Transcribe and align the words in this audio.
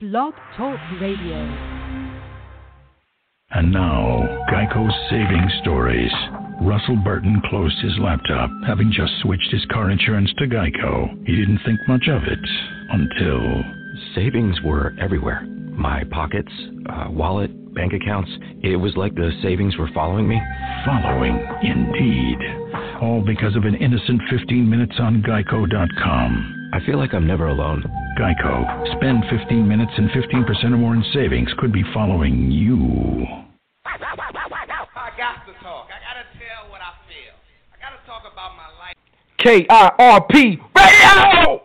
Blog 0.00 0.32
Talk 0.56 0.78
Radio. 0.98 1.36
And 3.50 3.70
now, 3.70 4.46
Geico's 4.50 4.94
Saving 5.10 5.46
Stories. 5.60 6.10
Russell 6.62 6.96
Burton 7.04 7.42
closed 7.50 7.78
his 7.82 7.92
laptop, 7.98 8.48
having 8.66 8.90
just 8.90 9.12
switched 9.20 9.52
his 9.52 9.66
car 9.70 9.90
insurance 9.90 10.32
to 10.38 10.46
Geico. 10.46 11.26
He 11.26 11.36
didn't 11.36 11.60
think 11.66 11.80
much 11.86 12.08
of 12.08 12.22
it 12.22 12.38
until. 12.88 13.62
Savings 14.14 14.56
were 14.62 14.94
everywhere 14.98 15.42
my 15.76 16.04
pockets, 16.10 16.52
uh, 16.88 17.08
wallet, 17.10 17.74
bank 17.74 17.92
accounts. 17.92 18.30
It 18.62 18.76
was 18.76 18.96
like 18.96 19.14
the 19.14 19.32
savings 19.42 19.76
were 19.76 19.90
following 19.92 20.26
me. 20.26 20.40
Following, 20.86 21.46
indeed. 21.62 22.38
All 23.02 23.22
because 23.26 23.54
of 23.54 23.64
an 23.64 23.74
innocent 23.74 24.22
15 24.30 24.68
minutes 24.68 24.94
on 24.98 25.22
Geico.com. 25.22 26.59
I 26.72 26.78
feel 26.86 26.98
like 26.98 27.14
I'm 27.14 27.26
never 27.26 27.48
alone. 27.48 27.82
Geico. 28.18 28.96
Spend 28.96 29.24
15 29.28 29.66
minutes 29.66 29.92
and 29.96 30.08
15% 30.10 30.64
or 30.64 30.76
more 30.76 30.94
in 30.94 31.04
savings 31.12 31.50
could 31.58 31.72
be 31.72 31.82
following 31.92 32.50
you. 32.50 33.26
I 33.84 33.98
got 35.16 35.46
to 35.46 35.52
talk. 35.62 35.88
I 35.90 35.98
got 35.98 36.14
to 36.14 36.38
tell 36.38 36.70
what 36.70 36.80
I 36.80 36.92
feel. 37.08 37.34
I 37.72 37.76
got 37.80 37.98
to 37.98 38.06
talk 38.06 38.22
about 38.30 38.56
my 38.56 38.68
life. 38.78 38.96
KIRP 39.38 40.60
Radio! 40.76 41.62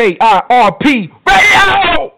KIRP 0.00 1.10
Radio! 1.26 2.12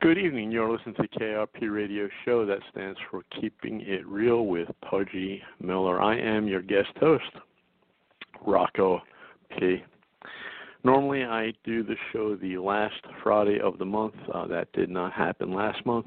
Good 0.00 0.16
evening. 0.16 0.52
You're 0.52 0.70
listening 0.70 0.94
to 0.94 1.08
KRP 1.08 1.74
Radio 1.74 2.08
Show 2.24 2.46
that 2.46 2.60
stands 2.70 2.96
for 3.10 3.22
Keeping 3.40 3.80
It 3.80 4.06
Real 4.06 4.46
with 4.46 4.68
Pudgy 4.88 5.42
Miller. 5.58 6.00
I 6.00 6.16
am 6.16 6.46
your 6.46 6.62
guest 6.62 6.92
host, 7.00 7.24
Rocco 8.46 9.02
P. 9.58 9.82
Normally, 10.84 11.24
I 11.24 11.52
do 11.64 11.82
the 11.82 11.96
show 12.12 12.36
the 12.36 12.58
last 12.58 13.02
Friday 13.24 13.58
of 13.58 13.78
the 13.78 13.84
month. 13.84 14.14
Uh, 14.32 14.46
that 14.46 14.72
did 14.74 14.90
not 14.90 15.12
happen 15.12 15.52
last 15.52 15.84
month. 15.84 16.06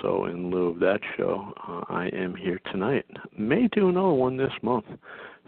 So, 0.00 0.26
in 0.26 0.50
lieu 0.50 0.68
of 0.68 0.80
that 0.80 1.00
show, 1.16 1.52
uh, 1.68 1.84
I 1.88 2.06
am 2.08 2.34
here 2.34 2.60
tonight. 2.70 3.04
May 3.36 3.68
do 3.68 3.88
another 3.88 4.12
one 4.12 4.36
this 4.36 4.52
month, 4.62 4.86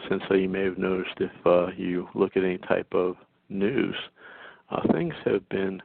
since 0.08 0.22
uh, 0.30 0.34
you 0.34 0.48
may 0.48 0.64
have 0.64 0.78
noticed 0.78 1.14
if 1.18 1.30
uh, 1.46 1.68
you 1.76 2.08
look 2.14 2.36
at 2.36 2.44
any 2.44 2.58
type 2.58 2.92
of 2.92 3.16
news, 3.48 3.94
uh, 4.70 4.80
things 4.92 5.14
have 5.24 5.48
been 5.48 5.80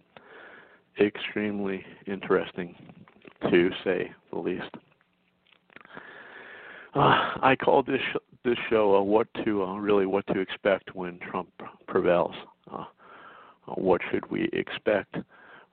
extremely 0.99 1.83
interesting, 2.07 2.75
to 3.49 3.69
say 3.83 4.11
the 4.31 4.39
least. 4.39 4.69
Uh, 6.95 7.37
I 7.41 7.55
call 7.55 7.83
this 7.83 8.01
sh- 8.11 8.17
this 8.43 8.57
show 8.69 9.01
"What 9.01 9.27
to 9.45 9.63
uh, 9.63 9.77
Really 9.77 10.05
What 10.05 10.25
to 10.27 10.39
Expect 10.39 10.95
When 10.95 11.19
Trump 11.19 11.49
Prevails." 11.87 12.35
What 13.75 14.01
should 14.11 14.29
we 14.31 14.49
expect 14.53 15.15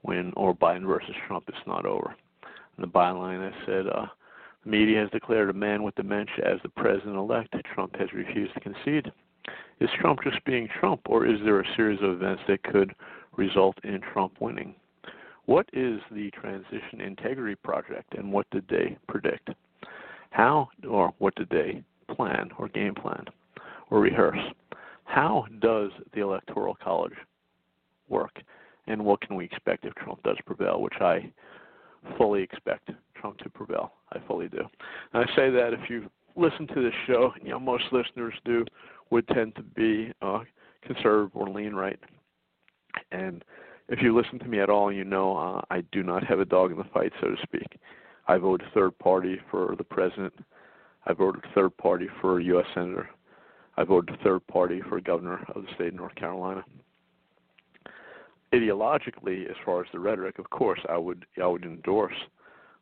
when 0.02 0.32
or 0.36 0.54
Biden 0.54 0.86
versus 0.86 1.14
Trump 1.26 1.44
is 1.48 1.54
not 1.66 1.86
over? 1.86 2.14
In 2.76 2.82
the 2.82 2.88
byline, 2.88 3.40
I 3.40 3.66
said, 3.66 3.86
uh, 3.86 4.06
"The 4.64 4.70
media 4.70 5.00
has 5.00 5.10
declared 5.10 5.50
a 5.50 5.54
man 5.54 5.82
with 5.82 5.94
dementia 5.94 6.44
as 6.44 6.60
the 6.62 6.68
president-elect. 6.68 7.54
Trump 7.64 7.96
has 7.96 8.12
refused 8.12 8.54
to 8.54 8.60
concede." 8.60 9.12
Is 9.80 9.90
Trump 9.92 10.22
just 10.22 10.44
being 10.44 10.68
Trump, 10.68 11.08
or 11.08 11.24
is 11.26 11.40
there 11.42 11.60
a 11.60 11.74
series 11.74 12.02
of 12.02 12.10
events 12.10 12.42
that 12.48 12.62
could 12.62 12.94
result 13.36 13.78
in 13.84 14.00
Trump 14.00 14.40
winning? 14.40 14.74
What 15.44 15.68
is 15.72 16.00
the 16.10 16.30
Transition 16.32 17.00
Integrity 17.00 17.54
Project, 17.54 18.14
and 18.14 18.32
what 18.32 18.50
did 18.50 18.66
they 18.68 18.98
predict? 19.06 19.50
How 20.30 20.68
or 20.88 21.14
what 21.18 21.34
did 21.36 21.48
they 21.48 21.82
plan 22.08 22.50
or 22.58 22.68
game 22.68 22.94
plan 22.94 23.24
or 23.90 24.00
rehearse? 24.00 24.52
How 25.04 25.46
does 25.60 25.92
the 26.12 26.20
Electoral 26.20 26.74
College 26.74 27.14
work, 28.08 28.42
and 28.86 29.04
what 29.04 29.20
can 29.20 29.36
we 29.36 29.44
expect 29.44 29.84
if 29.84 29.94
Trump 29.94 30.22
does 30.24 30.38
prevail, 30.44 30.82
which 30.82 31.00
I 31.00 31.30
fully 32.16 32.42
expect 32.42 32.90
Trump 33.14 33.38
to 33.38 33.50
prevail. 33.50 33.92
I 34.12 34.18
fully 34.26 34.48
do. 34.48 34.62
And 35.12 35.24
I 35.24 35.36
say 35.36 35.50
that 35.50 35.72
if 35.72 35.90
you 35.90 36.10
listen 36.36 36.66
to 36.68 36.82
this 36.82 36.94
show, 37.06 37.32
you 37.42 37.50
know 37.50 37.60
most 37.60 37.84
listeners 37.92 38.34
do 38.44 38.64
would 39.10 39.26
tend 39.28 39.54
to 39.56 39.62
be 39.62 40.12
uh, 40.22 40.40
conservative 40.82 41.30
or 41.34 41.48
lean 41.48 41.74
right. 41.74 41.98
And 43.12 43.44
if 43.88 44.02
you 44.02 44.16
listen 44.16 44.38
to 44.40 44.48
me 44.48 44.60
at 44.60 44.70
all, 44.70 44.92
you 44.92 45.04
know 45.04 45.36
uh, 45.36 45.62
I 45.70 45.82
do 45.92 46.02
not 46.02 46.24
have 46.24 46.40
a 46.40 46.44
dog 46.44 46.72
in 46.72 46.78
the 46.78 46.84
fight, 46.84 47.12
so 47.20 47.28
to 47.28 47.36
speak. 47.42 47.78
I 48.28 48.36
voted 48.38 48.66
third 48.74 48.98
party 48.98 49.38
for 49.50 49.74
the 49.76 49.84
president. 49.84 50.34
I 51.06 51.12
voted 51.12 51.44
third 51.54 51.76
party 51.76 52.08
for 52.20 52.40
a 52.40 52.44
U.S. 52.44 52.66
senator. 52.74 53.08
I 53.76 53.84
voted 53.84 54.18
third 54.24 54.44
party 54.48 54.80
for 54.88 55.00
governor 55.00 55.44
of 55.54 55.62
the 55.62 55.74
state 55.74 55.88
of 55.88 55.94
North 55.94 56.14
Carolina. 56.16 56.64
Ideologically, 58.52 59.50
as 59.50 59.56
far 59.64 59.80
as 59.82 59.86
the 59.92 59.98
rhetoric, 59.98 60.38
of 60.38 60.50
course, 60.50 60.80
I 60.88 60.96
would 60.96 61.26
I 61.42 61.46
would 61.46 61.64
endorse 61.64 62.14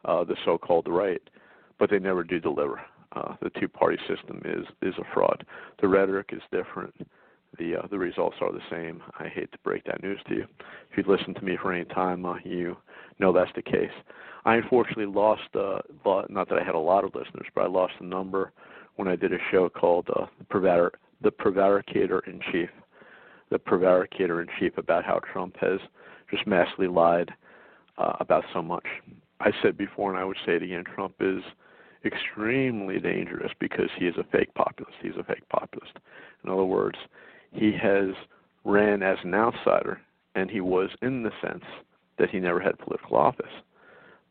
uh, 0.05 0.25
the 0.25 0.37
so-called 0.45 0.87
right, 0.89 1.23
but 1.79 1.91
they 1.91 1.99
never 1.99 2.23
do 2.23 2.39
deliver. 2.39 2.81
Uh, 3.17 3.37
the 3.41 3.51
two-party 3.61 3.99
system 4.09 4.43
is 4.45 4.67
is 4.83 4.95
a 4.99 5.15
fraud. 5.15 5.45
The 5.81 5.89
rhetoric 5.89 6.31
is 6.33 6.43
different. 6.53 6.95
The 7.59 7.77
uh, 7.77 7.87
the 7.91 7.99
results 7.99 8.37
are 8.41 8.53
the 8.53 8.61
same. 8.71 9.03
I 9.19 9.29
hate 9.29 9.51
to 9.53 9.59
break 9.65 9.85
that 9.85 10.03
news 10.03 10.21
to 10.29 10.35
you. 10.35 10.47
If 10.91 10.99
you've 10.99 11.09
listened 11.09 11.37
to 11.37 11.45
me 11.45 11.57
for 11.61 11.73
any 11.73 11.85
time, 11.87 12.27
uh, 12.27 12.37
you 12.45 12.77
know 13.19 13.33
that's 13.33 13.53
the 13.55 13.63
case. 13.63 13.93
I 14.45 14.57
unfortunately 14.57 15.07
lost, 15.07 15.49
uh, 15.55 15.81
not 16.29 16.49
that 16.51 16.59
I 16.61 16.65
had 16.65 16.75
a 16.75 16.79
lot 16.79 17.05
of 17.05 17.15
listeners, 17.15 17.47
but 17.55 17.63
I 17.63 17.69
lost 17.69 17.95
a 18.01 18.05
number 18.05 18.53
when 18.97 19.09
I 19.09 19.17
did 19.17 19.33
a 19.33 19.39
show 19.51 19.69
called 19.69 20.09
uh, 20.15 20.27
the, 20.39 20.45
Prevaric- 20.45 20.97
the 21.23 21.31
Prevaricator 21.31 22.21
in 22.27 22.41
Chief. 22.53 22.69
The 23.51 23.59
Prevaricator 23.59 24.41
in 24.41 24.49
Chief 24.59 24.77
about 24.79 25.05
how 25.05 25.21
Trump 25.33 25.57
has 25.61 25.81
just 26.31 26.47
massively 26.47 26.89
lied 26.89 27.31
uh, 27.99 28.15
about 28.21 28.45
so 28.53 28.63
much. 28.63 28.87
I 29.41 29.51
said 29.63 29.77
before, 29.77 30.11
and 30.11 30.19
I 30.19 30.25
would 30.25 30.39
say 30.47 30.57
it 30.57 30.63
again 30.63 30.85
Trump 30.85 31.15
is 31.21 31.43
extremely 32.05 32.99
dangerous 33.01 33.53
because 33.59 33.89
he 33.99 34.07
is 34.07 34.17
a 34.19 34.25
fake 34.25 34.53
populist. 34.55 34.97
He's 35.03 35.17
a 35.19 35.25
fake 35.25 35.49
populist. 35.49 35.93
In 36.45 36.51
other 36.51 36.65
words, 36.65 36.99
he 37.53 37.73
has 37.73 38.11
ran 38.65 39.03
as 39.03 39.19
an 39.23 39.35
outsider, 39.35 40.01
and 40.35 40.51
he 40.51 40.61
was 40.61 40.91
in 41.03 41.23
the 41.23 41.33
sense 41.43 41.65
that 42.19 42.31
he 42.31 42.41
never 42.41 42.61
had 42.61 42.79
political 42.79 43.17
office. 43.17 43.47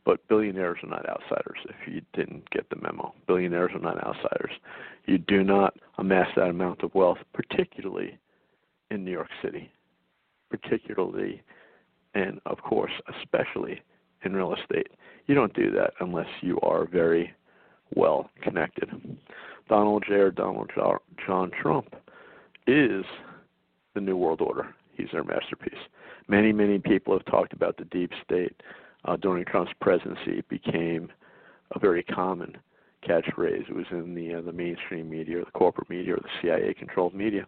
But 0.05 0.27
billionaires 0.27 0.79
are 0.83 0.89
not 0.89 1.07
outsiders 1.07 1.59
if 1.65 1.87
you 1.87 2.01
didn't 2.13 2.49
get 2.49 2.69
the 2.69 2.75
memo. 2.75 3.13
Billionaires 3.25 3.71
are 3.73 3.79
not 3.79 4.03
outsiders. 4.05 4.51
You 5.05 5.17
do 5.17 5.43
not 5.43 5.77
amass 5.97 6.27
that 6.35 6.49
amount 6.49 6.83
of 6.83 6.93
wealth, 6.93 7.19
particularly 7.33 8.17
in 8.93 9.03
New 9.03 9.11
York 9.11 9.29
City, 9.41 9.71
particularly 10.49 11.41
and 12.15 12.39
of 12.45 12.61
course, 12.61 12.91
especially 13.19 13.81
in 14.23 14.35
real 14.35 14.53
estate. 14.53 14.89
You 15.25 15.35
don't 15.35 15.53
do 15.53 15.71
that 15.71 15.93
unless 15.99 16.27
you 16.41 16.59
are 16.61 16.85
very 16.85 17.33
well 17.95 18.29
connected. 18.41 18.89
Donald 19.69 20.03
J. 20.07 20.15
or 20.15 20.31
Donald 20.31 20.69
John 21.25 21.51
Trump 21.59 21.95
is 22.67 23.05
the 23.93 24.01
New 24.01 24.17
World 24.17 24.41
Order. 24.41 24.75
He's 24.95 25.07
their 25.11 25.23
masterpiece. 25.23 25.79
Many, 26.27 26.51
many 26.51 26.79
people 26.79 27.13
have 27.13 27.25
talked 27.25 27.53
about 27.53 27.77
the 27.77 27.85
deep 27.85 28.11
state 28.23 28.61
uh, 29.05 29.17
during 29.17 29.45
Trump's 29.45 29.73
presidency. 29.81 30.37
It 30.39 30.49
became 30.49 31.11
a 31.71 31.79
very 31.79 32.03
common 32.03 32.57
catchphrase. 33.07 33.69
It 33.69 33.75
was 33.75 33.85
in 33.91 34.15
the 34.15 34.35
uh, 34.35 34.41
the 34.41 34.53
mainstream 34.53 35.09
media, 35.09 35.43
the 35.43 35.51
corporate 35.51 35.89
media, 35.89 36.13
or 36.13 36.17
the 36.17 36.29
CIA-controlled 36.41 37.13
media. 37.13 37.45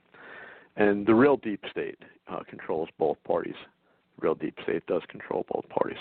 And 0.78 1.06
the 1.06 1.16
real 1.16 1.38
deep 1.38 1.64
state 1.72 2.00
uh, 2.28 2.42
controls 2.50 2.90
both 2.98 3.18
parties. 3.24 3.56
The 4.20 4.28
real 4.28 4.36
deep 4.36 4.58
state 4.64 4.86
does 4.88 5.02
control 5.10 5.46
both 5.52 5.68
parties. 5.70 5.98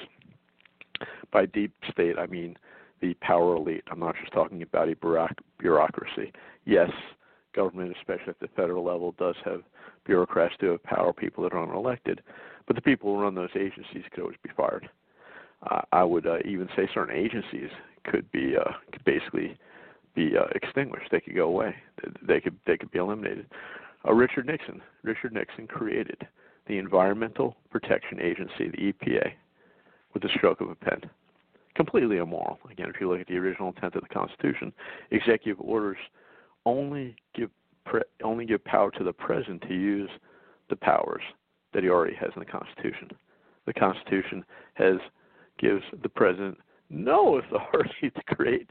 By 1.32 1.46
deep 1.46 1.72
state, 1.90 2.18
I 2.18 2.26
mean 2.26 2.56
the 3.00 3.14
power 3.14 3.56
elite. 3.56 3.84
I'm 3.90 4.00
not 4.00 4.14
just 4.20 4.32
talking 4.32 4.62
about 4.62 4.88
a 4.88 5.28
bureaucracy. 5.58 6.32
Yes, 6.64 6.90
government, 7.54 7.94
especially 7.98 8.30
at 8.30 8.40
the 8.40 8.48
federal 8.56 8.84
level, 8.84 9.14
does 9.18 9.36
have 9.44 9.62
bureaucrats 10.04 10.54
who 10.60 10.68
have 10.68 10.82
power, 10.82 11.12
people 11.12 11.44
that 11.44 11.52
are 11.52 11.66
unelected, 11.66 12.18
but 12.66 12.76
the 12.76 12.82
people 12.82 13.14
who 13.14 13.22
run 13.22 13.34
those 13.34 13.50
agencies 13.54 14.04
could 14.12 14.22
always 14.22 14.36
be 14.42 14.50
fired. 14.56 14.88
Uh, 15.70 15.82
I 15.92 16.04
would 16.04 16.26
uh, 16.26 16.38
even 16.44 16.68
say 16.76 16.88
certain 16.92 17.16
agencies 17.16 17.70
could 18.04 18.30
be 18.32 18.54
uh, 18.56 18.72
could 18.92 19.04
basically 19.04 19.56
be 20.14 20.36
uh, 20.36 20.46
extinguished. 20.54 21.10
They 21.10 21.20
could 21.20 21.34
go 21.34 21.46
away. 21.46 21.74
They 22.26 22.40
could 22.40 22.56
they 22.66 22.76
could 22.76 22.90
be 22.90 22.98
eliminated. 22.98 23.46
Uh, 24.06 24.12
Richard 24.12 24.46
Nixon. 24.46 24.82
Richard 25.02 25.32
Nixon 25.32 25.66
created 25.66 26.26
the 26.66 26.78
Environmental 26.78 27.56
Protection 27.70 28.20
Agency, 28.20 28.68
the 28.68 28.92
EPA, 28.92 29.32
with 30.12 30.22
the 30.22 30.28
stroke 30.36 30.60
of 30.60 30.70
a 30.70 30.74
pen. 30.74 31.00
Completely 31.74 32.18
immoral. 32.18 32.58
Again, 32.70 32.90
if 32.94 33.00
you 33.00 33.10
look 33.10 33.20
at 33.20 33.26
the 33.26 33.36
original 33.36 33.68
intent 33.68 33.94
of 33.96 34.02
the 34.02 34.08
Constitution, 34.08 34.72
executive 35.10 35.60
orders 35.60 35.98
only 36.66 37.16
give 37.34 37.50
pre- 37.84 38.02
only 38.22 38.46
give 38.46 38.64
power 38.64 38.90
to 38.92 39.04
the 39.04 39.12
president 39.12 39.62
to 39.62 39.74
use 39.74 40.10
the 40.70 40.76
powers 40.76 41.22
that 41.72 41.82
he 41.82 41.88
already 41.88 42.14
has 42.14 42.30
in 42.36 42.40
the 42.40 42.46
Constitution. 42.46 43.10
The 43.66 43.72
Constitution 43.72 44.44
has 44.74 44.96
gives 45.58 45.82
the 46.02 46.08
president 46.08 46.58
no 46.90 47.38
authority 47.38 48.10
to 48.14 48.34
create 48.34 48.70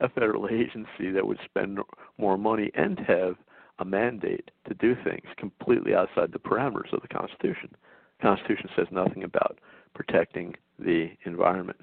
a 0.00 0.08
federal 0.10 0.48
agency 0.48 1.10
that 1.12 1.26
would 1.26 1.38
spend 1.44 1.78
more 2.18 2.36
money 2.36 2.70
and 2.74 2.98
have 3.00 3.36
a 3.78 3.84
mandate 3.84 4.50
to 4.68 4.74
do 4.74 4.96
things 5.04 5.26
completely 5.36 5.94
outside 5.94 6.32
the 6.32 6.38
parameters 6.38 6.92
of 6.92 7.02
the 7.02 7.08
Constitution. 7.08 7.70
The 8.18 8.22
Constitution 8.22 8.70
says 8.76 8.86
nothing 8.90 9.24
about 9.24 9.58
protecting 9.94 10.54
the 10.78 11.10
environment. 11.24 11.80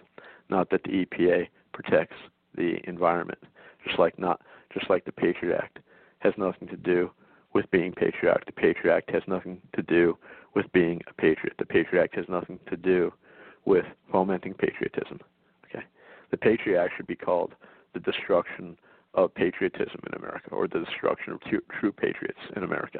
Not 0.50 0.70
that 0.72 0.84
the 0.84 1.06
EPA 1.06 1.48
protects 1.72 2.16
the 2.56 2.78
environment, 2.88 3.40
just 3.86 4.00
like 4.00 4.18
not 4.20 4.42
just 4.74 4.90
like 4.90 5.06
the 5.06 5.12
Patriot 5.12 5.58
Act 5.58 5.80
has 6.20 6.34
nothing 6.38 6.68
to 6.70 6.78
do 6.78 7.12
with 7.54 7.70
being 7.72 7.92
patriotic. 7.92 8.46
The 8.46 8.52
Patriot 8.52 8.96
Act 8.96 9.12
has 9.12 9.24
nothing 9.28 9.62
to 9.76 9.82
do 9.84 10.18
with 10.56 10.72
being 10.72 11.02
a 11.08 11.14
patriot. 11.14 11.54
The 11.60 11.66
Patriot 11.66 12.04
Act 12.04 12.16
has 12.16 12.26
nothing 12.30 12.60
to 12.70 12.78
do 12.78 13.12
with 13.66 13.86
fomenting 14.12 14.54
patriotism. 14.54 15.20
Okay, 15.66 15.84
the 16.32 16.38
Patriot 16.38 16.82
Act 16.82 16.94
should 16.98 17.08
be 17.08 17.16
called 17.16 17.54
the 17.94 18.00
destruction 18.00 18.78
of 19.14 19.34
patriotism 19.36 20.00
in 20.08 20.16
America, 20.16 20.50
or 20.52 20.68
the 20.68 20.80
destruction 20.80 21.34
of 21.34 21.42
true, 21.42 21.62
true 21.80 21.92
patriots 21.92 22.40
in 22.56 22.64
America, 22.64 23.00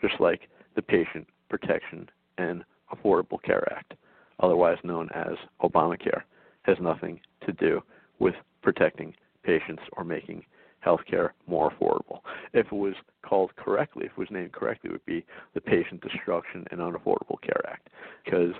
just 0.00 0.20
like 0.20 0.48
the 0.74 0.82
Patient 0.82 1.26
Protection 1.48 2.08
and 2.38 2.64
Affordable 2.92 3.42
Care 3.42 3.70
Act, 3.72 3.94
otherwise 4.40 4.78
known 4.82 5.08
as 5.14 5.34
Obamacare, 5.62 6.22
has 6.62 6.76
nothing 6.80 7.20
to 7.46 7.52
do 7.52 7.82
with 8.18 8.34
protecting 8.62 9.14
patients 9.42 9.82
or 9.96 10.04
making 10.04 10.44
healthcare 10.84 11.30
more 11.46 11.70
affordable. 11.70 12.20
If 12.52 12.66
it 12.66 12.72
was 12.72 12.94
called 13.22 13.54
correctly, 13.56 14.06
if 14.06 14.12
it 14.12 14.18
was 14.18 14.30
named 14.30 14.52
correctly, 14.52 14.90
it 14.90 14.92
would 14.92 15.06
be 15.06 15.24
the 15.54 15.60
Patient 15.60 16.00
Destruction 16.00 16.66
and 16.70 16.80
Unaffordable 16.80 17.40
Care 17.42 17.62
Act. 17.68 17.88
Because 18.24 18.52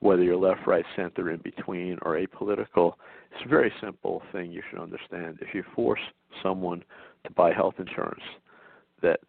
whether 0.00 0.22
you're 0.22 0.36
left, 0.36 0.66
right, 0.66 0.84
center, 0.96 1.30
in 1.30 1.40
between, 1.40 1.98
or 2.02 2.18
apolitical, 2.18 2.94
it's 3.32 3.44
a 3.44 3.48
very 3.48 3.72
simple 3.80 4.22
thing 4.32 4.52
you 4.52 4.62
should 4.70 4.80
understand. 4.80 5.38
If 5.40 5.54
you 5.54 5.64
force 5.74 6.00
someone 6.42 6.84
to 7.24 7.32
buy 7.32 7.52
health 7.52 7.74
insurance, 7.78 8.22
that 9.02 9.20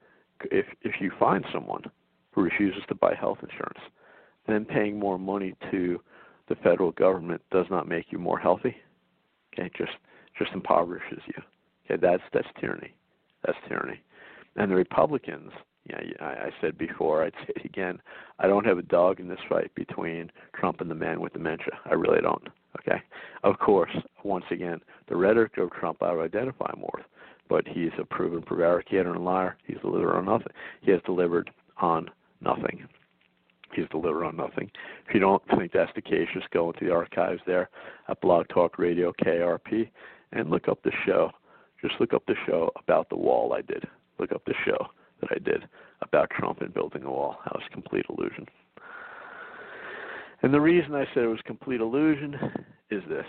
if 0.52 0.66
if 0.82 1.02
you 1.02 1.12
find 1.20 1.44
someone 1.52 1.84
who 2.32 2.42
refuses 2.42 2.84
to 2.88 2.96
buy 2.96 3.16
health 3.16 3.40
insurance, 3.42 3.80
then 4.48 4.66
paying 4.66 4.98
more 5.00 5.18
money 5.18 5.56
to 5.72 6.00
the 6.48 6.56
federal 6.56 6.92
government 6.92 7.42
does 7.52 7.66
not 7.70 7.88
make 7.88 8.12
you 8.12 8.20
more 8.20 8.40
healthy. 8.40 8.76
Okay, 9.54 9.70
just 9.78 9.92
just 10.38 10.52
impoverishes 10.54 11.20
you. 11.28 11.42
Okay, 11.90 12.00
that's 12.02 12.24
that's 12.34 12.48
tyranny. 12.60 12.94
That's 13.46 13.58
tyranny. 13.68 14.02
And 14.56 14.72
the 14.72 14.76
Republicans, 14.76 15.52
yeah, 15.86 16.00
I 16.20 16.50
said 16.60 16.78
before, 16.78 17.24
I'd 17.24 17.34
say 17.46 17.54
it 17.56 17.66
again. 17.66 18.02
I 18.40 18.48
don't 18.48 18.66
have 18.66 18.78
a 18.78 18.84
dog 18.84 19.20
in 19.20 19.28
this 19.28 19.40
fight 19.48 19.74
between 19.76 20.32
Trump 20.54 20.82
and 20.82 20.92
the 20.92 20.96
man 20.96 21.22
with 21.22 21.34
dementia. 21.34 21.80
I 21.86 21.94
really 21.94 22.22
don't. 22.22 22.48
Okay. 22.80 23.02
Of 23.44 23.60
course, 23.60 23.96
once 24.24 24.46
again, 24.52 24.80
the 25.08 25.16
rhetoric 25.16 25.58
of 25.58 25.72
Trump 25.72 26.04
I 26.04 26.12
would 26.12 26.26
identify 26.26 26.72
more 26.78 27.06
but 27.50 27.68
he's 27.68 27.92
a 28.00 28.06
proven 28.06 28.42
prevaricator 28.42 29.14
and 29.14 29.26
liar. 29.26 29.58
He's 29.66 29.80
delivered 29.82 30.16
on 30.16 30.26
nothing. 30.26 30.54
He 30.82 30.92
has 30.92 31.02
delivered 31.06 31.50
on 31.82 32.10
nothing. 32.42 32.88
He's 33.74 33.90
delivered 33.90 34.26
on 34.26 34.38
nothing. 34.38 34.72
If 35.08 35.14
you 35.14 35.20
don't 35.20 35.44
think 35.58 35.72
that's 35.72 35.92
the 35.96 36.02
case, 36.02 36.28
just 36.34 36.50
go 36.52 36.72
into 36.72 36.86
the 36.86 36.94
archives 36.94 37.42
there 37.46 37.70
at 38.08 38.22
Blog 38.22 38.48
Talk 38.50 38.80
Radio 38.80 39.12
KRP 39.14 39.90
and 40.32 40.50
look 40.50 40.68
up 40.68 40.82
the 40.84 40.92
show 41.06 41.32
just 41.82 41.96
look 42.00 42.14
up 42.14 42.26
the 42.28 42.36
show 42.46 42.72
about 42.76 43.10
the 43.10 43.16
wall 43.16 43.54
I 43.54 43.62
did. 43.62 43.86
Look 44.20 44.32
up 44.32 44.44
the 44.46 44.54
show 44.66 44.88
that 45.22 45.30
I 45.32 45.40
did 45.40 45.64
about 46.02 46.30
Trump 46.30 46.62
and 46.62 46.74
building 46.74 47.04
a 47.04 47.12
wall. 47.12 47.38
That 47.46 47.54
was 47.54 47.64
complete 47.72 48.06
illusion. 48.10 48.46
And 50.42 50.54
the 50.54 50.62
reason 50.62 50.96
I 50.96 51.06
said 51.14 51.24
it 51.24 51.28
was 51.28 51.40
complete 51.46 51.82
illusion 51.82 52.36
is 52.90 53.04
this. 53.10 53.26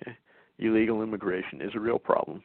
Okay? 0.00 0.16
Illegal 0.58 1.02
immigration 1.02 1.60
is 1.60 1.72
a 1.74 1.80
real 1.80 1.98
problem. 1.98 2.42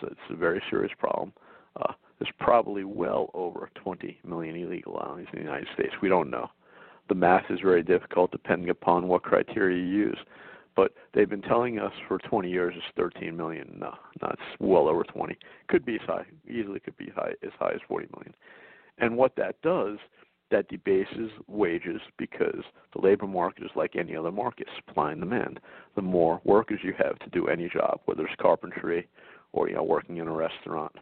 So 0.00 0.08
it's 0.08 0.30
a 0.30 0.36
very 0.36 0.62
serious 0.70 0.92
problem. 0.98 1.32
Uh, 1.76 1.92
there's 2.18 2.32
probably 2.40 2.84
well 2.84 3.30
over 3.34 3.70
20 3.74 4.20
million 4.24 4.56
illegal 4.56 5.00
aliens 5.04 5.28
in 5.32 5.40
the 5.40 5.44
United 5.44 5.68
States. 5.74 5.92
We 6.02 6.08
don't 6.08 6.30
know. 6.30 6.48
The 7.08 7.14
math 7.14 7.44
is 7.50 7.60
very 7.60 7.82
difficult 7.82 8.32
depending 8.32 8.70
upon 8.70 9.06
what 9.06 9.22
criteria 9.22 9.78
you 9.78 9.84
use. 9.84 10.18
But 10.76 10.92
they've 11.14 11.28
been 11.28 11.42
telling 11.42 11.78
us 11.78 11.92
for 12.06 12.18
20 12.18 12.50
years 12.50 12.74
it's 12.76 12.86
13 12.96 13.34
million. 13.36 13.76
No, 13.80 13.94
no, 14.22 14.34
well 14.60 14.88
over 14.88 15.02
20. 15.04 15.36
Could 15.68 15.84
be 15.86 15.94
as 15.94 16.02
high, 16.06 16.26
easily 16.48 16.80
could 16.80 16.96
be 16.98 17.10
high 17.16 17.32
as 17.42 17.52
high 17.58 17.72
as 17.72 17.80
40 17.88 18.08
million. 18.14 18.34
And 18.98 19.16
what 19.16 19.34
that 19.36 19.60
does, 19.62 19.98
that 20.50 20.68
debases 20.68 21.30
wages 21.48 22.00
because 22.18 22.62
the 22.94 23.00
labor 23.00 23.26
market 23.26 23.64
is 23.64 23.70
like 23.74 23.96
any 23.96 24.14
other 24.14 24.30
market, 24.30 24.68
supply 24.76 25.12
and 25.12 25.20
demand. 25.20 25.60
The 25.96 26.02
more 26.02 26.40
workers 26.44 26.80
you 26.82 26.94
have 26.98 27.18
to 27.20 27.30
do 27.30 27.48
any 27.48 27.68
job, 27.68 28.00
whether 28.04 28.24
it's 28.24 28.40
carpentry 28.40 29.08
or 29.52 29.68
you 29.68 29.74
know 29.74 29.82
working 29.82 30.18
in 30.18 30.28
a 30.28 30.32
restaurant 30.32 30.92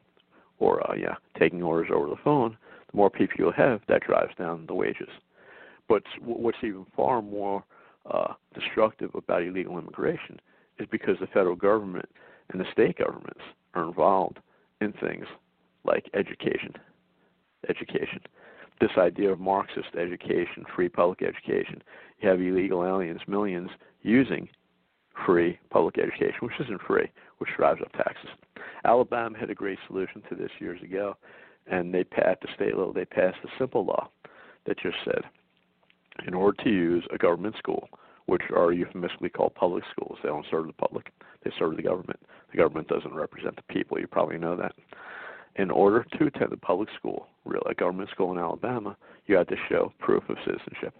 or 0.59 0.88
uh, 0.88 0.95
yeah 0.95 1.16
taking 1.38 1.62
orders 1.62 1.90
over 1.93 2.09
the 2.09 2.16
phone, 2.25 2.57
the 2.90 2.97
more 2.97 3.11
people 3.11 3.35
you 3.38 3.52
have, 3.57 3.81
that 3.88 4.02
drives 4.02 4.35
down 4.38 4.64
the 4.66 4.75
wages. 4.75 5.11
But 5.88 6.04
what's 6.23 6.59
even 6.62 6.87
far 6.97 7.21
more 7.21 7.64
uh, 8.11 8.34
destructive 8.54 9.11
about 9.14 9.42
illegal 9.42 9.78
immigration 9.78 10.40
is 10.78 10.87
because 10.90 11.16
the 11.20 11.26
federal 11.28 11.56
government 11.56 12.08
and 12.50 12.61
the 12.61 12.70
state 12.73 12.99
governments 12.99 13.40
are 13.75 13.84
involved 13.84 14.38
in 14.80 14.92
things 14.92 15.26
like 15.84 16.11
education. 16.14 16.73
Education. 17.68 18.20
This 18.80 18.90
idea 18.99 19.32
of 19.32 19.40
Marxist 19.40 19.94
education, 19.99 20.64
free 20.75 20.88
public 20.88 21.23
education. 21.23 21.82
You 22.20 22.28
have 22.28 22.40
illegal 22.40 22.84
aliens, 22.84 23.20
millions, 23.26 23.70
using 24.02 24.49
free 25.25 25.58
public 25.70 25.99
education, 25.99 26.38
which 26.40 26.61
isn't 26.61 26.82
free, 26.82 27.08
which 27.38 27.50
drives 27.56 27.80
up 27.80 27.92
taxes. 27.92 28.30
Alabama 28.84 29.38
had 29.38 29.50
a 29.50 29.54
great 29.54 29.78
solution 29.87 30.23
to 30.28 30.34
this 30.34 30.50
years 30.58 30.82
ago, 30.82 31.16
and 31.66 31.94
they 31.94 32.04
passed 32.04 32.42
the 32.42 32.49
state 32.54 32.76
level 32.76 32.92
they 32.92 33.04
passed 33.04 33.38
a 33.44 33.49
simple 33.58 33.84
law 33.84 34.11
that 34.66 34.78
just 34.78 34.96
said 35.04 35.23
in 36.26 36.35
order 36.35 36.62
to 36.64 36.71
use 36.71 37.04
a 37.12 37.18
government 37.18 37.56
school, 37.59 37.88
which 38.26 38.42
are 38.54 38.73
euphemistically 38.73 39.28
called 39.28 39.54
public 39.54 39.85
schools, 39.90 40.18
they 40.23 40.28
don't 40.28 40.47
serve 40.50 40.66
the 40.66 40.73
public, 40.73 41.12
they 41.44 41.50
serve 41.59 41.76
the 41.76 41.83
government. 41.83 42.18
The 42.50 42.59
government 42.59 42.88
doesn't 42.88 43.14
represent 43.14 43.56
the 43.56 43.75
people, 43.75 43.99
you 43.99 44.06
probably 44.06 44.38
know 44.38 44.56
that. 44.56 44.75
In 45.56 45.71
order 45.71 46.04
to 46.18 46.26
attend 46.26 46.52
a 46.52 46.56
public 46.56 46.88
school, 46.97 47.28
real 47.44 47.62
a 47.66 47.75
government 47.75 48.11
school 48.11 48.33
in 48.33 48.38
Alabama, 48.38 48.97
you 49.26 49.37
had 49.37 49.49
to 49.49 49.56
show 49.68 49.92
proof 49.99 50.23
of 50.28 50.37
citizenship. 50.44 50.94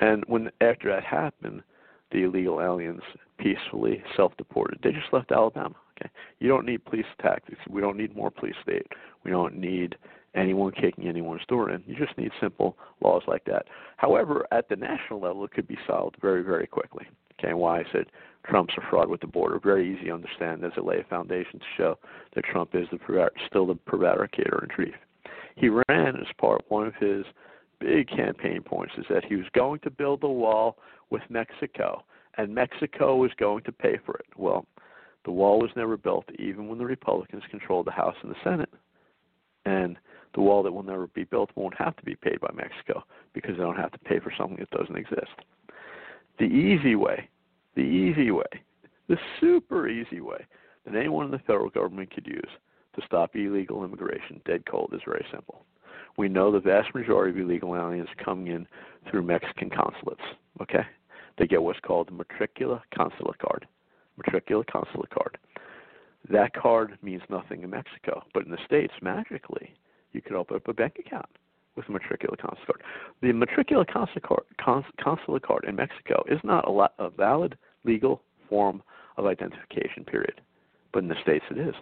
And 0.00 0.24
when 0.26 0.50
after 0.60 0.88
that 0.90 1.04
happened, 1.04 1.62
the 2.10 2.22
illegal 2.24 2.60
aliens 2.60 3.02
peacefully 3.38 4.02
self-deported. 4.16 4.78
They 4.82 4.92
just 4.92 5.12
left 5.12 5.32
Alabama. 5.32 5.74
Okay, 6.00 6.10
you 6.38 6.48
don't 6.48 6.66
need 6.66 6.84
police 6.84 7.06
tactics. 7.20 7.60
We 7.68 7.80
don't 7.80 7.96
need 7.96 8.16
more 8.16 8.30
police 8.30 8.54
state. 8.62 8.86
We 9.24 9.30
don't 9.30 9.56
need 9.56 9.96
anyone 10.34 10.72
kicking 10.72 11.08
anyone's 11.08 11.44
door 11.48 11.70
in. 11.70 11.82
You 11.86 11.94
just 11.96 12.16
need 12.18 12.30
simple 12.40 12.76
laws 13.02 13.22
like 13.26 13.44
that. 13.44 13.66
However, 13.96 14.46
at 14.52 14.68
the 14.68 14.76
national 14.76 15.20
level, 15.20 15.44
it 15.44 15.52
could 15.52 15.68
be 15.68 15.78
solved 15.86 16.16
very, 16.20 16.42
very 16.42 16.66
quickly. 16.66 17.06
Okay, 17.38 17.54
why 17.54 17.80
I 17.80 17.84
said 17.92 18.06
Trump's 18.48 18.74
a 18.76 18.90
fraud 18.90 19.08
with 19.08 19.20
the 19.20 19.26
border. 19.26 19.58
Very 19.58 19.92
easy 19.92 20.06
to 20.06 20.14
understand. 20.14 20.62
There's 20.62 20.72
a 20.76 20.82
lay 20.82 21.00
a 21.00 21.04
foundation 21.04 21.58
to 21.58 21.66
show 21.76 21.98
that 22.34 22.44
Trump 22.44 22.74
is 22.74 22.86
the 22.90 22.98
still 23.46 23.66
the 23.66 23.74
prevaricator 23.74 24.64
in 24.64 24.84
chief. 24.84 24.94
He 25.56 25.68
ran 25.68 26.16
as 26.16 26.26
part 26.38 26.64
one 26.68 26.86
of 26.86 26.94
his 26.96 27.24
big 27.80 28.08
campaign 28.08 28.62
points 28.62 28.94
is 28.98 29.04
that 29.10 29.24
he 29.24 29.36
was 29.36 29.46
going 29.54 29.80
to 29.80 29.90
build 29.90 30.22
a 30.22 30.28
wall 30.28 30.78
with 31.10 31.22
Mexico, 31.28 32.04
and 32.38 32.54
Mexico 32.54 33.16
was 33.16 33.30
going 33.38 33.62
to 33.64 33.72
pay 33.72 33.98
for 34.04 34.16
it. 34.16 34.26
Well, 34.36 34.66
the 35.24 35.30
wall 35.30 35.58
was 35.58 35.70
never 35.76 35.96
built, 35.96 36.26
even 36.38 36.68
when 36.68 36.78
the 36.78 36.84
Republicans 36.84 37.42
controlled 37.50 37.86
the 37.86 37.92
House 37.92 38.16
and 38.22 38.30
the 38.30 38.36
Senate. 38.44 38.72
And 39.64 39.96
the 40.34 40.40
wall 40.40 40.62
that 40.62 40.72
will 40.72 40.82
never 40.82 41.06
be 41.08 41.24
built 41.24 41.50
won't 41.54 41.76
have 41.78 41.96
to 41.96 42.04
be 42.04 42.16
paid 42.16 42.40
by 42.40 42.50
Mexico 42.54 43.04
because 43.32 43.56
they 43.56 43.62
don't 43.62 43.76
have 43.76 43.92
to 43.92 43.98
pay 44.00 44.18
for 44.18 44.32
something 44.36 44.58
that 44.58 44.70
doesn't 44.70 44.96
exist. 44.96 45.30
The 46.38 46.44
easy 46.44 46.96
way, 46.96 47.28
the 47.76 47.82
easy 47.82 48.30
way, 48.30 48.44
the 49.08 49.16
super 49.40 49.88
easy 49.88 50.20
way 50.20 50.44
that 50.84 50.96
anyone 50.96 51.26
in 51.26 51.30
the 51.30 51.38
federal 51.38 51.70
government 51.70 52.12
could 52.12 52.26
use 52.26 52.50
to 52.96 53.02
stop 53.06 53.34
illegal 53.34 53.84
immigration 53.84 54.40
dead 54.44 54.64
cold 54.66 54.90
is 54.92 55.00
very 55.04 55.24
simple. 55.32 55.64
We 56.16 56.28
know 56.28 56.52
the 56.52 56.60
vast 56.60 56.94
majority 56.94 57.38
of 57.38 57.44
illegal 57.44 57.74
aliens 57.74 58.08
coming 58.24 58.48
in 58.48 58.66
through 59.10 59.22
Mexican 59.22 59.70
consulates. 59.70 60.22
Okay, 60.60 60.84
they 61.38 61.46
get 61.46 61.62
what's 61.62 61.80
called 61.80 62.08
the 62.08 62.12
matricula 62.12 62.82
consular 62.96 63.34
card. 63.40 63.66
Matricula 64.16 64.64
consular 64.70 65.06
card. 65.12 65.38
That 66.30 66.54
card 66.54 66.96
means 67.02 67.22
nothing 67.28 67.62
in 67.62 67.70
Mexico, 67.70 68.22
but 68.32 68.44
in 68.44 68.50
the 68.50 68.64
states, 68.64 68.94
magically, 69.02 69.74
you 70.14 70.22
could 70.22 70.36
open 70.36 70.56
up 70.56 70.68
a 70.68 70.72
bank 70.72 70.96
account 71.04 71.26
with 71.76 71.86
a 71.88 71.92
matricular 71.92 72.38
consular 72.38 72.66
card. 72.66 72.82
The 73.20 73.28
matricular 73.28 73.86
consular 73.86 74.20
card, 74.20 74.84
consular 75.02 75.40
card 75.40 75.64
in 75.68 75.76
Mexico 75.76 76.24
is 76.30 76.40
not 76.44 76.64
a, 76.98 77.10
valid 77.10 77.58
legal 77.84 78.22
form 78.48 78.82
of 79.16 79.26
identification. 79.26 80.04
Period. 80.04 80.40
But 80.92 81.02
in 81.02 81.08
the 81.08 81.20
states, 81.22 81.44
it 81.50 81.58
is. 81.58 81.74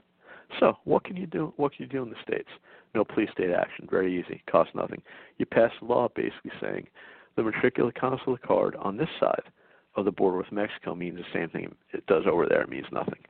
So 0.61 0.79
what 0.85 1.05
can 1.05 1.17
you 1.17 1.27
do? 1.27 1.53
What 1.57 1.73
can 1.75 1.85
you 1.85 1.89
do 1.89 2.03
in 2.03 2.11
the 2.11 2.17
states? 2.27 2.49
No 2.95 3.05
police 3.05 3.31
state 3.33 3.51
action. 3.51 3.89
Very 3.91 4.19
easy. 4.19 4.43
Costs 4.51 4.75
nothing. 4.75 5.03
You 5.39 5.47
pass 5.47 5.71
a 5.81 5.85
law 5.85 6.09
basically 6.15 6.53
saying 6.61 6.87
the 7.37 7.43
matricular 7.43 7.95
consular 7.95 8.39
card 8.39 8.77
on 8.77 8.97
this 8.97 9.09
side 9.19 9.45
of 9.95 10.05
the 10.05 10.11
border 10.11 10.39
with 10.39 10.53
Mexico 10.53 10.95
means 10.95 11.19
the 11.19 11.39
same 11.39 11.49
thing 11.51 11.75
it 11.93 12.07
does 12.07 12.25
over 12.31 12.47
there. 12.47 12.63
It 12.63 12.71
means 12.71 12.87
nothing. 12.93 13.21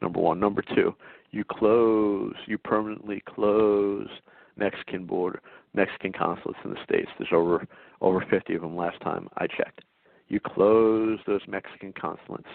Number 0.00 0.20
one. 0.20 0.40
Number 0.40 0.62
two, 0.74 0.94
you 1.30 1.44
close, 1.48 2.34
you 2.46 2.58
permanently 2.58 3.22
close 3.26 4.08
Mexican 4.56 5.06
border, 5.06 5.40
Mexican 5.74 6.12
consulates 6.12 6.58
in 6.64 6.70
the 6.70 6.84
states. 6.84 7.08
There's 7.18 7.30
over 7.32 7.66
over 8.00 8.24
50 8.28 8.54
of 8.54 8.62
them 8.62 8.76
last 8.76 9.00
time 9.00 9.28
I 9.36 9.46
checked. 9.46 9.82
You 10.28 10.40
close 10.40 11.18
those 11.26 11.42
Mexican 11.46 11.92
consulates 11.92 12.48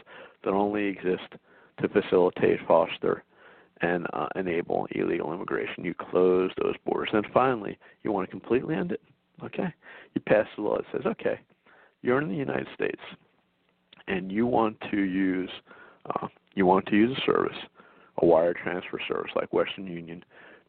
that 0.44 0.52
only 0.52 0.86
exist 0.86 1.36
to 1.82 1.88
facilitate, 1.88 2.60
foster, 2.68 3.24
and 3.82 4.08
uh, 4.14 4.28
enable 4.36 4.88
illegal 4.92 5.34
immigration. 5.34 5.86
You 5.86 5.94
close 5.94 6.52
those 6.62 6.76
borders. 6.86 7.10
And 7.14 7.26
finally, 7.34 7.78
you 8.04 8.12
want 8.12 8.28
to 8.28 8.32
completely 8.32 8.76
end 8.76 8.92
it. 8.92 9.02
Okay, 9.44 9.72
you 10.16 10.22
pass 10.22 10.48
a 10.58 10.62
law 10.62 10.78
that 10.78 10.86
says, 10.92 11.06
okay, 11.06 11.40
you're 12.02 12.20
in 12.20 12.30
the 12.30 12.36
United 12.36 12.68
States, 12.74 13.02
and 14.08 14.32
you 14.32 14.48
want 14.48 14.76
to 14.90 14.98
use 14.98 15.50
uh, 16.08 16.28
you 16.56 16.66
want 16.66 16.88
to 16.88 16.96
use 16.96 17.16
a 17.16 17.26
service, 17.26 17.58
a 18.18 18.26
wire 18.26 18.54
transfer 18.54 19.00
service 19.08 19.32
like 19.36 19.54
Western 19.54 19.86
Union, 19.86 20.24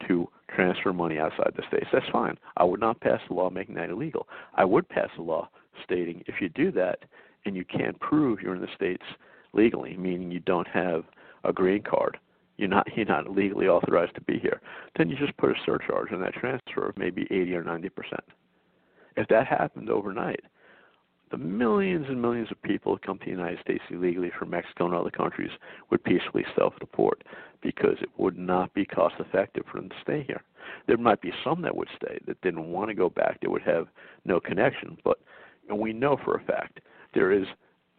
to 0.07 0.29
transfer 0.55 0.93
money 0.93 1.19
outside 1.19 1.53
the 1.57 1.63
states. 1.69 1.89
That's 1.93 2.09
fine. 2.11 2.37
I 2.57 2.65
would 2.65 2.81
not 2.81 3.01
pass 3.01 3.21
a 3.31 3.35
law 3.35 3.51
making 3.51 3.75
that 3.77 3.91
illegal. 3.91 4.29
I 4.55 4.65
would 4.65 4.89
pass 4.89 5.09
a 5.19 5.23
law 5.23 5.49
stating 5.85 6.23
if 6.27 6.37
you 6.41 6.49
do 6.49 6.71
that 6.73 7.01
and 7.45 7.57
you 7.57 7.65
can't 7.65 7.99
prove 8.01 8.41
you're 8.41 8.55
in 8.55 8.61
the 8.61 8.69
states 8.75 9.05
legally, 9.53 9.97
meaning 9.97 10.31
you 10.31 10.41
don't 10.41 10.69
have 10.69 11.05
a 11.45 11.53
green 11.53 11.83
card, 11.83 12.19
you're 12.57 12.69
not 12.69 12.87
you're 12.97 13.07
not 13.07 13.31
legally 13.31 13.69
authorized 13.69 14.15
to 14.15 14.21
be 14.23 14.39
here, 14.39 14.61
then 14.97 15.09
you 15.09 15.17
just 15.17 15.37
put 15.37 15.51
a 15.51 15.55
surcharge 15.65 16.13
on 16.13 16.21
that 16.21 16.35
transfer 16.35 16.89
of 16.89 16.99
maybe 16.99 17.27
80 17.31 17.55
or 17.55 17.65
90 17.65 17.89
percent. 17.91 18.25
If 19.17 19.27
that 19.29 19.47
happened 19.47 19.91
overnight, 19.91 20.41
the 21.31 21.39
millions 21.39 22.07
and 22.09 22.21
millions 22.21 22.51
of 22.51 22.61
people 22.63 22.93
who 22.93 22.99
come 22.99 23.19
to 23.19 23.25
the 23.25 23.31
United 23.31 23.61
States 23.61 23.83
illegally 23.91 24.31
from 24.39 24.51
Mexico 24.51 24.87
and 24.87 24.95
other 24.95 25.11
countries 25.11 25.51
would 25.91 26.03
peacefully 26.05 26.45
self-deport 26.57 27.25
because 27.63 27.97
it 28.01 28.09
would 28.17 28.39
not 28.39 28.73
be 28.75 28.85
cost 28.85 29.17
effective 29.19 29.65
for 29.71 29.81
them 29.81 29.89
to 29.89 29.97
stay 30.03 30.25
here. 30.27 30.43
There 30.87 30.97
might 30.97 31.21
be 31.21 31.33
some 31.45 31.63
that 31.63 31.77
would 31.77 31.89
stay 31.97 32.19
that 32.27 32.41
didn't 32.41 32.71
want 32.71 32.89
to 32.89 32.95
go 32.95 33.09
back, 33.09 33.41
that 33.41 33.51
would 33.51 33.63
have 33.63 33.89
no 34.25 34.41
connection, 34.41 34.97
but 35.05 35.19
we 35.75 35.93
know 35.93 36.17
for 36.25 36.37
a 36.37 36.45
fact 36.45 36.81
there 37.15 37.33
is 37.33 37.47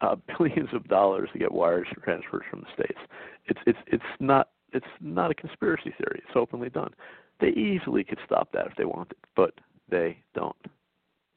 uh, 0.00 0.16
billions 0.38 0.70
of 0.72 0.88
dollars 0.88 1.28
to 1.32 1.38
get 1.38 1.52
wires 1.52 1.88
transferred 2.02 2.44
from 2.50 2.60
the 2.60 2.72
states. 2.74 3.00
It's 3.46 3.60
it's 3.66 3.78
it's 3.86 4.02
not 4.18 4.48
it's 4.72 4.86
not 5.00 5.30
a 5.30 5.34
conspiracy 5.34 5.92
theory. 5.98 6.22
It's 6.26 6.36
openly 6.36 6.70
done. 6.70 6.92
They 7.40 7.48
easily 7.48 8.04
could 8.04 8.18
stop 8.24 8.52
that 8.52 8.66
if 8.66 8.76
they 8.76 8.84
wanted, 8.84 9.16
but 9.34 9.54
they 9.90 10.18
don't. 10.34 10.56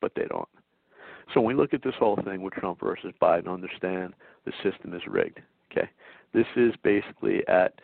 But 0.02 0.14
they 0.16 0.26
don't. 0.26 0.48
So 1.34 1.42
when 1.42 1.56
we 1.56 1.62
look 1.62 1.74
at 1.74 1.84
this 1.84 1.96
whole 1.98 2.18
thing 2.24 2.42
with 2.42 2.54
Trump 2.54 2.80
versus 2.80 3.14
Biden, 3.22 3.52
understand 3.52 4.14
the 4.46 4.52
system 4.64 4.94
is 4.94 5.02
rigged. 5.08 5.40
Okay, 5.72 5.90
this 6.34 6.46
is 6.56 6.74
basically 6.84 7.48
at 7.48 7.80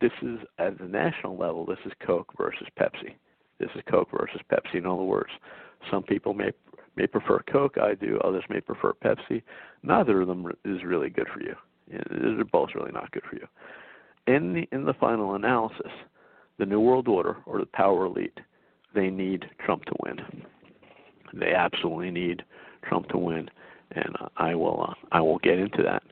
this 0.00 0.12
is 0.22 0.38
at 0.58 0.78
the 0.78 0.86
national 0.86 1.36
level. 1.36 1.64
This 1.66 1.78
is 1.84 1.92
Coke 2.06 2.32
versus 2.36 2.66
Pepsi. 2.78 3.14
This 3.58 3.70
is 3.74 3.82
Coke 3.90 4.08
versus 4.16 4.40
Pepsi. 4.52 4.78
In 4.78 4.86
other 4.86 5.02
words, 5.02 5.30
some 5.90 6.02
people 6.02 6.34
may 6.34 6.50
may 6.96 7.06
prefer 7.06 7.40
Coke. 7.50 7.76
I 7.78 7.94
do. 7.94 8.18
Others 8.24 8.44
may 8.48 8.60
prefer 8.60 8.92
Pepsi. 8.92 9.42
Neither 9.82 10.20
of 10.20 10.28
them 10.28 10.46
is 10.64 10.84
really 10.84 11.10
good 11.10 11.28
for 11.32 11.40
you. 11.40 11.54
They're 11.88 12.44
both 12.44 12.70
really 12.74 12.92
not 12.92 13.10
good 13.10 13.24
for 13.28 13.36
you. 13.36 13.46
In 14.26 14.52
the 14.52 14.68
in 14.72 14.84
the 14.84 14.94
final 14.94 15.34
analysis, 15.34 15.92
the 16.58 16.66
New 16.66 16.80
World 16.80 17.08
Order 17.08 17.36
or 17.46 17.58
the 17.58 17.66
power 17.66 18.06
elite, 18.06 18.38
they 18.94 19.10
need 19.10 19.44
Trump 19.64 19.84
to 19.86 19.94
win. 20.04 20.20
They 21.32 21.52
absolutely 21.52 22.10
need 22.10 22.44
Trump 22.84 23.08
to 23.08 23.18
win, 23.18 23.48
and 23.92 24.14
uh, 24.20 24.28
I 24.36 24.54
will 24.54 24.86
uh, 24.88 24.94
I 25.12 25.20
will 25.20 25.38
get 25.38 25.58
into 25.58 25.82
that. 25.82 26.02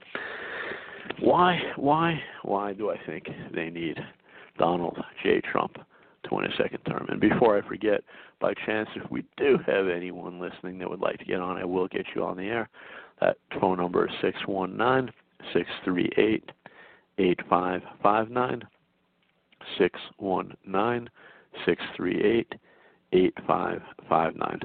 Why 1.21 1.59
why 1.76 2.21
why 2.43 2.73
do 2.73 2.91
I 2.91 2.97
think 3.07 3.29
they 3.55 3.71
need 3.71 3.99
Donald 4.59 4.99
J. 5.23 5.41
Trump 5.41 5.75
to 5.75 6.35
win 6.35 6.47
a 6.47 6.57
second 6.57 6.79
term? 6.88 7.07
And 7.09 7.21
before 7.21 7.57
I 7.57 7.67
forget, 7.67 8.02
by 8.41 8.55
chance, 8.67 8.88
if 8.97 9.11
we 9.11 9.25
do 9.37 9.59
have 9.67 9.88
anyone 9.88 10.41
listening 10.41 10.79
that 10.79 10.91
would 10.91 11.00
like 11.00 11.19
to 11.19 11.25
get 11.25 11.41
on, 11.41 11.57
I 11.57 11.64
will 11.64 11.88
get 11.88 12.07
you 12.14 12.25
on 12.25 12.37
the 12.37 12.45
air. 12.45 12.69
That 13.21 13.37
phone 13.61 13.79
number 13.79 14.07
is 14.09 14.14
six 14.21 14.37
one 14.47 14.76
nine 14.76 15.11
638 15.52 16.50
8559. 17.19 18.62
619 19.79 21.09
638 21.64 22.55
8559. 23.12 24.61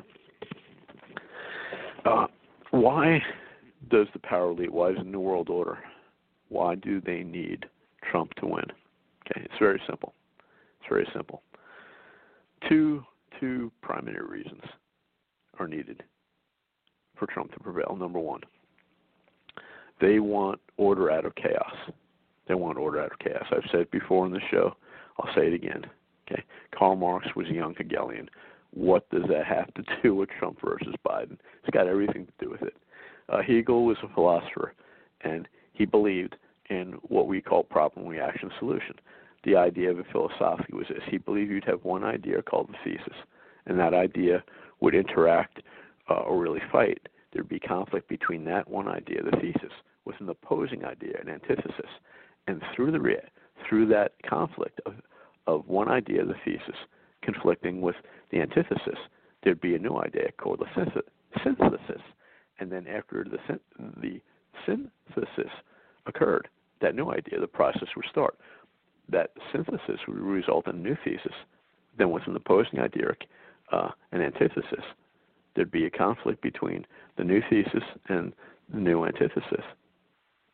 Uh, 2.07 2.27
why 2.71 3.21
does 3.89 4.07
the 4.13 4.19
power 4.19 4.51
elite, 4.51 4.71
why 4.71 4.89
does 4.89 4.99
the 4.99 5.03
New 5.03 5.19
World 5.19 5.49
Order, 5.49 5.77
why 6.49 6.75
do 6.75 7.01
they 7.01 7.23
need 7.23 7.65
Trump 8.09 8.33
to 8.35 8.45
win? 8.45 8.63
Okay, 9.25 9.41
it's 9.43 9.59
very 9.59 9.81
simple. 9.87 10.13
It's 10.79 10.89
very 10.89 11.07
simple. 11.13 11.41
Two 12.69 13.03
two 13.39 13.71
primary 13.81 14.25
reasons 14.25 14.61
are 15.59 15.67
needed 15.67 16.01
for 17.17 17.27
Trump 17.27 17.51
to 17.53 17.59
prevail. 17.59 17.95
Number 17.99 18.19
one, 18.19 18.41
they 19.99 20.19
want 20.19 20.59
order 20.77 21.11
out 21.11 21.25
of 21.25 21.35
chaos. 21.35 21.73
They 22.47 22.55
want 22.55 22.77
order 22.77 23.01
out 23.01 23.11
of 23.11 23.19
chaos. 23.19 23.45
I've 23.51 23.69
said 23.71 23.91
before 23.91 24.25
in 24.25 24.31
the 24.31 24.39
show, 24.49 24.75
I'll 25.19 25.33
say 25.35 25.47
it 25.47 25.53
again. 25.53 25.83
Okay, 26.29 26.43
Karl 26.73 26.95
Marx 26.95 27.27
was 27.35 27.47
a 27.47 27.53
young 27.53 27.75
Hegelian. 27.75 28.29
What 28.71 29.09
does 29.09 29.23
that 29.29 29.45
have 29.45 29.73
to 29.75 29.83
do 30.03 30.15
with 30.15 30.29
Trump 30.37 30.59
versus 30.63 30.93
Biden? 31.05 31.37
It's 31.63 31.71
got 31.71 31.87
everything 31.87 32.25
to 32.25 32.45
do 32.45 32.49
with 32.51 32.61
it. 32.61 32.75
Uh, 33.29 33.41
Hegel 33.41 33.85
was 33.85 33.97
a 34.03 34.13
philosopher, 34.13 34.73
and 35.21 35.47
he 35.73 35.85
believed 35.85 36.35
in 36.69 36.93
what 37.03 37.27
we 37.27 37.41
call 37.41 37.63
problem 37.63 38.07
reaction 38.07 38.51
solution. 38.59 38.95
The 39.43 39.55
idea 39.55 39.91
of 39.91 39.99
a 39.99 40.03
philosophy 40.05 40.73
was 40.73 40.87
this: 40.89 41.03
he 41.09 41.17
believed 41.17 41.51
you'd 41.51 41.63
have 41.65 41.83
one 41.83 42.03
idea 42.03 42.41
called 42.41 42.69
the 42.69 42.77
thesis, 42.83 43.17
and 43.65 43.79
that 43.79 43.93
idea 43.93 44.43
would 44.79 44.95
interact 44.95 45.61
uh, 46.09 46.15
or 46.15 46.39
really 46.39 46.61
fight. 46.71 47.07
There'd 47.31 47.49
be 47.49 47.59
conflict 47.59 48.07
between 48.07 48.45
that 48.45 48.69
one 48.69 48.87
idea, 48.87 49.23
the 49.23 49.37
thesis, 49.37 49.73
with 50.05 50.15
an 50.19 50.29
opposing 50.29 50.85
idea, 50.85 51.19
an 51.21 51.29
antithesis, 51.29 51.91
and 52.47 52.61
through 52.75 52.91
the 52.91 53.21
through 53.67 53.87
that 53.87 54.13
conflict 54.27 54.81
of 54.85 54.93
of 55.47 55.67
one 55.67 55.87
idea, 55.87 56.25
the 56.25 56.35
thesis, 56.43 56.75
conflicting 57.21 57.81
with 57.81 57.95
the 58.31 58.41
antithesis, 58.41 58.99
there'd 59.43 59.61
be 59.61 59.75
a 59.75 59.79
new 59.79 59.97
idea 59.97 60.31
called 60.37 60.59
the 60.59 60.91
synthesis. 61.43 62.01
And 62.59 62.71
then 62.71 62.87
after 62.87 63.23
the 63.23 63.59
the 64.01 64.19
synthesis 64.65 65.51
occurred, 66.05 66.47
that 66.81 66.95
new 66.95 67.11
idea, 67.11 67.39
the 67.39 67.47
process 67.47 67.89
would 67.95 68.05
start. 68.09 68.37
That 69.09 69.31
synthesis 69.51 69.99
would 70.07 70.17
result 70.17 70.67
in 70.67 70.75
a 70.75 70.79
new 70.79 70.97
thesis. 71.03 71.33
Then, 71.97 72.11
with 72.11 72.23
an 72.27 72.35
opposing 72.35 72.79
idea, 72.79 73.15
uh, 73.71 73.89
an 74.11 74.21
antithesis, 74.21 74.83
there'd 75.55 75.71
be 75.71 75.85
a 75.85 75.89
conflict 75.89 76.41
between 76.41 76.85
the 77.17 77.23
new 77.23 77.41
thesis 77.49 77.83
and 78.09 78.33
the 78.71 78.79
new 78.79 79.05
antithesis, 79.05 79.63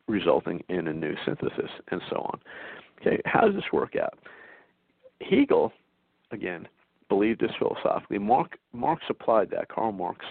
resulting 0.08 0.64
in 0.70 0.88
a 0.88 0.94
new 0.94 1.16
synthesis, 1.26 1.72
and 1.90 2.02
so 2.10 2.18
on. 2.18 2.40
Okay, 3.02 3.22
how 3.26 3.42
does 3.42 3.56
this 3.56 3.72
work 3.74 3.96
out? 3.96 4.18
Hegel, 5.22 5.74
again, 6.32 6.68
believed 7.14 7.42
this 7.42 7.52
philosophically. 7.60 8.18
Mark, 8.18 8.58
Marx 8.74 9.04
applied 9.08 9.52
that. 9.52 9.70
Karl 9.70 9.92
Marx, 9.92 10.26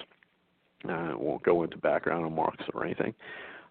uh, 0.88 0.92
I 0.92 1.14
won't 1.14 1.44
go 1.44 1.62
into 1.62 1.76
background 1.76 2.24
on 2.24 2.34
Marx 2.34 2.56
or 2.74 2.84
anything. 2.84 3.14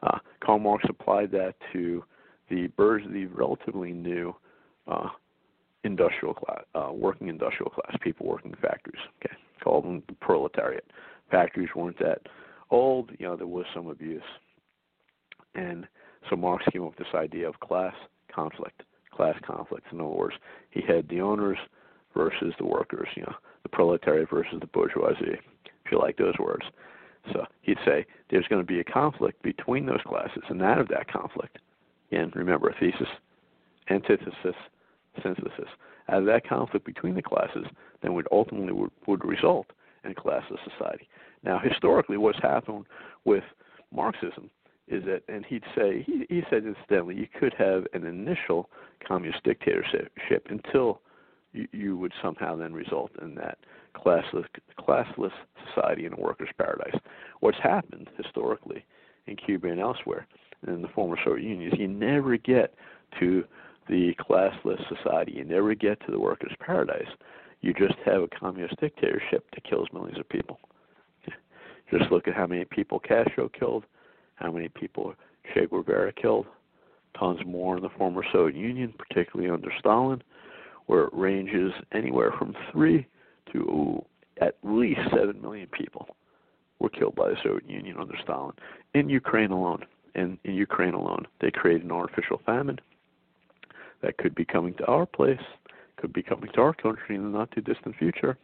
Uh, 0.02 0.18
Karl 0.42 0.60
Marx 0.60 0.86
applied 0.88 1.30
that 1.32 1.56
to 1.74 2.06
the 2.50 2.68
birds, 2.78 3.06
the 3.12 3.26
relatively 3.26 3.92
new 3.92 4.34
uh, 4.88 5.10
industrial 5.84 6.34
class, 6.34 6.64
uh, 6.74 6.90
working 6.94 7.28
industrial 7.28 7.70
class, 7.70 7.94
people 8.02 8.26
working 8.26 8.52
in 8.52 8.58
factories. 8.58 9.02
Okay, 9.20 9.36
called 9.62 9.84
them 9.84 10.02
the 10.08 10.16
proletariat. 10.16 10.86
Factories 11.30 11.70
weren't 11.76 12.00
that 12.00 12.22
old. 12.70 13.10
You 13.20 13.28
know, 13.28 13.36
there 13.36 13.46
was 13.46 13.66
some 13.76 13.88
abuse, 13.88 14.24
and 15.54 15.86
so 16.30 16.38
Marx 16.38 16.64
came 16.72 16.84
up 16.84 16.98
with 16.98 17.00
this 17.00 17.14
idea 17.14 17.50
of 17.50 17.60
class 17.60 17.94
conflict 18.34 18.84
class 19.14 19.36
conflicts. 19.46 19.88
In 19.92 20.00
other 20.00 20.08
words, 20.10 20.36
he 20.70 20.82
had 20.88 21.10
the 21.10 21.20
owners 21.20 21.58
versus 22.16 22.54
the 22.58 22.66
workers, 22.66 23.08
you 23.16 23.24
know, 23.24 23.36
the 23.64 23.70
proletariat 23.70 24.30
versus 24.30 24.60
the 24.60 24.68
bourgeoisie, 24.68 25.40
if 25.86 25.92
you 25.92 26.00
like 26.00 26.18
those 26.18 26.38
words. 26.40 26.66
So 27.32 27.46
he'd 27.62 27.78
say 27.86 28.06
there's 28.30 28.48
going 28.48 28.62
to 28.62 28.68
be 28.68 28.80
a 28.80 28.84
conflict 28.84 29.42
between 29.44 29.86
those 29.86 30.02
classes, 30.06 30.44
and 30.50 30.62
out 30.62 30.80
of 30.80 30.88
that 30.90 31.12
conflict, 31.12 31.60
again, 32.12 32.32
remember 32.36 32.70
a 32.70 32.80
thesis, 32.80 33.08
antithesis, 33.90 34.56
synthesis. 35.22 35.70
Out 36.10 36.20
of 36.20 36.26
that 36.26 36.48
conflict 36.48 36.86
between 36.86 37.16
the 37.16 37.22
classes, 37.22 37.66
then 38.02 38.14
would 38.14 38.28
ultimately 38.32 38.74
would, 38.74 38.92
would 39.08 39.24
result 39.24 39.68
in 40.04 40.14
classless 40.14 40.58
society. 40.78 41.08
Now, 41.44 41.60
historically, 41.60 42.18
what's 42.18 42.42
happened 42.42 42.86
with 43.24 43.44
Marxism 43.94 44.50
is 44.88 45.04
that, 45.06 45.22
and 45.28 45.46
he'd 45.46 45.64
say, 45.76 46.04
he, 46.06 46.26
he 46.28 46.44
said 46.50 46.66
incidentally, 46.66 47.16
you 47.16 47.28
could 47.40 47.54
have 47.58 47.86
an 47.94 48.06
initial 48.06 48.70
communist 49.08 49.44
dictatorship 49.44 50.12
until 50.50 51.02
you, 51.54 51.68
you 51.72 51.98
would 51.98 52.14
somehow 52.22 52.56
then 52.56 52.74
result 52.74 53.12
in 53.22 53.36
that 53.36 53.58
classless, 53.96 54.46
classless 54.80 55.32
society 55.68 56.06
in 56.06 56.14
a 56.14 56.18
workers' 56.18 56.50
paradise. 56.58 57.00
What's 57.40 57.58
happened 57.62 58.10
historically 58.18 58.86
in 59.28 59.36
Cuba 59.36 59.68
and 59.68 59.80
elsewhere, 59.80 60.28
and 60.66 60.76
in 60.76 60.82
the 60.82 60.88
former 60.90 61.18
Soviet 61.24 61.48
Union, 61.48 61.72
is 61.72 61.80
you 61.80 61.88
never 61.88 62.38
get 62.38 62.74
to 63.20 63.44
the 63.90 64.14
classless 64.20 64.82
society. 64.88 65.34
You 65.34 65.44
never 65.44 65.74
get 65.76 66.00
to 66.06 66.12
the 66.12 66.20
workers' 66.20 66.54
paradise. 66.60 67.10
You 67.62 67.74
just 67.74 67.96
have 68.06 68.22
a 68.22 68.28
communist 68.28 68.80
dictatorship 68.80 69.46
that 69.54 69.64
kills 69.64 69.88
millions 69.94 70.18
of 70.18 70.28
people. 70.30 70.60
Just 71.92 72.10
look 72.10 72.28
at 72.28 72.34
how 72.34 72.48
many 72.48 72.66
people 72.66 73.00
Castro 73.00 73.50
killed 73.50 73.86
how 74.42 74.52
many 74.52 74.70
people 74.70 75.14
Che 75.54 75.68
Guevara 75.68 76.12
killed, 76.14 76.46
tons 77.18 77.40
more 77.46 77.78
in 77.78 77.84
the 77.84 77.90
former 77.90 78.24
Soviet 78.32 78.60
Union, 78.60 78.94
particularly 78.98 79.52
under 79.52 79.72
Stalin, 79.80 80.22
where 80.88 81.04
it 81.04 81.14
ranges 81.14 81.72
anywhere 81.94 82.34
from 82.38 82.56
three 82.72 83.08
to 83.52 83.60
ooh, 83.60 84.06
at 84.42 84.56
least 84.64 85.02
seven 85.12 85.42
million 85.42 85.68
people 85.68 86.08
were 86.80 86.90
killed 86.90 87.16
by 87.16 87.30
the 87.30 87.38
Soviet 87.44 87.70
Union 87.70 87.98
under 88.00 88.16
Stalin. 88.24 88.54
In 88.94 89.10
Ukraine 89.10 89.52
alone, 89.52 89.86
in, 90.16 90.38
in 90.44 90.54
Ukraine 90.56 90.94
alone, 90.94 91.28
they 91.40 91.52
created 91.52 91.86
an 91.86 91.92
artificial 91.92 92.42
famine 92.46 92.80
that 94.02 94.18
could 94.18 94.34
be 94.34 94.46
coming 94.46 94.74
to 94.76 94.86
our 94.86 95.06
place, 95.06 95.40
could 95.98 96.12
be 96.12 96.24
coming 96.24 96.50
to 96.54 96.62
our 96.62 96.74
country 96.74 97.16
in 97.16 97.24
the 97.24 97.38
not 97.38 97.52
too 97.52 97.62
distant 97.62 97.96
future. 97.98 98.38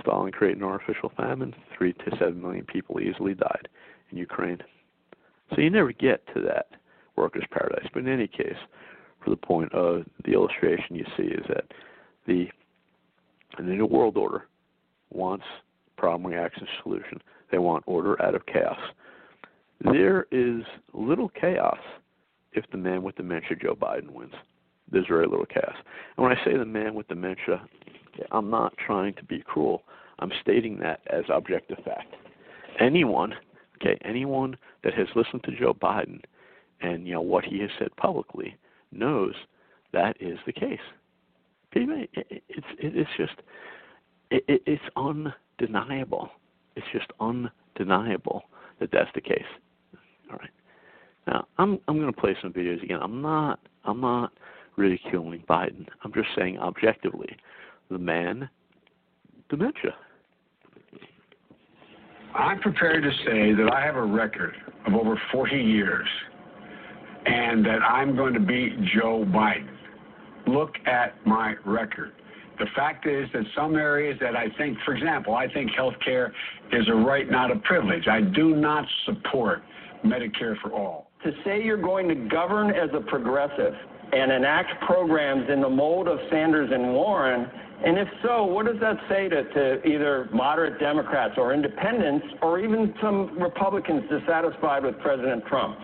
Stalin 0.00 0.32
created 0.32 0.58
an 0.58 0.64
artificial 0.64 1.12
famine. 1.16 1.54
Three 1.76 1.92
to 1.92 2.10
seven 2.18 2.40
million 2.40 2.64
people 2.64 3.00
easily 3.00 3.34
died 3.34 3.68
in 4.10 4.18
Ukraine. 4.18 4.58
So 5.54 5.60
you 5.60 5.70
never 5.70 5.92
get 5.92 6.26
to 6.34 6.40
that 6.42 6.66
workers' 7.16 7.44
paradise. 7.50 7.86
But 7.92 8.00
in 8.00 8.08
any 8.08 8.28
case, 8.28 8.56
for 9.28 9.30
the 9.30 9.46
point 9.46 9.72
of 9.74 10.04
the 10.24 10.32
illustration 10.32 10.96
you 10.96 11.04
see 11.16 11.24
is 11.24 11.44
that 11.48 11.64
the 12.26 12.48
the 13.56 13.62
new 13.62 13.86
world 13.86 14.16
order 14.16 14.46
wants 15.10 15.44
problem 15.96 16.30
reaction 16.30 16.66
solution. 16.82 17.20
They 17.50 17.58
want 17.58 17.84
order 17.86 18.20
out 18.22 18.34
of 18.34 18.46
chaos. 18.46 18.78
There 19.80 20.26
is 20.30 20.62
little 20.92 21.28
chaos 21.28 21.78
if 22.52 22.64
the 22.70 22.78
man 22.78 23.02
with 23.02 23.16
dementia, 23.16 23.56
Joe 23.60 23.74
Biden, 23.74 24.10
wins. 24.10 24.34
There's 24.90 25.06
very 25.08 25.26
little 25.26 25.46
chaos. 25.46 25.74
And 26.16 26.24
when 26.24 26.36
I 26.36 26.44
say 26.44 26.56
the 26.56 26.64
man 26.64 26.94
with 26.94 27.08
dementia, 27.08 27.66
I'm 28.30 28.50
not 28.50 28.74
trying 28.78 29.14
to 29.14 29.24
be 29.24 29.40
cruel. 29.40 29.82
I'm 30.20 30.32
stating 30.40 30.78
that 30.78 31.00
as 31.10 31.24
objective 31.28 31.78
fact. 31.84 32.14
Anyone 32.80 33.34
Okay, 33.80 33.96
anyone 34.04 34.56
that 34.82 34.92
has 34.94 35.06
listened 35.14 35.44
to 35.44 35.56
Joe 35.56 35.72
Biden 35.72 36.20
and 36.80 37.06
you 37.06 37.14
know 37.14 37.20
what 37.20 37.44
he 37.44 37.60
has 37.60 37.70
said 37.78 37.94
publicly 37.96 38.56
knows 38.92 39.34
that 39.92 40.16
is 40.20 40.38
the 40.46 40.52
case. 40.52 40.78
It's 41.72 42.66
it's 42.78 43.10
just 43.16 43.34
it's 44.30 44.82
undeniable. 44.96 46.30
It's 46.76 46.86
just 46.92 47.06
undeniable 47.20 48.42
that 48.80 48.90
that's 48.92 49.10
the 49.14 49.20
case. 49.20 49.42
All 50.30 50.38
right. 50.38 50.50
Now 51.26 51.46
I'm 51.58 51.78
I'm 51.88 51.98
going 51.98 52.12
to 52.12 52.20
play 52.20 52.36
some 52.40 52.52
videos 52.52 52.82
again. 52.82 52.98
I'm 53.02 53.20
not 53.22 53.60
I'm 53.84 54.00
not 54.00 54.32
ridiculing 54.76 55.42
Biden. 55.48 55.86
I'm 56.02 56.12
just 56.12 56.28
saying 56.36 56.58
objectively, 56.58 57.36
the 57.90 57.98
man 57.98 58.48
dementia. 59.48 59.94
I'm 62.34 62.60
prepared 62.60 63.02
to 63.02 63.10
say 63.24 63.52
that 63.54 63.72
I 63.72 63.84
have 63.84 63.96
a 63.96 64.04
record 64.04 64.54
of 64.86 64.94
over 64.94 65.20
40 65.32 65.56
years 65.56 66.06
and 67.26 67.64
that 67.64 67.82
I'm 67.82 68.16
going 68.16 68.34
to 68.34 68.40
beat 68.40 68.72
Joe 68.94 69.24
Biden. 69.28 69.68
Look 70.46 70.74
at 70.86 71.14
my 71.26 71.54
record. 71.64 72.12
The 72.58 72.66
fact 72.74 73.06
is 73.06 73.28
that 73.34 73.44
some 73.56 73.76
areas 73.76 74.18
that 74.20 74.34
I 74.34 74.48
think, 74.56 74.78
for 74.84 74.94
example, 74.94 75.34
I 75.34 75.52
think 75.52 75.70
health 75.72 75.94
care 76.04 76.32
is 76.72 76.88
a 76.88 76.94
right, 76.94 77.30
not 77.30 77.50
a 77.50 77.56
privilege. 77.60 78.08
I 78.08 78.20
do 78.20 78.56
not 78.56 78.84
support 79.06 79.62
Medicare 80.04 80.60
for 80.60 80.72
all. 80.72 81.10
To 81.24 81.30
say 81.44 81.62
you're 81.62 81.80
going 81.80 82.08
to 82.08 82.14
govern 82.14 82.70
as 82.70 82.90
a 82.94 83.00
progressive 83.00 83.74
and 84.12 84.32
enact 84.32 84.82
programs 84.86 85.48
in 85.50 85.60
the 85.60 85.68
mold 85.68 86.08
of 86.08 86.18
Sanders 86.30 86.70
and 86.72 86.92
Warren 86.92 87.48
and 87.84 87.96
if 87.96 88.08
so, 88.24 88.44
what 88.44 88.66
does 88.66 88.80
that 88.80 88.96
say 89.08 89.28
to, 89.28 89.44
to 89.44 89.86
either 89.86 90.28
moderate 90.32 90.80
Democrats 90.80 91.34
or 91.36 91.54
independents 91.54 92.26
or 92.42 92.58
even 92.58 92.92
some 93.00 93.38
Republicans 93.38 94.02
dissatisfied 94.10 94.82
with 94.82 94.98
President 94.98 95.46
Trump? 95.46 95.78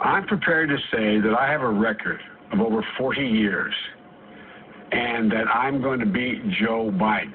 I'm 0.00 0.26
prepared 0.26 0.68
to 0.68 0.76
say 0.92 1.20
that 1.20 1.34
I 1.38 1.50
have 1.50 1.62
a 1.62 1.68
record 1.68 2.20
of 2.52 2.60
over 2.60 2.84
40 2.96 3.20
years 3.20 3.74
and 4.92 5.30
that 5.30 5.48
I'm 5.52 5.82
going 5.82 6.00
to 6.00 6.06
beat 6.06 6.42
Joe 6.60 6.90
Biden. 6.94 7.32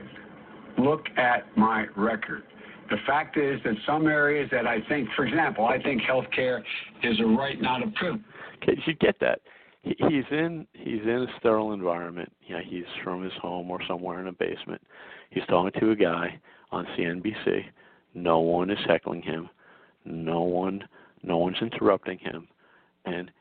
Look 0.78 1.06
at 1.17 1.45
my 1.58 1.86
record. 1.95 2.43
The 2.89 2.97
fact 3.06 3.38
is 3.38 3.60
that 3.63 3.76
some 3.86 4.08
areas 4.08 4.49
that 4.52 4.67
I 4.67 4.80
think, 4.88 5.08
for 5.15 5.26
example, 5.26 5.65
I 5.65 5.82
think 5.82 6.02
health 6.02 6.26
care 6.36 6.63
is 7.04 7.19
a 7.19 7.26
right, 7.26 7.62
not 7.62 7.84
a 7.84 7.88
privilege. 7.91 8.21
Okay, 8.62 8.82
you 8.86 8.93
get 8.95 9.19
that. 9.19 9.41
He's 9.84 10.23
in 10.32 10.65
he's 10.73 11.02
in 11.02 11.28
a 11.30 11.39
sterile 11.39 11.73
environment. 11.73 12.32
Yeah, 12.47 12.62
he's 12.65 12.86
from 13.04 13.21
his 13.21 13.34
home 13.41 13.69
or 13.69 13.80
somewhere 13.86 14.21
in 14.21 14.28
a 14.28 14.32
basement. 14.32 14.82
He's 15.30 15.43
talking 15.49 15.78
to 15.82 15.91
a 15.91 15.95
guy 15.95 16.39
on 16.71 16.86
CNBC. 16.97 17.65
No 18.13 18.39
one 18.39 18.69
is 18.69 18.78
heckling 18.88 19.21
him. 19.21 19.49
No 20.06 20.41
one 20.41 20.88
no 21.23 21.38
one's 21.38 21.58
interrupting 21.62 22.17
him. 22.19 22.47
And 23.06 23.32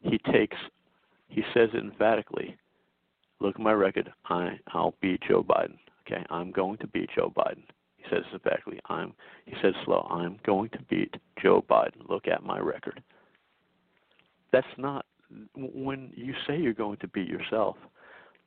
he 0.00 0.18
takes 0.32 0.56
he 1.28 1.42
says 1.54 1.70
it 1.74 1.82
emphatically. 1.82 2.56
Look 3.40 3.56
at 3.56 3.60
my 3.60 3.72
record. 3.72 4.12
I 4.26 4.58
I'll 4.68 4.94
beat 5.00 5.20
Joe 5.28 5.42
Biden. 5.42 5.76
Okay, 6.06 6.24
I'm 6.30 6.50
going 6.50 6.78
to 6.78 6.86
beat 6.86 7.10
Joe 7.14 7.32
Biden. 7.36 7.64
He 7.96 8.04
says 8.10 8.24
emphatically. 8.32 8.80
I'm 8.88 9.12
he 9.46 9.54
says 9.62 9.74
slow. 9.84 10.06
I'm 10.10 10.38
going 10.44 10.70
to 10.70 10.78
beat 10.88 11.14
Joe 11.40 11.64
Biden. 11.68 12.08
Look 12.08 12.26
at 12.26 12.42
my 12.42 12.58
record. 12.58 13.02
That's 14.52 14.66
not 14.78 15.04
when 15.54 16.12
you 16.16 16.34
say 16.46 16.58
you're 16.58 16.72
going 16.72 16.96
to 16.98 17.08
beat 17.08 17.28
yourself. 17.28 17.76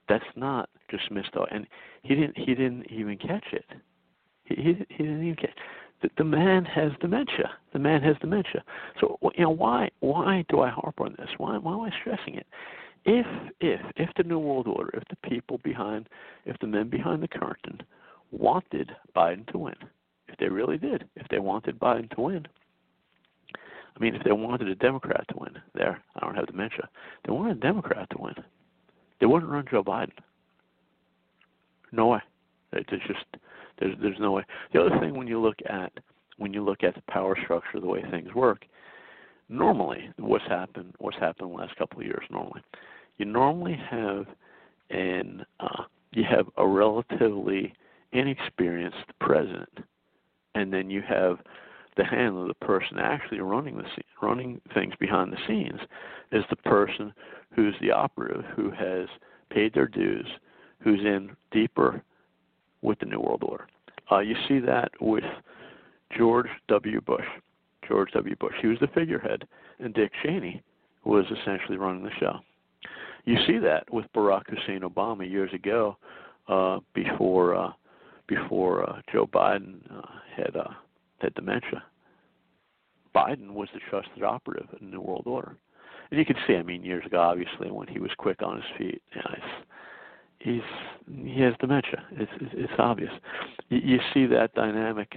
That's 0.09 0.25
not 0.35 0.69
dismissed. 0.89 1.29
And 1.51 1.67
he 2.01 2.15
didn't 2.15 2.37
he 2.37 2.55
didn't 2.55 2.91
even 2.91 3.17
catch 3.17 3.45
it. 3.51 3.65
He 4.45 4.55
he, 4.55 4.85
he 4.89 5.03
didn't 5.03 5.23
even 5.23 5.35
catch. 5.35 5.51
The, 6.01 6.09
the 6.17 6.23
man 6.23 6.65
has 6.65 6.91
dementia. 6.99 7.51
The 7.73 7.79
man 7.79 8.01
has 8.01 8.15
dementia. 8.19 8.63
So 8.99 9.17
you 9.35 9.43
know 9.43 9.51
why 9.51 9.89
why 9.99 10.45
do 10.49 10.61
I 10.61 10.69
harp 10.69 10.99
on 10.99 11.15
this? 11.17 11.29
Why 11.37 11.57
why 11.57 11.73
am 11.73 11.81
I 11.81 11.91
stressing 12.01 12.35
it? 12.35 12.47
If 13.05 13.25
if 13.59 13.81
if 13.95 14.09
the 14.15 14.23
new 14.23 14.39
world 14.39 14.67
order, 14.67 14.91
if 14.93 15.03
the 15.09 15.29
people 15.29 15.59
behind, 15.63 16.09
if 16.45 16.57
the 16.59 16.67
men 16.67 16.89
behind 16.89 17.21
the 17.23 17.27
curtain 17.27 17.81
wanted 18.31 18.91
Biden 19.15 19.49
to 19.51 19.57
win, 19.57 19.75
if 20.27 20.37
they 20.37 20.47
really 20.47 20.77
did, 20.77 21.05
if 21.15 21.27
they 21.29 21.39
wanted 21.39 21.79
Biden 21.79 22.09
to 22.15 22.21
win, 22.21 22.47
I 23.95 23.99
mean, 23.99 24.15
if 24.15 24.23
they 24.23 24.31
wanted 24.31 24.67
a 24.67 24.75
Democrat 24.75 25.25
to 25.29 25.35
win, 25.37 25.57
there, 25.75 26.01
I 26.15 26.19
don't 26.21 26.35
have 26.35 26.47
dementia. 26.47 26.89
They 27.25 27.33
wanted 27.33 27.57
a 27.57 27.59
Democrat 27.59 28.09
to 28.11 28.17
win. 28.19 28.35
They 29.19 29.25
wouldn't 29.25 29.51
run 29.51 29.65
Joe 29.69 29.83
Biden. 29.83 30.13
No 31.91 32.07
way. 32.07 32.19
It's 32.73 32.89
just 32.89 33.25
there's 33.81 33.95
there's 34.01 34.19
no 34.19 34.31
way. 34.31 34.43
The 34.73 34.81
other 34.81 34.99
thing 34.99 35.15
when 35.15 35.27
you 35.27 35.41
look 35.41 35.57
at 35.67 35.91
when 36.37 36.53
you 36.53 36.63
look 36.63 36.83
at 36.83 36.95
the 36.95 37.01
power 37.09 37.35
structure, 37.43 37.79
the 37.79 37.87
way 37.87 38.03
things 38.09 38.33
work, 38.33 38.65
normally 39.49 40.09
what's 40.17 40.47
happened 40.47 40.93
what's 40.99 41.17
happened 41.17 41.49
in 41.49 41.55
the 41.55 41.61
last 41.61 41.75
couple 41.75 41.99
of 41.99 42.05
years 42.05 42.23
normally, 42.29 42.61
you 43.17 43.25
normally 43.25 43.77
have 43.89 44.25
an 44.91 45.45
uh, 45.59 45.83
you 46.11 46.23
have 46.23 46.47
a 46.57 46.67
relatively 46.67 47.73
inexperienced 48.11 48.97
president, 49.19 49.79
and 50.55 50.71
then 50.71 50.89
you 50.89 51.01
have 51.01 51.39
the 51.97 52.05
hand 52.05 52.37
of 52.37 52.47
the 52.47 52.53
person 52.53 52.97
actually 52.99 53.39
running 53.39 53.77
the 53.77 53.83
scene, 53.83 54.03
running 54.21 54.61
things 54.73 54.93
behind 54.99 55.33
the 55.33 55.37
scenes 55.47 55.79
is 56.31 56.43
the 56.49 56.55
person 56.55 57.13
who's 57.53 57.75
the 57.81 57.91
operative 57.91 58.45
who 58.55 58.71
has 58.71 59.07
paid 59.49 59.73
their 59.73 59.87
dues, 59.87 60.27
who's 60.79 61.01
in 61.01 61.35
deeper 61.51 62.01
with 62.81 62.99
the 62.99 63.05
New 63.05 63.19
World 63.19 63.43
Order. 63.43 63.67
Uh, 64.11 64.19
you 64.19 64.35
see 64.47 64.59
that 64.59 64.91
with 64.99 65.23
George 66.17 66.47
W. 66.67 67.01
Bush. 67.01 67.25
George 67.87 68.11
W. 68.11 68.35
Bush. 68.39 68.53
He 68.61 68.67
was 68.67 68.77
the 68.79 68.87
figurehead, 68.87 69.47
and 69.79 69.93
Dick 69.93 70.11
Cheney 70.23 70.61
was 71.05 71.25
essentially 71.25 71.77
running 71.77 72.03
the 72.03 72.11
show. 72.19 72.39
You 73.25 73.37
see 73.47 73.57
that 73.59 73.91
with 73.91 74.05
Barack 74.15 74.43
Hussein 74.49 74.81
Obama 74.81 75.29
years 75.29 75.53
ago, 75.53 75.97
uh, 76.47 76.79
before 76.93 77.55
uh, 77.55 77.71
before 78.27 78.89
uh, 78.89 79.01
Joe 79.11 79.27
Biden 79.27 79.79
uh, 79.91 80.01
had 80.35 80.55
uh, 80.55 80.69
had 81.19 81.33
dementia. 81.35 81.83
Biden 83.15 83.51
was 83.51 83.67
the 83.73 83.79
trusted 83.89 84.23
operative 84.23 84.67
in 84.79 84.87
the 84.87 84.97
New 84.97 85.01
World 85.01 85.27
Order, 85.27 85.55
and 86.09 86.19
you 86.19 86.25
can 86.25 86.37
see. 86.47 86.55
I 86.55 86.63
mean, 86.63 86.83
years 86.83 87.05
ago, 87.05 87.19
obviously, 87.19 87.69
when 87.69 87.87
he 87.87 87.99
was 87.99 88.11
quick 88.17 88.41
on 88.41 88.55
his 88.55 88.65
feet, 88.77 89.01
you 89.13 89.21
know, 89.21 89.35
he's 90.43 90.61
he 91.07 91.41
has 91.41 91.53
dementia. 91.59 92.03
It's 92.11 92.31
it's, 92.39 92.51
it's 92.53 92.73
obvious. 92.77 93.11
You, 93.69 93.79
you 93.83 93.99
see 94.13 94.25
that 94.27 94.53
dynamic. 94.53 95.13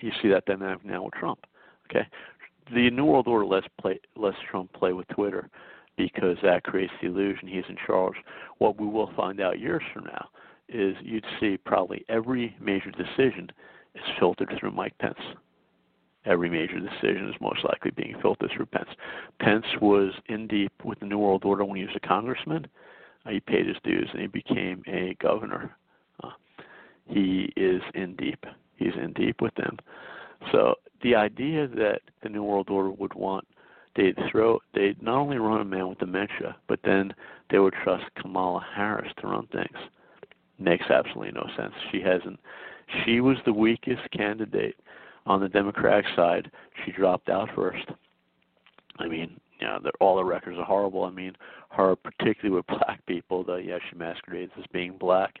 You 0.00 0.10
see 0.22 0.28
that 0.28 0.46
dynamic 0.46 0.84
now 0.84 1.04
with 1.04 1.14
Trump. 1.14 1.40
Okay, 1.90 2.06
the 2.72 2.90
New 2.90 3.04
World 3.04 3.28
Order 3.28 3.46
lets 3.46 3.66
play 3.80 4.00
lets 4.16 4.36
Trump 4.50 4.72
play 4.72 4.92
with 4.92 5.06
Twitter 5.08 5.48
because 5.96 6.36
that 6.42 6.64
creates 6.64 6.92
the 7.00 7.08
illusion 7.08 7.48
he's 7.48 7.64
in 7.68 7.76
charge. 7.86 8.16
What 8.58 8.80
we 8.80 8.86
will 8.86 9.10
find 9.16 9.40
out 9.40 9.60
years 9.60 9.82
from 9.92 10.04
now 10.04 10.28
is 10.68 10.96
you'd 11.02 11.24
see 11.38 11.56
probably 11.56 12.04
every 12.08 12.56
major 12.60 12.90
decision 12.90 13.50
is 13.94 14.02
filtered 14.18 14.52
through 14.58 14.72
Mike 14.72 14.96
Pence. 14.98 15.18
Every 16.26 16.48
major 16.48 16.80
decision 16.80 17.28
is 17.28 17.40
most 17.40 17.64
likely 17.64 17.90
being 17.90 18.16
filtered 18.22 18.50
through 18.56 18.66
Pence. 18.66 18.88
Pence 19.40 19.66
was 19.80 20.12
in 20.26 20.48
deep 20.48 20.72
with 20.82 20.98
the 21.00 21.06
New 21.06 21.18
World 21.18 21.44
Order 21.44 21.64
when 21.64 21.76
he 21.76 21.84
was 21.84 21.94
a 21.94 22.06
congressman. 22.06 22.66
Uh, 23.26 23.30
he 23.30 23.40
paid 23.40 23.66
his 23.66 23.76
dues 23.84 24.08
and 24.12 24.22
he 24.22 24.26
became 24.26 24.82
a 24.86 25.16
governor. 25.20 25.76
Uh, 26.22 26.30
he 27.06 27.52
is 27.56 27.82
in 27.94 28.16
deep. 28.16 28.44
He's 28.76 28.94
in 28.94 29.12
deep 29.12 29.40
with 29.40 29.54
them. 29.54 29.78
So 30.52 30.74
the 31.02 31.14
idea 31.14 31.68
that 31.68 32.00
the 32.22 32.28
New 32.28 32.42
World 32.42 32.70
Order 32.70 32.90
would 32.90 33.14
want 33.14 33.46
they'd 33.96 34.18
throw 34.30 34.58
they'd 34.74 35.00
not 35.00 35.18
only 35.18 35.38
run 35.38 35.60
a 35.60 35.64
man 35.64 35.88
with 35.88 35.98
dementia, 35.98 36.56
but 36.68 36.80
then 36.84 37.14
they 37.50 37.58
would 37.58 37.74
trust 37.84 38.04
Kamala 38.20 38.64
Harris 38.74 39.12
to 39.20 39.28
run 39.28 39.46
things 39.52 39.76
makes 40.58 40.84
absolutely 40.90 41.32
no 41.32 41.46
sense. 41.56 41.74
She 41.90 42.00
hasn't. 42.00 42.38
She 43.04 43.20
was 43.20 43.36
the 43.44 43.52
weakest 43.52 44.02
candidate 44.12 44.76
on 45.26 45.40
the 45.40 45.48
Democratic 45.48 46.06
side. 46.14 46.50
She 46.84 46.92
dropped 46.92 47.28
out 47.28 47.48
first. 47.54 47.86
I 48.98 49.08
mean, 49.08 49.38
you 49.64 49.70
know, 49.70 49.90
all 50.00 50.16
the 50.16 50.24
records 50.24 50.58
are 50.58 50.64
horrible. 50.64 51.04
I 51.04 51.10
mean, 51.10 51.32
her 51.70 51.96
particularly 51.96 52.54
with 52.56 52.66
black 52.78 53.04
people. 53.06 53.44
Though, 53.44 53.56
yeah, 53.56 53.78
she 53.88 53.96
masquerades 53.96 54.52
as 54.58 54.64
being 54.72 54.96
black. 54.98 55.40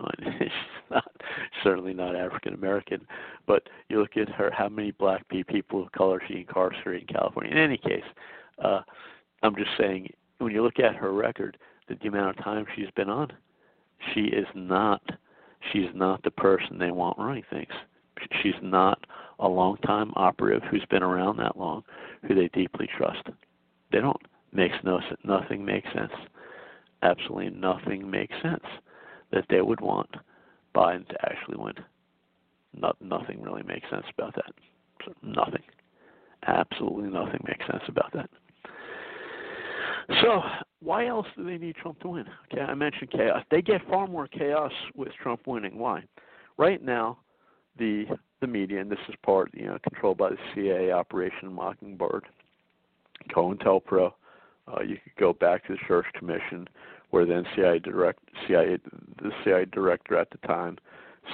she's 0.38 0.48
not 0.90 1.04
certainly 1.62 1.94
not 1.94 2.16
African 2.16 2.52
American, 2.54 3.06
but 3.46 3.68
you 3.88 4.00
look 4.00 4.16
at 4.16 4.28
her. 4.28 4.50
How 4.50 4.68
many 4.68 4.90
black 4.90 5.24
people 5.28 5.82
of 5.82 5.92
color 5.92 6.20
she 6.26 6.38
incarcerated 6.38 7.08
in 7.08 7.14
California? 7.14 7.52
In 7.52 7.58
any 7.58 7.76
case, 7.76 8.04
uh, 8.62 8.80
I'm 9.42 9.54
just 9.54 9.70
saying 9.78 10.12
when 10.38 10.52
you 10.52 10.62
look 10.62 10.80
at 10.80 10.96
her 10.96 11.12
record, 11.12 11.58
the, 11.88 11.94
the 11.94 12.08
amount 12.08 12.36
of 12.36 12.44
time 12.44 12.66
she's 12.74 12.90
been 12.96 13.08
on, 13.08 13.32
she 14.12 14.22
is 14.22 14.46
not 14.54 15.00
she's 15.72 15.90
not 15.94 16.22
the 16.24 16.30
person 16.30 16.78
they 16.78 16.90
want 16.90 17.18
running 17.18 17.44
things. 17.48 17.72
She's 18.42 18.54
not 18.62 18.98
a 19.38 19.48
long 19.48 19.76
time 19.78 20.12
operative 20.16 20.62
who's 20.70 20.84
been 20.90 21.02
around 21.02 21.36
that 21.38 21.56
long, 21.56 21.84
who 22.26 22.34
they 22.34 22.48
deeply 22.48 22.88
trust. 22.96 23.28
They 23.94 24.00
don't 24.00 24.20
makes 24.52 24.74
no 24.82 25.00
nothing 25.22 25.64
makes 25.64 25.86
sense. 25.94 26.10
Absolutely 27.02 27.50
nothing 27.50 28.10
makes 28.10 28.34
sense 28.42 28.64
that 29.30 29.44
they 29.48 29.60
would 29.60 29.80
want 29.80 30.10
Biden 30.74 31.06
to 31.06 31.16
actually 31.22 31.58
win. 31.58 31.74
Not, 32.76 32.96
nothing 33.00 33.40
really 33.40 33.62
makes 33.62 33.88
sense 33.90 34.04
about 34.18 34.34
that. 34.34 34.52
Nothing. 35.22 35.62
Absolutely 36.44 37.08
nothing 37.08 37.40
makes 37.46 37.64
sense 37.70 37.84
about 37.86 38.12
that. 38.14 38.28
So, 40.22 40.42
why 40.80 41.06
else 41.06 41.28
do 41.36 41.44
they 41.44 41.56
need 41.56 41.76
Trump 41.76 42.00
to 42.00 42.08
win? 42.08 42.26
Okay, 42.52 42.62
I 42.62 42.74
mentioned 42.74 43.12
chaos. 43.12 43.44
They 43.52 43.62
get 43.62 43.80
far 43.88 44.08
more 44.08 44.26
chaos 44.26 44.72
with 44.96 45.12
Trump 45.22 45.46
winning. 45.46 45.78
Why? 45.78 46.02
Right 46.58 46.82
now, 46.82 47.18
the 47.78 48.06
the 48.40 48.48
media, 48.48 48.80
and 48.80 48.90
this 48.90 48.98
is 49.08 49.14
part, 49.24 49.50
you 49.54 49.66
know, 49.66 49.78
controlled 49.88 50.18
by 50.18 50.30
the 50.30 50.38
CIA, 50.54 50.90
Operation 50.90 51.52
Mockingbird, 51.52 52.24
COINTELPRO. 53.30 54.14
Uh, 54.66 54.82
you 54.82 54.96
could 55.02 55.16
go 55.18 55.32
back 55.32 55.66
to 55.66 55.72
the 55.72 55.78
Church 55.86 56.06
Commission, 56.14 56.66
where 57.10 57.26
the 57.26 57.44
CIA 57.54 57.78
direct 57.78 58.20
CIA 58.46 58.78
the 59.22 59.30
CIA 59.44 59.66
director 59.66 60.16
at 60.16 60.30
the 60.30 60.38
time 60.46 60.78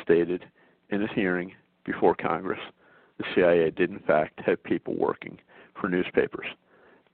stated 0.03 0.45
in 0.91 1.03
a 1.03 1.15
hearing 1.15 1.53
before 1.85 2.15
Congress, 2.15 2.61
the 3.19 3.25
CIA 3.35 3.71
did 3.71 3.91
in 3.91 4.01
fact 4.01 4.41
have 4.45 4.63
people 4.65 4.97
working 4.97 5.39
for 5.81 5.89
newspapers 5.89 6.47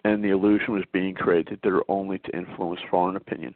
and 0.07 0.23
the 0.23 0.29
illusion 0.29 0.73
was 0.73 0.85
being 0.93 1.15
created 1.15 1.49
that 1.49 1.59
they're 1.63 1.91
only 1.91 2.19
to 2.19 2.37
influence 2.37 2.81
foreign 2.91 3.17
opinion. 3.17 3.53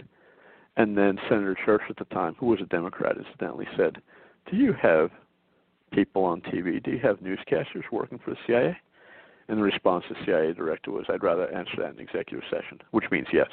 And 0.76 0.98
then 0.98 1.18
Senator 1.28 1.56
Church 1.64 1.82
at 1.88 1.96
the 1.96 2.06
time, 2.06 2.34
who 2.38 2.46
was 2.46 2.60
a 2.60 2.66
Democrat 2.66 3.16
incidentally, 3.16 3.68
said, 3.76 3.98
Do 4.50 4.56
you 4.56 4.72
have 4.72 5.10
people 5.92 6.24
on 6.24 6.40
TV? 6.40 6.82
Do 6.82 6.90
you 6.90 6.98
have 7.00 7.18
newscasters 7.18 7.84
working 7.92 8.18
for 8.18 8.30
the 8.30 8.36
CIA? 8.46 8.76
And 9.50 9.58
the 9.58 9.62
response 9.62 10.04
the 10.08 10.16
CIA 10.24 10.54
director 10.54 10.90
was, 10.90 11.04
I'd 11.08 11.22
rather 11.22 11.52
answer 11.52 11.72
that 11.78 11.92
in 11.92 12.00
executive 12.00 12.44
session, 12.50 12.80
which 12.92 13.04
means 13.10 13.26
yes. 13.32 13.48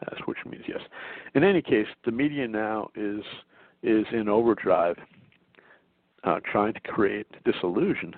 That's 0.00 0.20
which 0.26 0.38
means 0.44 0.64
yes. 0.68 0.80
In 1.34 1.44
any 1.44 1.62
case, 1.62 1.86
the 2.04 2.10
media 2.10 2.46
now 2.46 2.90
is 2.94 3.22
is 3.82 4.04
in 4.12 4.28
overdrive, 4.28 4.96
uh, 6.24 6.40
trying 6.50 6.74
to 6.74 6.80
create 6.80 7.26
this 7.46 7.54
illusion 7.62 8.14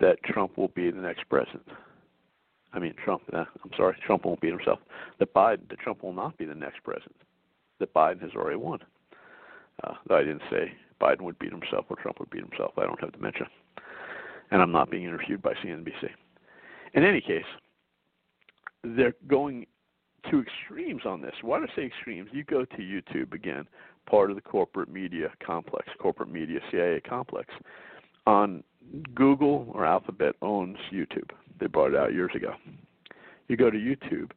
that 0.00 0.22
Trump 0.24 0.58
will 0.58 0.68
be 0.68 0.90
the 0.90 1.00
next 1.00 1.28
president 1.28 1.66
I 2.72 2.78
mean 2.78 2.94
Trump. 3.02 3.22
Uh, 3.32 3.44
I'm 3.64 3.70
sorry, 3.76 3.96
Trump 4.04 4.24
won't 4.24 4.40
beat 4.40 4.52
himself. 4.52 4.78
That 5.18 5.32
Biden, 5.34 5.68
that 5.68 5.78
Trump 5.80 6.02
will 6.02 6.12
not 6.12 6.36
be 6.38 6.44
the 6.44 6.54
next 6.54 6.82
president. 6.84 7.16
That 7.78 7.92
Biden 7.94 8.20
has 8.22 8.30
already 8.36 8.56
won. 8.56 8.80
Uh, 9.82 9.94
I 10.10 10.20
didn't 10.20 10.42
say 10.50 10.72
Biden 11.00 11.22
would 11.22 11.38
beat 11.38 11.52
himself 11.52 11.86
or 11.88 11.96
Trump 11.96 12.20
would 12.20 12.30
beat 12.30 12.42
himself. 12.42 12.72
I 12.76 12.82
don't 12.82 13.00
have 13.00 13.12
dementia, 13.12 13.48
and 14.50 14.60
I'm 14.60 14.72
not 14.72 14.90
being 14.90 15.04
interviewed 15.04 15.42
by 15.42 15.54
CNBC. 15.54 16.08
In 16.94 17.04
any 17.04 17.20
case, 17.20 17.44
they're 18.82 19.14
going 19.28 19.66
to 20.30 20.40
extremes 20.42 21.02
on 21.06 21.20
this. 21.22 21.34
Why 21.42 21.58
do 21.58 21.66
I 21.70 21.76
say 21.76 21.86
extremes? 21.86 22.28
You 22.32 22.44
go 22.44 22.64
to 22.64 22.76
YouTube 22.76 23.32
again, 23.32 23.66
part 24.08 24.30
of 24.30 24.36
the 24.36 24.42
corporate 24.42 24.88
media 24.88 25.32
complex, 25.44 25.88
corporate 25.98 26.30
media 26.30 26.60
CIA 26.70 27.00
complex. 27.00 27.48
On 28.26 28.62
Google 29.14 29.70
or 29.72 29.84
Alphabet 29.84 30.34
owns 30.42 30.76
YouTube. 30.92 31.30
They 31.58 31.66
bought 31.66 31.92
it 31.92 31.96
out 31.96 32.12
years 32.12 32.32
ago. 32.34 32.54
You 33.48 33.56
go 33.56 33.70
to 33.70 33.76
YouTube, 33.76 34.30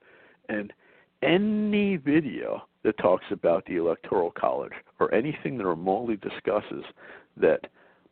and 0.49 0.73
any 1.21 1.97
video 1.97 2.63
that 2.83 2.97
talks 2.97 3.25
about 3.31 3.65
the 3.65 3.77
Electoral 3.77 4.31
College 4.31 4.73
or 4.99 5.13
anything 5.13 5.57
that 5.57 5.65
remotely 5.65 6.17
discusses 6.17 6.83
that 7.37 7.67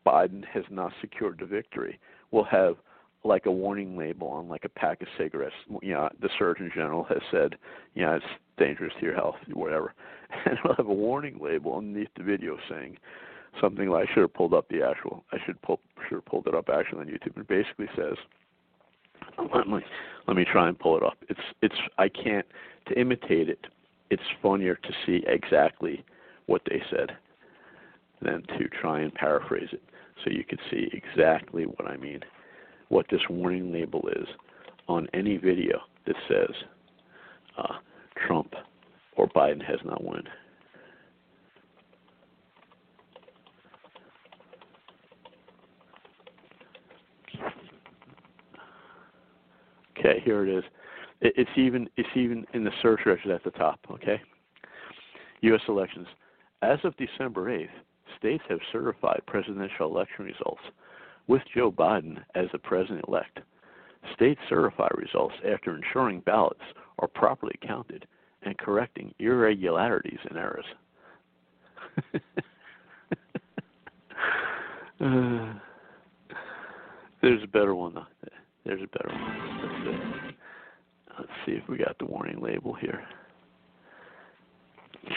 Biden 0.06 0.46
has 0.46 0.64
not 0.70 0.92
secured 1.02 1.40
the 1.40 1.46
victory 1.46 2.00
will 2.32 2.44
have 2.46 2.78
like 3.24 3.46
a 3.46 3.52
warning 3.52 3.98
label 3.98 4.28
on 4.30 4.50
like 4.50 4.66
a 4.66 4.70
pack 4.70 5.02
of 5.02 5.08
cigarettes. 5.18 5.56
You 5.82 5.94
know, 5.94 6.10
the 6.22 6.30
Surgeon 6.40 6.72
General 6.74 7.04
has 7.06 7.20
said, 7.32 7.56
you 7.94 8.04
know, 8.04 8.16
it's 8.16 8.26
dangerous 8.58 8.94
to 9.00 9.06
your 9.06 9.16
health, 9.16 9.36
whatever. 9.54 9.94
And 10.46 10.58
it'll 10.58 10.76
have 10.76 10.88
a 10.88 10.94
warning 10.94 11.40
label 11.42 11.76
underneath 11.76 12.08
the 12.16 12.24
video 12.24 12.58
saying 12.70 12.98
something 13.60 13.90
like 13.90 14.08
I 14.08 14.14
should 14.14 14.22
have 14.22 14.34
pulled 14.34 14.54
up 14.54 14.66
the 14.70 14.82
actual 14.82 15.26
I 15.34 15.38
should 15.46 15.62
pull 15.62 15.82
should 16.08 16.16
have 16.16 16.26
pulled 16.26 16.48
it 16.48 16.56
up 16.56 16.70
actually 16.74 17.02
on 17.02 17.08
YouTube. 17.08 17.38
It 17.38 17.50
basically 17.50 17.90
says 17.98 18.16
let 19.54 19.68
me 19.68 19.80
let 20.26 20.38
me 20.38 20.46
try 20.46 20.70
and 20.70 20.80
pull 20.80 20.96
it 20.96 21.04
up. 21.04 21.18
It's 21.28 21.42
it's 21.62 21.76
I 21.98 22.08
can't 22.08 22.46
to 22.88 22.98
imitate 22.98 23.50
it. 23.50 23.68
It's 24.10 24.24
funnier 24.42 24.76
to 24.76 24.90
see 25.06 25.22
exactly 25.28 26.06
what 26.46 26.62
they 26.70 26.82
said 26.90 27.18
than 28.22 28.44
to 28.58 28.70
try 28.70 29.02
and 29.02 29.14
paraphrase 29.14 29.70
it 29.74 29.84
so 30.24 30.32
you 30.32 30.44
can 30.44 30.58
see 30.70 30.90
exactly 30.94 31.64
what 31.66 31.88
I 31.88 31.98
mean 31.98 32.20
what 32.90 33.06
this 33.10 33.22
warning 33.30 33.72
label 33.72 34.08
is 34.16 34.28
on 34.88 35.08
any 35.14 35.38
video 35.38 35.80
that 36.06 36.16
says 36.28 36.56
uh, 37.58 37.76
Trump 38.28 38.54
or 39.16 39.28
Biden 39.30 39.64
has 39.64 39.80
not 39.86 40.04
won. 40.04 40.24
Okay, 49.98 50.20
here 50.26 50.46
it 50.46 50.58
is. 50.58 50.64
It, 51.22 51.34
it's 51.38 51.50
even 51.56 51.88
it's 51.96 52.10
even 52.16 52.46
in 52.54 52.64
the 52.64 52.72
search 52.82 53.02
record 53.06 53.32
at 53.32 53.44
the 53.44 53.52
top. 53.52 53.80
Okay, 53.92 54.20
U.S. 55.42 55.62
elections. 55.68 56.08
As 56.64 56.80
of 56.84 56.94
December 56.98 57.46
8th, 57.46 57.70
states 58.22 58.44
have 58.50 58.60
certified 58.72 59.22
presidential 59.26 59.88
election 59.88 60.26
results 60.26 60.62
with 61.28 61.42
Joe 61.56 61.72
Biden 61.72 62.24
as 62.36 62.46
the 62.52 62.60
president 62.60 63.06
elect. 63.08 63.40
States 64.14 64.40
certify 64.48 64.88
results 64.96 65.34
after 65.52 65.76
ensuring 65.76 66.22
ballots 66.22 66.62
are 67.00 67.08
properly 67.08 67.56
counted 67.66 68.06
and 68.44 68.58
correcting 68.58 69.14
irregularities 69.20 70.20
and 70.30 70.38
errors. 70.38 70.66
there's 77.22 77.44
a 77.44 77.48
better 77.48 77.76
one. 77.76 77.96
Though. 77.96 78.06
There's 78.66 78.82
a 78.82 78.88
better 78.98 79.10
one. 79.10 79.86
Let's, 79.86 80.36
let's 81.20 81.32
see 81.46 81.54
if 81.54 81.68
we 81.68 81.78
got 81.78 81.98
the 82.00 82.06
warning 82.06 82.40
label 82.42 82.74
here. 82.74 83.04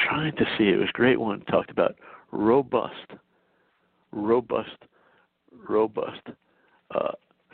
Trying 0.09 0.37
to 0.37 0.45
see. 0.57 0.69
It 0.69 0.79
was 0.79 0.89
a 0.89 0.97
great 0.97 1.21
one. 1.21 1.41
Talked 1.43 1.71
about 1.71 1.97
robust, 2.35 3.13
robust 4.13 4.79
robust 5.69 6.21
uh, 6.95 7.13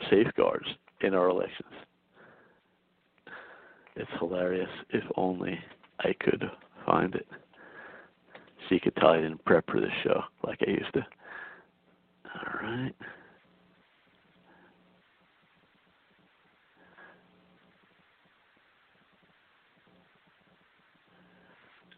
safeguards 0.09 0.67
in 1.01 1.13
our 1.13 1.29
elections. 1.29 1.73
It's 3.95 4.09
hilarious. 4.19 4.69
If 4.89 5.03
only 5.15 5.59
I 5.99 6.13
could 6.19 6.43
find 6.85 7.13
it. 7.15 7.27
So 8.33 8.75
you 8.75 8.79
could 8.79 8.95
tell 8.95 9.09
I 9.09 9.21
didn't 9.21 9.43
prep 9.45 9.65
for 9.69 9.81
this 9.81 9.91
show 10.03 10.21
like 10.45 10.59
I 10.65 10.71
used 10.71 10.93
to. 10.93 11.05
All 12.25 12.67
right. 12.69 12.93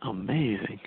Amazing. 0.02 0.80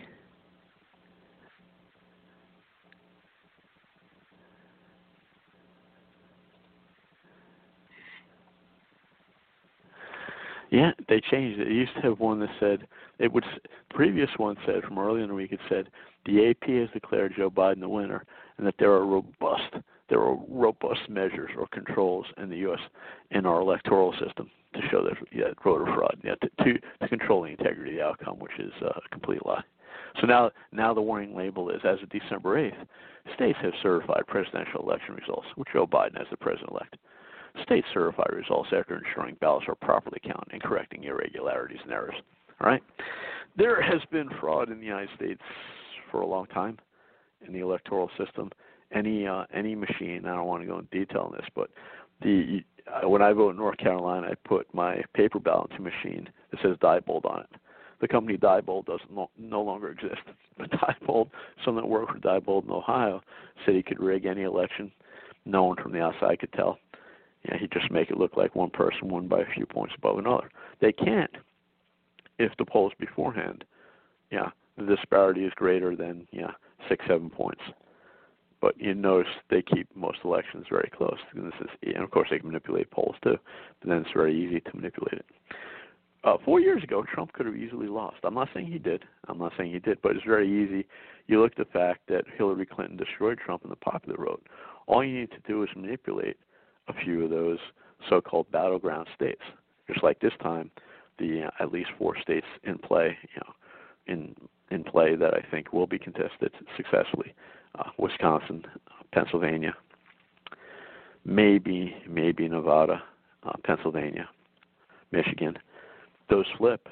Yeah, 10.70 10.92
they 11.08 11.20
changed 11.20 11.60
it. 11.60 11.68
It 11.68 11.74
used 11.74 11.94
to 11.96 12.02
have 12.02 12.20
one 12.20 12.40
that 12.40 12.50
said 12.58 12.86
it 13.18 13.32
would. 13.32 13.44
Previous 13.90 14.30
one 14.36 14.56
said 14.66 14.82
from 14.82 14.98
earlier 14.98 15.22
in 15.22 15.28
the 15.28 15.34
week 15.34 15.52
it 15.52 15.60
said 15.68 15.88
the 16.24 16.50
AP 16.50 16.68
has 16.68 16.88
declared 16.92 17.34
Joe 17.36 17.50
Biden 17.50 17.80
the 17.80 17.88
winner, 17.88 18.24
and 18.58 18.66
that 18.66 18.74
there 18.78 18.92
are 18.92 19.06
robust 19.06 19.74
there 20.08 20.20
are 20.20 20.36
robust 20.48 21.08
measures 21.08 21.50
or 21.58 21.66
controls 21.68 22.26
in 22.36 22.48
the 22.48 22.56
U.S. 22.58 22.80
in 23.30 23.46
our 23.46 23.60
electoral 23.60 24.12
system 24.12 24.50
to 24.74 24.80
show 24.90 25.02
that 25.02 25.14
yeah, 25.32 25.46
voter 25.64 25.86
fraud, 25.86 26.18
yeah, 26.22 26.34
to, 26.42 26.64
to 26.64 26.80
to 27.00 27.08
control 27.08 27.42
the 27.42 27.48
integrity 27.48 27.92
of 27.92 27.96
the 27.96 28.02
outcome, 28.04 28.38
which 28.38 28.58
is 28.58 28.72
uh, 28.82 28.86
a 28.88 29.08
complete 29.10 29.44
lie. 29.46 29.62
So 30.20 30.26
now 30.26 30.50
now 30.72 30.94
the 30.94 31.02
warning 31.02 31.36
label 31.36 31.70
is 31.70 31.80
as 31.84 32.02
of 32.02 32.10
December 32.10 32.56
8th, 32.56 32.86
states 33.34 33.58
have 33.62 33.72
certified 33.82 34.26
presidential 34.26 34.82
election 34.82 35.14
results 35.14 35.46
with 35.56 35.68
Joe 35.72 35.86
Biden 35.86 36.20
as 36.20 36.26
the 36.30 36.36
president 36.36 36.70
elect. 36.70 36.96
States 37.62 37.86
certify 37.92 38.24
results 38.32 38.70
after 38.76 38.96
ensuring 38.96 39.36
ballots 39.40 39.66
are 39.68 39.74
properly 39.74 40.20
counted 40.22 40.52
and 40.52 40.62
correcting 40.62 41.04
irregularities 41.04 41.78
and 41.82 41.92
errors. 41.92 42.14
All 42.60 42.70
right. 42.70 42.82
There 43.56 43.80
has 43.80 44.00
been 44.10 44.28
fraud 44.40 44.70
in 44.70 44.78
the 44.78 44.86
United 44.86 45.10
States 45.16 45.40
for 46.10 46.20
a 46.20 46.26
long 46.26 46.46
time 46.46 46.78
in 47.46 47.52
the 47.52 47.60
electoral 47.60 48.10
system. 48.18 48.50
Any 48.94 49.26
uh, 49.26 49.44
any 49.52 49.74
machine. 49.74 50.22
I 50.26 50.34
don't 50.34 50.46
want 50.46 50.62
to 50.62 50.68
go 50.68 50.78
in 50.78 50.84
detail 50.92 51.22
on 51.22 51.32
this, 51.32 51.46
but 51.54 51.70
the 52.22 52.60
uh, 52.86 53.08
when 53.08 53.22
I 53.22 53.32
vote 53.32 53.50
in 53.50 53.56
North 53.56 53.78
Carolina, 53.78 54.28
I 54.30 54.48
put 54.48 54.72
my 54.72 55.02
paper 55.14 55.40
ballot 55.40 55.72
a 55.76 55.82
machine 55.82 56.28
that 56.50 56.60
says 56.62 56.76
Diebold 56.80 57.24
on 57.24 57.40
it. 57.40 57.60
The 58.00 58.08
company 58.08 58.36
Diebold 58.36 58.86
doesn't 58.86 59.10
no, 59.12 59.30
no 59.38 59.62
longer 59.62 59.90
exist. 59.90 60.20
But 60.58 60.70
Diebold, 60.70 61.28
someone 61.64 61.84
that 61.84 61.88
worked 61.88 62.12
for 62.12 62.18
Diebold 62.18 62.64
in 62.64 62.70
Ohio, 62.70 63.20
said 63.64 63.74
he 63.74 63.82
could 63.82 64.00
rig 64.00 64.24
any 64.24 64.42
election. 64.42 64.90
No 65.44 65.64
one 65.64 65.76
from 65.76 65.92
the 65.92 66.00
outside 66.00 66.38
could 66.38 66.52
tell. 66.54 66.78
Yeah, 67.46 67.58
he 67.58 67.68
just 67.68 67.90
make 67.90 68.10
it 68.10 68.18
look 68.18 68.36
like 68.36 68.54
one 68.54 68.70
person 68.70 69.08
won 69.08 69.28
by 69.28 69.40
a 69.40 69.54
few 69.54 69.66
points 69.66 69.94
above 69.96 70.18
another. 70.18 70.50
They 70.80 70.92
can't 70.92 71.30
if 72.38 72.52
the 72.58 72.64
polls 72.64 72.92
beforehand, 72.98 73.64
yeah, 74.30 74.50
the 74.76 74.84
disparity 74.84 75.44
is 75.44 75.52
greater 75.56 75.96
than 75.96 76.26
yeah 76.32 76.52
six 76.88 77.04
seven 77.08 77.30
points. 77.30 77.62
But 78.60 78.78
you 78.80 78.94
notice 78.94 79.30
they 79.50 79.62
keep 79.62 79.88
most 79.94 80.18
elections 80.24 80.66
very 80.70 80.90
close. 80.96 81.18
And 81.34 81.46
this 81.46 81.60
is, 81.60 81.68
and 81.82 82.02
of 82.02 82.10
course, 82.10 82.28
they 82.30 82.38
can 82.38 82.48
manipulate 82.48 82.90
polls 82.90 83.16
too. 83.22 83.36
But 83.80 83.88
then 83.88 83.98
it's 83.98 84.10
very 84.14 84.34
easy 84.34 84.60
to 84.60 84.76
manipulate 84.76 85.12
it. 85.12 85.26
Uh, 86.24 86.36
four 86.44 86.58
years 86.58 86.82
ago, 86.82 87.04
Trump 87.04 87.32
could 87.34 87.46
have 87.46 87.54
easily 87.54 87.86
lost. 87.86 88.16
I'm 88.24 88.34
not 88.34 88.48
saying 88.52 88.66
he 88.66 88.78
did. 88.78 89.04
I'm 89.28 89.38
not 89.38 89.52
saying 89.56 89.72
he 89.72 89.78
did, 89.78 89.98
but 90.02 90.16
it's 90.16 90.24
very 90.24 90.48
easy. 90.48 90.86
You 91.28 91.40
look 91.40 91.52
at 91.52 91.58
the 91.58 91.72
fact 91.72 92.00
that 92.08 92.24
Hillary 92.36 92.66
Clinton 92.66 92.96
destroyed 92.96 93.38
Trump 93.38 93.62
in 93.62 93.70
the 93.70 93.76
popular 93.76 94.16
vote. 94.16 94.44
All 94.86 95.04
you 95.04 95.20
need 95.20 95.30
to 95.32 95.38
do 95.46 95.62
is 95.62 95.68
manipulate 95.76 96.36
a 96.88 96.92
few 97.04 97.24
of 97.24 97.30
those 97.30 97.58
so-called 98.08 98.50
battleground 98.50 99.08
states. 99.14 99.42
Just 99.88 100.02
like 100.02 100.20
this 100.20 100.32
time, 100.42 100.70
the 101.18 101.44
uh, 101.44 101.62
at 101.62 101.72
least 101.72 101.90
four 101.98 102.16
states 102.20 102.46
in 102.64 102.78
play, 102.78 103.16
you 103.22 103.40
know, 103.40 103.52
in 104.06 104.34
in 104.70 104.84
play 104.84 105.14
that 105.14 105.34
I 105.34 105.44
think 105.50 105.72
will 105.72 105.86
be 105.86 105.98
contested 105.98 106.52
successfully: 106.76 107.34
uh, 107.78 107.90
Wisconsin, 107.98 108.64
Pennsylvania, 109.12 109.74
maybe 111.24 111.94
maybe 112.08 112.48
Nevada, 112.48 113.02
uh, 113.44 113.52
Pennsylvania, 113.64 114.28
Michigan. 115.12 115.56
Those 116.28 116.46
flip, 116.58 116.88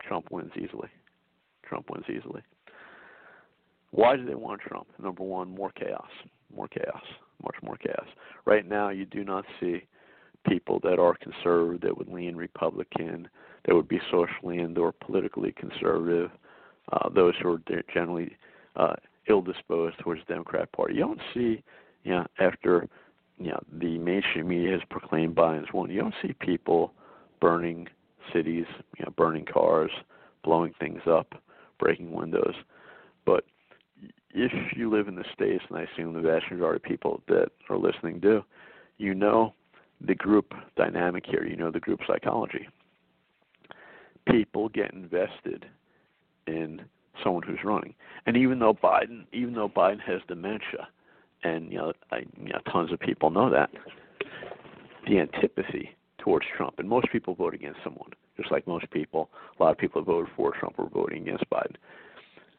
Trump 0.00 0.30
wins 0.30 0.52
easily. 0.56 0.88
Trump 1.66 1.88
wins 1.90 2.04
easily. 2.10 2.42
Why 3.90 4.16
do 4.16 4.26
they 4.26 4.34
want 4.34 4.60
Trump? 4.60 4.88
Number 5.02 5.22
one, 5.22 5.54
more 5.54 5.70
chaos. 5.70 6.10
More 6.54 6.68
chaos 6.68 7.02
much 7.42 7.56
more 7.62 7.76
chaos. 7.76 8.06
Right 8.44 8.66
now, 8.66 8.90
you 8.90 9.04
do 9.04 9.24
not 9.24 9.44
see 9.60 9.84
people 10.46 10.78
that 10.82 10.98
are 10.98 11.14
conservative, 11.14 11.80
that 11.82 11.96
would 11.96 12.08
lean 12.08 12.36
Republican, 12.36 13.28
that 13.66 13.74
would 13.74 13.88
be 13.88 14.00
socially 14.10 14.58
and 14.58 14.76
or 14.76 14.92
politically 14.92 15.52
conservative, 15.52 16.30
uh, 16.92 17.08
those 17.08 17.34
who 17.42 17.52
are 17.54 17.82
generally 17.92 18.36
uh, 18.76 18.94
ill 19.28 19.40
disposed 19.40 19.98
towards 19.98 20.20
the 20.26 20.34
Democrat 20.34 20.70
Party. 20.72 20.94
You 20.94 21.00
don't 21.00 21.20
see, 21.32 21.62
you 22.02 22.12
know, 22.12 22.26
after 22.38 22.88
you 23.38 23.50
know 23.50 23.60
the 23.72 23.98
mainstream 23.98 24.48
media 24.48 24.72
has 24.72 24.82
proclaimed 24.90 25.34
Biden's 25.34 25.72
won, 25.72 25.90
you 25.90 26.00
don't 26.00 26.14
see 26.22 26.34
people 26.34 26.92
burning 27.40 27.88
cities, 28.32 28.66
you 28.98 29.04
know, 29.04 29.12
burning 29.16 29.44
cars, 29.44 29.90
blowing 30.42 30.74
things 30.78 31.00
up, 31.06 31.34
breaking 31.78 32.12
windows. 32.12 32.54
But 33.24 33.44
if 34.34 34.76
you 34.76 34.90
live 34.90 35.08
in 35.08 35.14
the 35.14 35.24
states, 35.32 35.64
and 35.68 35.78
I 35.78 35.82
assume 35.82 36.12
the 36.12 36.20
vast 36.20 36.50
majority 36.50 36.76
of 36.76 36.82
people 36.82 37.22
that 37.28 37.48
are 37.68 37.78
listening 37.78 38.18
do, 38.18 38.42
you 38.98 39.14
know 39.14 39.54
the 40.00 40.14
group 40.14 40.52
dynamic 40.76 41.24
here. 41.26 41.46
You 41.46 41.56
know 41.56 41.70
the 41.70 41.80
group 41.80 42.00
psychology. 42.06 42.68
People 44.28 44.68
get 44.68 44.92
invested 44.92 45.66
in 46.46 46.82
someone 47.22 47.42
who's 47.44 47.60
running, 47.64 47.94
and 48.26 48.36
even 48.36 48.58
though 48.58 48.74
Biden, 48.74 49.24
even 49.32 49.54
though 49.54 49.68
Biden 49.68 50.00
has 50.00 50.20
dementia, 50.26 50.88
and 51.44 51.70
you 51.70 51.78
know, 51.78 51.92
I, 52.10 52.18
you 52.36 52.52
know, 52.52 52.58
tons 52.72 52.92
of 52.92 52.98
people 52.98 53.30
know 53.30 53.50
that, 53.50 53.70
the 55.06 55.18
antipathy 55.18 55.90
towards 56.18 56.46
Trump, 56.56 56.78
and 56.78 56.88
most 56.88 57.06
people 57.12 57.34
vote 57.34 57.54
against 57.54 57.78
someone, 57.84 58.10
just 58.36 58.50
like 58.50 58.66
most 58.66 58.90
people. 58.90 59.30
A 59.58 59.62
lot 59.62 59.70
of 59.70 59.78
people 59.78 60.02
voted 60.02 60.32
for 60.34 60.52
Trump 60.52 60.78
were 60.78 60.88
voting 60.88 61.22
against 61.22 61.48
Biden. 61.50 61.76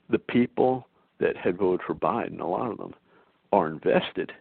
The 0.10 0.20
people 0.20 0.88
that 1.20 1.38
had 1.38 1.58
voted 1.58 1.82
for 1.86 1.96
Biden, 1.96 2.40
a 2.40 2.46
lot 2.46 2.72
of 2.72 2.78
them, 2.78 2.94
are 3.52 3.68
invested 3.68 4.32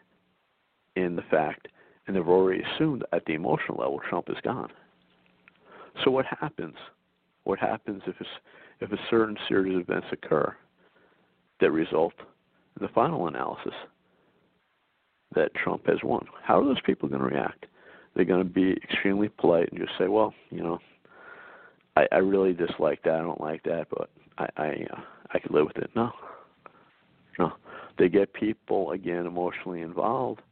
in 0.97 1.17
the 1.17 1.23
fact, 1.31 1.69
and 2.07 2.17
they've 2.17 2.29
already 2.29 2.63
assumed 2.63 3.05
at 3.13 3.25
the 3.27 3.35
emotional 3.35 3.79
level 3.79 4.01
Trump 4.09 4.29
is 4.29 4.37
gone. 4.43 4.71
So 6.05 6.11
what 6.11 6.27
happens? 6.27 6.75
What 7.45 7.59
happens 7.59 8.03
if 8.07 8.17
a, 8.21 8.85
if 8.85 8.93
a 8.93 8.99
certain 9.11 9.37
series 9.49 9.77
of 9.77 9.83
events 9.83 10.09
occur 10.13 10.55
that 11.61 11.71
result 11.71 12.15
in 12.19 12.87
the 12.87 12.93
final 12.93 13.29
analysis 13.29 13.75
that 15.35 15.55
Trump 15.55 15.87
has 15.87 15.99
won? 16.03 16.27
How 16.43 16.61
are 16.61 16.65
those 16.65 16.81
people 16.85 17.09
going 17.09 17.21
to 17.21 17.29
react? 17.29 17.67
they're 18.15 18.25
going 18.25 18.47
to 18.47 18.53
be 18.53 18.73
extremely 18.73 19.29
polite 19.29 19.71
and 19.71 19.81
just 19.81 19.93
say, 19.99 20.09
"Well, 20.09 20.35
you 20.51 20.63
know, 20.63 20.79
I, 21.97 22.07
I 22.13 22.17
really 22.19 22.53
dislike 22.53 23.03
that. 23.05 23.15
I 23.15 23.23
don't 23.23 23.41
like 23.41 23.63
that, 23.65 23.87
but 23.91 24.11
I 24.39 24.49
I 24.57 24.87
uh, 24.93 25.01
I 25.33 25.39
could 25.39 25.51
live 25.51 25.67
with 25.67 25.79
it." 25.79 25.91
No, 25.95 26.05
no. 26.05 26.34
They 27.99 28.09
get 28.09 28.33
people 28.33 28.91
again 28.91 29.27
emotionally 29.27 29.83
involved 29.83 30.43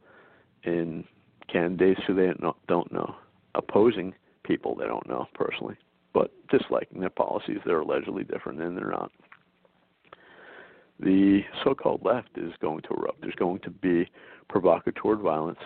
in 0.63 1.03
candidates 1.51 2.01
who 2.07 2.15
they 2.15 2.31
don't 2.67 2.91
know, 2.91 3.15
opposing 3.55 4.13
people 4.43 4.75
they 4.75 4.85
don't 4.85 5.07
know 5.07 5.27
personally, 5.33 5.75
but 6.13 6.31
disliking 6.49 6.99
their 6.99 7.09
policies 7.09 7.59
that 7.65 7.71
are 7.71 7.81
allegedly 7.81 8.23
different 8.23 8.61
and 8.61 8.77
they're 8.77 8.91
not. 8.91 9.11
The 10.99 11.41
so-called 11.63 12.01
left 12.05 12.29
is 12.37 12.53
going 12.61 12.81
to 12.83 12.93
erupt. 12.93 13.21
There's 13.21 13.35
going 13.35 13.59
to 13.61 13.71
be 13.71 14.07
provocateur 14.47 15.15
violence, 15.15 15.59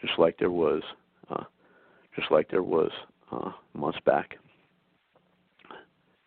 just 0.00 0.18
like 0.18 0.38
there 0.38 0.50
was 0.50 0.82
uh, 1.30 1.44
just 2.14 2.30
like 2.30 2.50
there 2.50 2.62
was 2.62 2.90
uh, 3.32 3.50
months 3.72 3.98
back. 4.04 4.36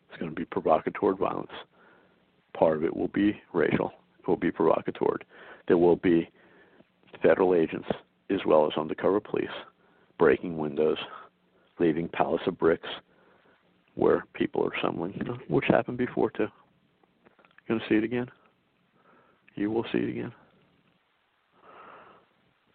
It's 0.10 0.20
going 0.20 0.32
to 0.32 0.36
be 0.36 0.46
provocateur 0.46 1.14
violence. 1.14 1.52
Part 2.58 2.78
of 2.78 2.84
it 2.84 2.96
will 2.96 3.10
be 3.10 3.40
racial. 3.54 3.94
Will 4.28 4.36
be 4.36 4.52
provocateur. 4.52 5.18
There 5.68 5.78
will 5.78 5.96
be 5.96 6.30
federal 7.24 7.56
agents 7.56 7.88
as 8.30 8.40
well 8.46 8.68
as 8.68 8.78
undercover 8.78 9.20
police 9.20 9.48
breaking 10.20 10.58
windows, 10.58 10.98
leaving 11.80 12.10
pallets 12.10 12.44
of 12.48 12.58
bricks 12.58 12.90
where 13.96 14.26
people 14.34 14.66
are 14.66 14.74
assembling, 14.78 15.14
you 15.16 15.24
know, 15.24 15.38
which 15.48 15.66
happened 15.68 15.98
before 15.98 16.30
too. 16.32 16.48
You're 17.68 17.78
going 17.78 17.80
to 17.80 17.86
see 17.88 17.96
it 17.96 18.04
again? 18.04 18.28
You 19.56 19.72
will 19.72 19.86
see 19.92 20.00
it 20.00 20.10
again 20.10 20.34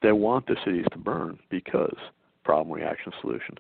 they 0.03 0.13
want 0.13 0.47
the 0.47 0.57
cities 0.65 0.85
to 0.93 0.99
burn 0.99 1.39
because 1.49 1.97
problem 2.45 2.75
reaction 2.75 3.13
solution. 3.21 3.57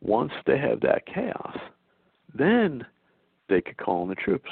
Once 0.00 0.32
they 0.46 0.58
have 0.58 0.80
that 0.80 1.04
chaos, 1.06 1.56
then 2.34 2.84
they 3.48 3.60
could 3.60 3.76
call 3.76 4.04
in 4.04 4.08
the 4.08 4.14
troops, 4.14 4.50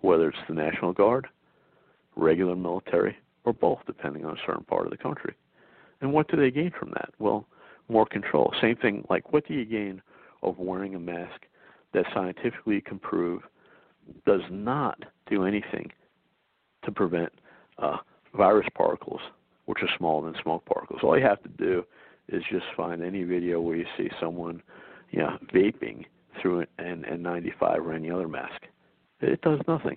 whether 0.00 0.28
it's 0.28 0.38
the 0.48 0.54
National 0.54 0.92
Guard, 0.92 1.26
regular 2.16 2.56
military, 2.56 3.16
or 3.44 3.52
both, 3.52 3.78
depending 3.86 4.24
on 4.24 4.36
a 4.36 4.40
certain 4.46 4.64
part 4.64 4.86
of 4.86 4.90
the 4.90 4.96
country. 4.96 5.34
And 6.00 6.12
what 6.12 6.28
do 6.28 6.36
they 6.36 6.50
gain 6.50 6.72
from 6.78 6.90
that? 6.90 7.10
Well, 7.18 7.46
more 7.88 8.06
control. 8.06 8.52
Same 8.60 8.76
thing, 8.76 9.04
like 9.08 9.32
what 9.32 9.46
do 9.46 9.54
you 9.54 9.64
gain 9.64 10.02
of 10.42 10.58
wearing 10.58 10.94
a 10.94 10.98
mask 10.98 11.42
that 11.92 12.04
scientifically 12.12 12.80
can 12.80 12.98
prove 12.98 13.42
does 14.26 14.42
not 14.50 14.98
do 15.28 15.44
anything 15.44 15.90
to 16.84 16.92
prevent 16.92 17.32
uh, 17.78 17.96
virus 18.34 18.66
particles 18.74 19.20
which 19.66 19.78
are 19.82 19.88
smaller 19.98 20.30
than 20.30 20.40
smoke 20.42 20.64
particles. 20.64 21.00
All 21.02 21.18
you 21.18 21.24
have 21.24 21.42
to 21.42 21.48
do 21.48 21.84
is 22.28 22.42
just 22.50 22.64
find 22.76 23.02
any 23.02 23.24
video 23.24 23.60
where 23.60 23.76
you 23.76 23.84
see 23.96 24.08
someone, 24.20 24.62
you 25.10 25.20
know, 25.20 25.38
vaping 25.52 26.04
through 26.40 26.60
an 26.78 27.04
N95 27.08 27.78
or 27.78 27.92
any 27.92 28.10
other 28.10 28.28
mask. 28.28 28.62
It 29.20 29.40
does 29.42 29.60
nothing. 29.66 29.96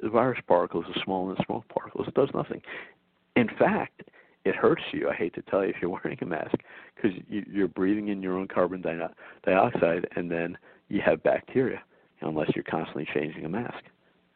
The 0.00 0.08
virus 0.08 0.40
particles 0.46 0.84
are 0.88 1.02
smaller 1.04 1.34
than 1.34 1.44
smoke 1.44 1.64
particles. 1.68 2.08
It 2.08 2.14
does 2.14 2.30
nothing. 2.34 2.62
In 3.36 3.48
fact, 3.58 4.02
it 4.44 4.56
hurts 4.56 4.82
you. 4.92 5.08
I 5.08 5.14
hate 5.14 5.34
to 5.34 5.42
tell 5.42 5.62
you 5.62 5.70
if 5.70 5.76
you're 5.80 5.90
wearing 6.04 6.18
a 6.20 6.26
mask 6.26 6.56
because 6.94 7.16
you, 7.28 7.44
you're 7.50 7.68
breathing 7.68 8.08
in 8.08 8.22
your 8.22 8.36
own 8.36 8.48
carbon 8.48 8.82
dioxide, 9.44 10.06
and 10.16 10.30
then 10.30 10.56
you 10.88 11.00
have 11.04 11.22
bacteria 11.22 11.82
unless 12.20 12.50
you're 12.54 12.64
constantly 12.64 13.06
changing 13.12 13.44
a 13.44 13.48
mask. 13.48 13.84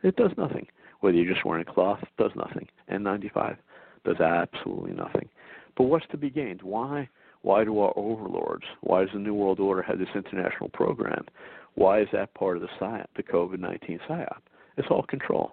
It 0.03 0.17
does 0.17 0.33
nothing. 0.37 0.67
Whether 1.01 1.19
you're 1.19 1.33
just 1.33 1.45
wearing 1.45 1.67
a 1.67 1.73
cloth, 1.73 2.01
does 2.19 2.33
nothing. 2.35 2.69
N95 2.91 3.57
does 4.05 4.21
absolutely 4.21 4.93
nothing. 4.93 5.29
But 5.77 5.85
what's 5.85 6.07
to 6.11 6.17
be 6.17 6.31
gained? 6.31 6.63
Why? 6.63 7.09
Why 7.43 7.65
do 7.65 7.79
our 7.79 7.93
overlords? 7.97 8.65
Why 8.81 9.03
does 9.03 9.13
the 9.13 9.21
New 9.21 9.35
World 9.35 9.61
Order 9.61 9.83
have 9.83 9.99
this 9.99 10.09
international 10.15 10.71
program? 10.71 11.27
Why 11.75 12.01
is 12.01 12.09
that 12.13 12.35
part 12.35 12.57
of 12.57 12.63
the 12.63 12.69
PSYOP, 12.81 13.07
the 13.17 13.23
COVID-19 13.23 14.01
PSYOP? 14.09 14.39
It's 14.77 14.89
all 14.91 15.03
control. 15.03 15.53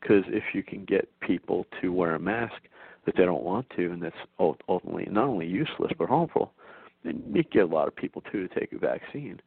Because 0.00 0.24
if 0.28 0.44
you 0.54 0.62
can 0.62 0.84
get 0.84 1.08
people 1.20 1.66
to 1.80 1.92
wear 1.92 2.14
a 2.14 2.18
mask 2.18 2.54
that 3.06 3.16
they 3.16 3.24
don't 3.24 3.42
want 3.42 3.66
to, 3.76 3.92
and 3.92 4.02
that's 4.02 4.16
ultimately 4.38 5.06
not 5.10 5.28
only 5.28 5.46
useless 5.46 5.92
but 5.98 6.08
harmful, 6.08 6.52
then 7.04 7.22
you 7.32 7.42
get 7.44 7.62
a 7.62 7.66
lot 7.66 7.88
of 7.88 7.96
people 7.96 8.22
too 8.32 8.46
to 8.46 8.60
take 8.60 8.72
a 8.72 8.78
vaccine 8.78 9.40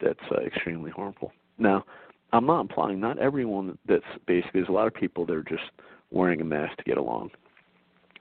that's 0.00 0.18
uh, 0.32 0.40
extremely 0.40 0.90
harmful. 0.90 1.32
Now, 1.58 1.84
I'm 2.32 2.46
not 2.46 2.60
implying 2.60 3.00
not 3.00 3.18
everyone 3.18 3.76
that's 3.86 4.04
basically 4.26 4.60
there's 4.60 4.68
a 4.68 4.72
lot 4.72 4.86
of 4.86 4.94
people 4.94 5.26
that 5.26 5.34
are 5.34 5.42
just 5.42 5.64
wearing 6.10 6.40
a 6.40 6.44
mask 6.44 6.76
to 6.78 6.84
get 6.84 6.96
along 6.96 7.30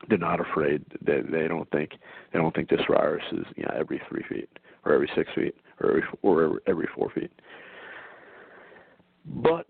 they're 0.07 0.17
not 0.17 0.39
afraid. 0.39 0.83
They 1.01 1.21
they 1.21 1.47
don't 1.47 1.69
think 1.71 1.91
they 2.31 2.39
don't 2.39 2.55
think 2.55 2.69
this 2.69 2.81
virus 2.89 3.23
is 3.31 3.45
you 3.55 3.63
know 3.63 3.73
every 3.75 4.01
three 4.07 4.23
feet 4.29 4.49
or 4.85 4.93
every 4.93 5.09
six 5.15 5.29
feet 5.35 5.55
or 5.81 5.89
every 5.89 6.03
or 6.21 6.61
every 6.67 6.87
four 6.95 7.09
feet. 7.09 7.31
But 9.25 9.65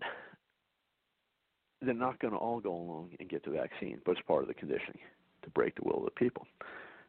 they're 1.82 1.94
not 1.94 2.18
going 2.18 2.32
to 2.32 2.38
all 2.38 2.60
go 2.60 2.72
along 2.72 3.10
and 3.18 3.28
get 3.28 3.44
the 3.44 3.50
vaccine, 3.50 4.00
but 4.04 4.12
it's 4.12 4.20
part 4.26 4.42
of 4.42 4.48
the 4.48 4.54
conditioning 4.54 5.00
to 5.42 5.50
break 5.50 5.74
the 5.76 5.82
will 5.84 5.98
of 5.98 6.04
the 6.04 6.10
people. 6.12 6.46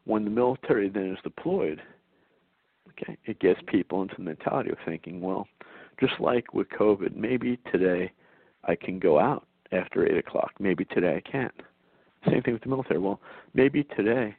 When 0.06 0.24
the 0.24 0.32
military 0.32 0.90
then 0.90 1.12
is 1.12 1.20
deployed, 1.24 1.82
okay, 2.90 3.18
it 3.26 3.40
gets 3.40 3.60
people 3.68 4.02
into 4.02 4.16
the 4.16 4.24
mentality 4.24 4.72
of 4.72 4.78
thinking, 4.86 5.22
well, 5.22 5.48
just 6.00 6.14
like 6.20 6.54
with 6.54 6.68
COVID, 6.70 7.16
maybe 7.16 7.60
today 7.72 8.12
I 8.64 8.76
can 8.76 9.00
go 9.00 9.20
out 9.20 9.46
after 9.72 10.06
eight 10.06 10.18
o'clock. 10.18 10.52
Maybe 10.60 10.86
today 10.86 11.22
I 11.24 11.30
can't 11.30 11.54
same 12.30 12.42
thing 12.44 12.54
with 12.54 12.64
the 12.64 12.70
military. 12.70 13.00
Well, 13.00 13.20
maybe 13.54 13.84
today, 13.96 14.36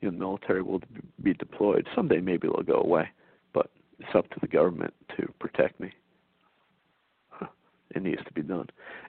you 0.00 0.10
know, 0.10 0.12
the 0.12 0.18
military 0.18 0.62
will 0.62 0.80
be 1.22 1.34
deployed. 1.34 1.86
Someday, 1.94 2.20
maybe 2.20 2.48
it'll 2.48 2.62
go 2.62 2.80
away, 2.80 3.08
but 3.52 3.70
it's 3.98 4.14
up 4.14 4.28
to 4.30 4.36
the 4.40 4.46
government 4.46 4.94
to 5.16 5.32
protect 5.38 5.78
me. 5.80 5.92
It 7.94 8.02
needs 8.02 8.22
to 8.24 8.32
be 8.32 8.42
done. 8.42 8.68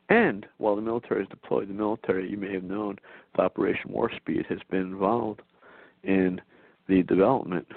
And 0.09 0.45
while 0.57 0.75
the 0.75 0.81
military 0.81 1.23
is 1.23 1.29
deployed, 1.29 1.69
the 1.69 1.73
military, 1.73 2.29
you 2.29 2.37
may 2.37 2.53
have 2.53 2.63
known, 2.63 2.97
the 3.35 3.41
Operation 3.41 3.91
Warp 3.91 4.11
Speed 4.15 4.45
has 4.49 4.59
been 4.69 4.81
involved 4.81 5.41
in 6.03 6.39
the 6.87 7.03
development 7.03 7.67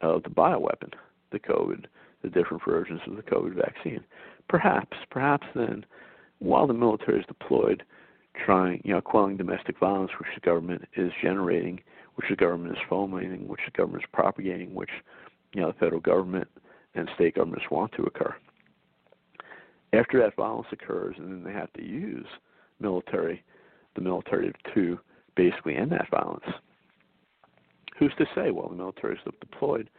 of 0.00 0.22
the 0.22 0.30
bioweapon, 0.30 0.92
the 1.32 1.38
COVID, 1.38 1.86
the 2.22 2.28
different 2.28 2.62
versions 2.64 3.00
of 3.06 3.16
the 3.16 3.22
COVID 3.22 3.54
vaccine. 3.54 4.04
Perhaps, 4.48 4.96
perhaps 5.10 5.46
then, 5.54 5.84
while 6.38 6.66
the 6.66 6.74
military 6.74 7.20
is 7.20 7.26
deployed, 7.26 7.82
trying, 8.44 8.80
you 8.84 8.92
know, 8.92 9.00
quelling 9.00 9.36
domestic 9.36 9.78
violence, 9.78 10.12
which 10.18 10.28
the 10.34 10.40
government 10.40 10.82
is 10.96 11.12
generating, 11.22 11.80
which 12.14 12.28
the 12.28 12.36
government 12.36 12.76
is 12.76 12.82
fomenting, 12.88 13.48
which 13.48 13.60
the 13.64 13.76
government 13.76 14.04
is 14.04 14.08
propagating, 14.12 14.74
which, 14.74 14.90
you 15.54 15.60
know, 15.60 15.68
the 15.68 15.78
federal 15.78 16.00
government 16.00 16.48
and 16.94 17.08
state 17.14 17.34
governments 17.34 17.66
want 17.70 17.92
to 17.92 18.02
occur. 18.02 18.34
After 19.92 20.20
that 20.20 20.36
violence 20.36 20.68
occurs, 20.72 21.16
and 21.18 21.30
then 21.30 21.44
they 21.44 21.58
have 21.58 21.72
to 21.74 21.82
use 21.82 22.26
military, 22.78 23.42
the 23.94 24.00
military 24.00 24.52
to 24.74 24.98
basically 25.36 25.76
end 25.76 25.92
that 25.92 26.10
violence. 26.10 26.44
Who's 27.98 28.14
to 28.18 28.26
say, 28.34 28.50
while 28.50 28.68
the 28.68 28.76
military 28.76 29.14
is 29.14 29.34
deployed, 29.40 29.90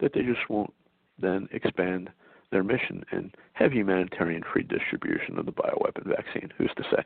that 0.00 0.12
they 0.12 0.22
just 0.22 0.48
won't 0.48 0.72
then 1.18 1.48
expand 1.52 2.10
their 2.50 2.62
mission 2.62 3.04
and 3.10 3.34
have 3.54 3.72
humanitarian 3.72 4.42
free 4.52 4.62
distribution 4.62 5.38
of 5.38 5.46
the 5.46 5.52
bioweapon 5.52 6.06
vaccine? 6.06 6.52
Who's 6.56 6.70
to 6.76 6.84
say? 6.84 7.02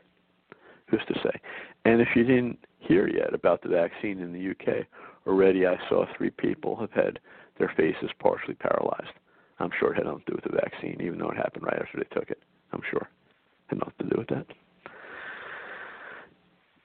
who's 0.93 1.05
to 1.07 1.19
say? 1.23 1.39
And 1.85 2.01
if 2.01 2.09
you 2.15 2.23
didn't 2.23 2.59
hear 2.79 3.07
yet 3.07 3.33
about 3.33 3.61
the 3.61 3.69
vaccine 3.69 4.19
in 4.19 4.33
the 4.33 4.51
UK, 4.51 4.85
already 5.25 5.65
I 5.65 5.77
saw 5.89 6.05
three 6.15 6.29
people 6.29 6.75
have 6.77 6.91
had 6.91 7.19
their 7.57 7.73
faces 7.75 8.09
partially 8.19 8.55
paralyzed 8.55 9.13
I'm 9.59 9.71
sure 9.79 9.93
it 9.93 9.97
had 9.97 10.05
nothing 10.05 10.23
to 10.25 10.31
do 10.31 10.35
with 10.35 10.51
the 10.51 10.59
vaccine, 10.59 10.97
even 11.01 11.19
though 11.19 11.29
it 11.29 11.37
happened 11.37 11.65
right 11.65 11.81
after 11.81 11.97
they 11.97 12.15
took 12.15 12.29
it. 12.29 12.41
I'm 12.71 12.81
sure 12.89 13.01
it 13.01 13.69
had 13.69 13.79
nothing 13.79 14.09
to 14.09 14.15
do 14.15 14.19
with 14.19 14.29
that. 14.29 14.47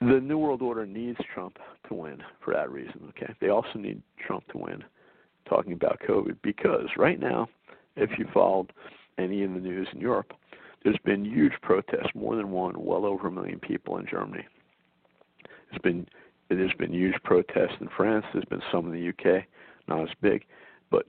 The 0.00 0.20
New 0.20 0.38
World 0.38 0.62
Order 0.62 0.86
needs 0.86 1.18
Trump 1.34 1.58
to 1.88 1.94
win 1.94 2.22
for 2.44 2.54
that 2.54 2.70
reason, 2.70 3.00
okay? 3.10 3.34
They 3.40 3.48
also 3.48 3.78
need 3.78 4.00
Trump 4.24 4.46
to 4.52 4.58
win 4.58 4.84
talking 5.48 5.72
about 5.72 6.00
COVID 6.08 6.36
because 6.42 6.86
right 6.96 7.18
now, 7.18 7.48
if 7.96 8.10
you 8.18 8.26
followed 8.32 8.72
any 9.18 9.42
of 9.42 9.52
the 9.52 9.60
news 9.60 9.88
in 9.92 10.00
Europe, 10.00 10.32
there's 10.84 10.98
been 11.04 11.24
huge 11.24 11.54
protests, 11.62 12.14
more 12.14 12.36
than 12.36 12.50
one, 12.50 12.74
well 12.78 13.04
over 13.04 13.26
a 13.26 13.30
million 13.30 13.58
people 13.58 13.98
in 13.98 14.06
Germany. 14.06 14.46
There's 15.70 15.82
been 15.82 16.06
there's 16.48 16.72
been 16.78 16.94
huge 16.94 17.16
protests 17.24 17.76
in 17.80 17.88
France. 17.94 18.24
There's 18.32 18.44
been 18.46 18.62
some 18.72 18.86
in 18.86 18.92
the 18.92 19.08
UK, 19.10 19.44
not 19.86 20.02
as 20.02 20.14
big, 20.22 20.46
but 20.90 21.04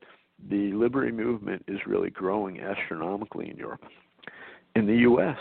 the 0.50 0.72
liberty 0.72 1.12
movement 1.12 1.64
is 1.68 1.80
really 1.86 2.10
growing 2.10 2.60
astronomically 2.60 3.50
in 3.50 3.58
Europe. 3.58 3.82
In 4.76 4.86
the 4.86 4.96
U.S., 4.98 5.38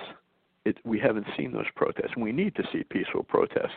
it, 0.65 0.79
we 0.85 0.99
haven't 0.99 1.27
seen 1.37 1.53
those 1.53 1.71
protests. 1.77 2.17
We 2.17 2.33
need 2.33 2.55
to 2.57 2.63
see 2.73 2.83
peaceful 2.85 3.23
protests 3.23 3.77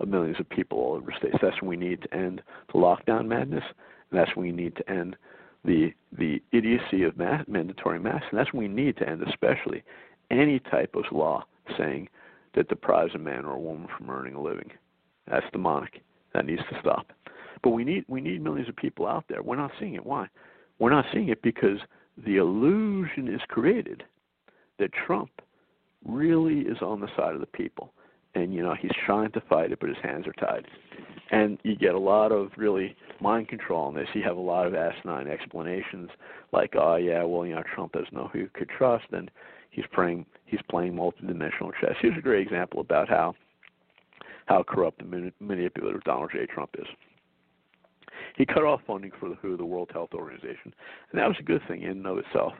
of 0.00 0.08
millions 0.08 0.40
of 0.40 0.48
people 0.48 0.78
all 0.78 0.94
over 0.94 1.10
the 1.10 1.16
states. 1.18 1.36
That's 1.42 1.60
when 1.60 1.68
we 1.68 1.76
need 1.76 2.02
to 2.02 2.14
end 2.14 2.42
the 2.72 2.78
lockdown 2.78 3.26
madness, 3.26 3.64
and 4.10 4.18
that's 4.18 4.34
when 4.34 4.46
we 4.46 4.52
need 4.52 4.76
to 4.76 4.90
end 4.90 5.16
the 5.64 5.92
the 6.18 6.42
idiocy 6.52 7.04
of 7.04 7.16
mass, 7.16 7.44
mandatory 7.46 8.00
masks, 8.00 8.26
and 8.30 8.38
that's 8.38 8.52
when 8.52 8.62
we 8.62 8.82
need 8.82 8.96
to 8.96 9.08
end, 9.08 9.22
especially 9.22 9.82
any 10.30 10.58
type 10.58 10.94
of 10.94 11.04
law 11.12 11.44
saying 11.78 12.08
that 12.54 12.68
deprives 12.68 13.14
a 13.14 13.18
man 13.18 13.44
or 13.44 13.52
a 13.52 13.60
woman 13.60 13.88
from 13.96 14.10
earning 14.10 14.34
a 14.34 14.42
living. 14.42 14.70
That's 15.30 15.46
demonic. 15.52 16.02
That 16.34 16.46
needs 16.46 16.62
to 16.70 16.80
stop. 16.80 17.12
But 17.62 17.70
we 17.70 17.84
need 17.84 18.04
we 18.08 18.20
need 18.20 18.42
millions 18.42 18.68
of 18.68 18.76
people 18.76 19.06
out 19.06 19.24
there. 19.28 19.42
We're 19.42 19.56
not 19.56 19.70
seeing 19.78 19.94
it. 19.94 20.04
Why? 20.04 20.26
We're 20.82 20.90
not 20.90 21.04
seeing 21.12 21.28
it 21.28 21.42
because 21.42 21.78
the 22.26 22.38
illusion 22.38 23.32
is 23.32 23.40
created 23.46 24.02
that 24.80 24.90
Trump 25.06 25.30
really 26.04 26.62
is 26.62 26.78
on 26.82 27.00
the 27.00 27.06
side 27.16 27.34
of 27.36 27.40
the 27.40 27.46
people. 27.46 27.92
And 28.34 28.52
you 28.52 28.64
know, 28.64 28.74
he's 28.74 28.90
trying 29.06 29.30
to 29.30 29.40
fight 29.42 29.70
it 29.70 29.78
but 29.78 29.90
his 29.90 29.98
hands 30.02 30.26
are 30.26 30.32
tied. 30.32 30.66
And 31.30 31.60
you 31.62 31.76
get 31.76 31.94
a 31.94 31.98
lot 32.00 32.32
of 32.32 32.50
really 32.56 32.96
mind 33.20 33.46
control 33.46 33.84
on 33.84 33.94
this. 33.94 34.08
You 34.12 34.24
have 34.24 34.36
a 34.36 34.40
lot 34.40 34.66
of 34.66 34.74
asinine 34.74 35.28
explanations 35.28 36.10
like, 36.52 36.72
oh 36.76 36.96
yeah, 36.96 37.22
well, 37.22 37.46
you 37.46 37.54
know, 37.54 37.62
Trump 37.76 37.92
doesn't 37.92 38.12
know 38.12 38.28
who 38.32 38.40
you 38.40 38.50
could 38.52 38.68
trust 38.68 39.04
and 39.12 39.30
he's 39.70 39.84
playing 39.94 40.26
he's 40.46 40.62
playing 40.68 40.94
multidimensional 40.94 41.70
chess. 41.80 41.94
Here's 42.00 42.18
a 42.18 42.22
great 42.22 42.44
example 42.44 42.80
about 42.80 43.08
how 43.08 43.36
how 44.46 44.64
corrupt 44.64 45.00
and 45.00 45.32
manipulative 45.38 46.02
Donald 46.02 46.32
J. 46.32 46.46
Trump 46.46 46.70
is. 46.76 46.88
He 48.36 48.46
cut 48.46 48.64
off 48.64 48.80
funding 48.86 49.12
for 49.18 49.28
the 49.28 49.34
WHO, 49.36 49.56
the 49.56 49.64
World 49.64 49.90
Health 49.92 50.10
Organization, 50.14 50.74
and 51.10 51.20
that 51.20 51.28
was 51.28 51.36
a 51.38 51.44
good 51.44 51.62
thing 51.68 51.82
in 51.82 51.90
and 51.90 52.06
of 52.06 52.18
itself. 52.18 52.54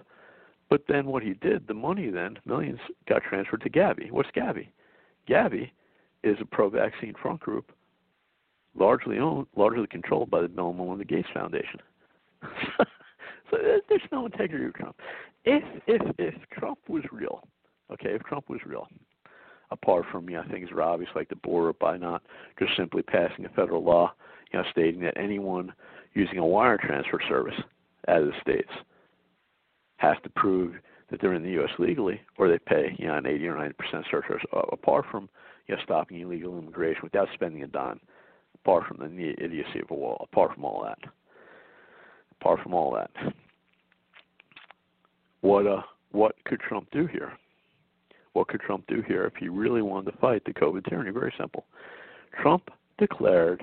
But 0.69 0.85
then 0.89 1.07
what 1.07 1.23
he 1.23 1.35
did, 1.35 1.67
the 1.67 1.75
money 1.75 2.11
then, 2.11 2.39
millions, 2.47 2.81
got 3.09 3.23
transferred 3.23 3.63
to 3.63 3.71
Gavi. 3.71 4.11
What's 4.11 4.31
Gavi? 4.31 4.69
Gavi 5.29 5.71
is 6.23 6.37
a 6.41 6.45
pro-vaccine 6.45 7.15
front 7.21 7.41
group, 7.41 7.73
largely 8.75 9.19
owned, 9.19 9.47
largely 9.57 9.87
controlled 9.87 10.31
by 10.31 10.41
the 10.41 10.49
Bill 10.49 10.71
and 10.71 10.79
Melinda 10.79 11.05
Gates 11.05 11.29
Foundation. 11.35 11.81
so 12.79 13.59
there's 13.89 14.03
no 14.11 14.27
integrity 14.27 14.67
with 14.67 14.75
Trump. 14.75 14.97
If 15.45 15.65
if 15.87 16.03
if 16.19 16.35
Trump 16.51 16.79
was 16.89 17.03
real, 17.13 17.43
okay, 17.93 18.11
if 18.11 18.23
Trump 18.23 18.49
was 18.49 18.61
real, 18.65 18.89
apart 19.71 20.05
from 20.11 20.29
you 20.29 20.37
know 20.37 20.45
things 20.51 20.71
are 20.71 20.83
obvious 20.83 21.11
like 21.15 21.29
the 21.29 21.37
border 21.37 21.73
by 21.73 21.97
not 21.97 22.23
just 22.59 22.77
simply 22.77 23.03
passing 23.03 23.45
a 23.45 23.49
federal 23.51 23.83
law, 23.83 24.15
you 24.53 24.59
know, 24.59 24.65
stating 24.71 25.01
that 25.03 25.17
anyone 25.17 25.73
using 26.15 26.39
a 26.39 26.47
wire 26.47 26.79
transfer 26.79 27.21
service 27.29 27.59
out 28.09 28.23
of 28.23 28.27
the 28.27 28.41
states 28.41 28.71
has 29.97 30.17
to 30.25 30.31
prove 30.31 30.75
that 31.11 31.21
they're 31.21 31.35
in 31.35 31.43
the 31.43 31.51
U.S. 31.51 31.71
legally, 31.79 32.21
or 32.39 32.49
they 32.49 32.59
pay 32.59 32.95
you 32.99 33.07
know 33.07 33.17
an 33.17 33.27
80 33.27 33.49
or 33.49 33.57
90 33.59 33.75
percent 33.75 34.07
surcharge. 34.11 34.43
Uh, 34.53 34.61
apart 34.73 35.05
from 35.11 35.29
you 35.67 35.77
know 35.77 35.83
stopping 35.85 36.21
illegal 36.21 36.59
immigration 36.59 37.03
without 37.05 37.29
spending 37.35 37.63
a 37.63 37.69
dime, 37.69 38.01
apart 38.55 38.85
from 38.87 38.99
the 38.99 39.35
idiocy 39.39 39.81
of 39.81 39.91
a 39.91 39.95
wall, 39.95 40.27
apart 40.33 40.55
from 40.55 40.65
all 40.65 40.83
that, 40.83 40.99
apart 42.41 42.61
from 42.63 42.75
all 42.75 42.95
that, 42.95 43.11
what 45.43 45.67
uh 45.67 45.83
what 46.11 46.35
could 46.45 46.61
Trump 46.61 46.89
do 46.93 47.07
here? 47.07 47.33
What 48.33 48.49
could 48.49 48.61
Trump 48.61 48.87
do 48.89 49.03
here 49.07 49.25
if 49.27 49.35
he 49.39 49.49
really 49.49 49.83
wanted 49.83 50.11
to 50.13 50.19
fight 50.19 50.43
the 50.45 50.55
COVID 50.55 50.89
tyranny? 50.89 51.11
Very 51.11 51.35
simple. 51.39 51.67
Trump 52.41 52.71
declared 52.99 53.63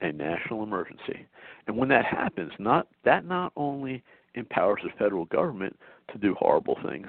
a 0.00 0.12
national 0.12 0.62
emergency. 0.62 1.26
And 1.66 1.76
when 1.76 1.88
that 1.88 2.04
happens, 2.04 2.52
not 2.58 2.88
that 3.04 3.24
not 3.24 3.52
only 3.56 4.02
empowers 4.34 4.80
the 4.84 4.90
federal 4.98 5.24
government 5.26 5.78
to 6.12 6.18
do 6.18 6.34
horrible 6.34 6.78
things, 6.88 7.08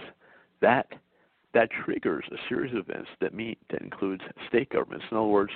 that 0.62 0.88
that 1.54 1.70
triggers 1.86 2.26
a 2.32 2.38
series 2.50 2.74
of 2.74 2.90
events 2.90 3.10
that 3.20 3.34
meet 3.34 3.58
that 3.72 3.82
includes 3.82 4.22
state 4.48 4.70
governments. 4.70 5.06
In 5.10 5.18
other 5.18 5.28
words, 5.28 5.54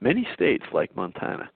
many 0.00 0.26
states 0.34 0.64
like 0.72 0.96
Montana 0.96 1.50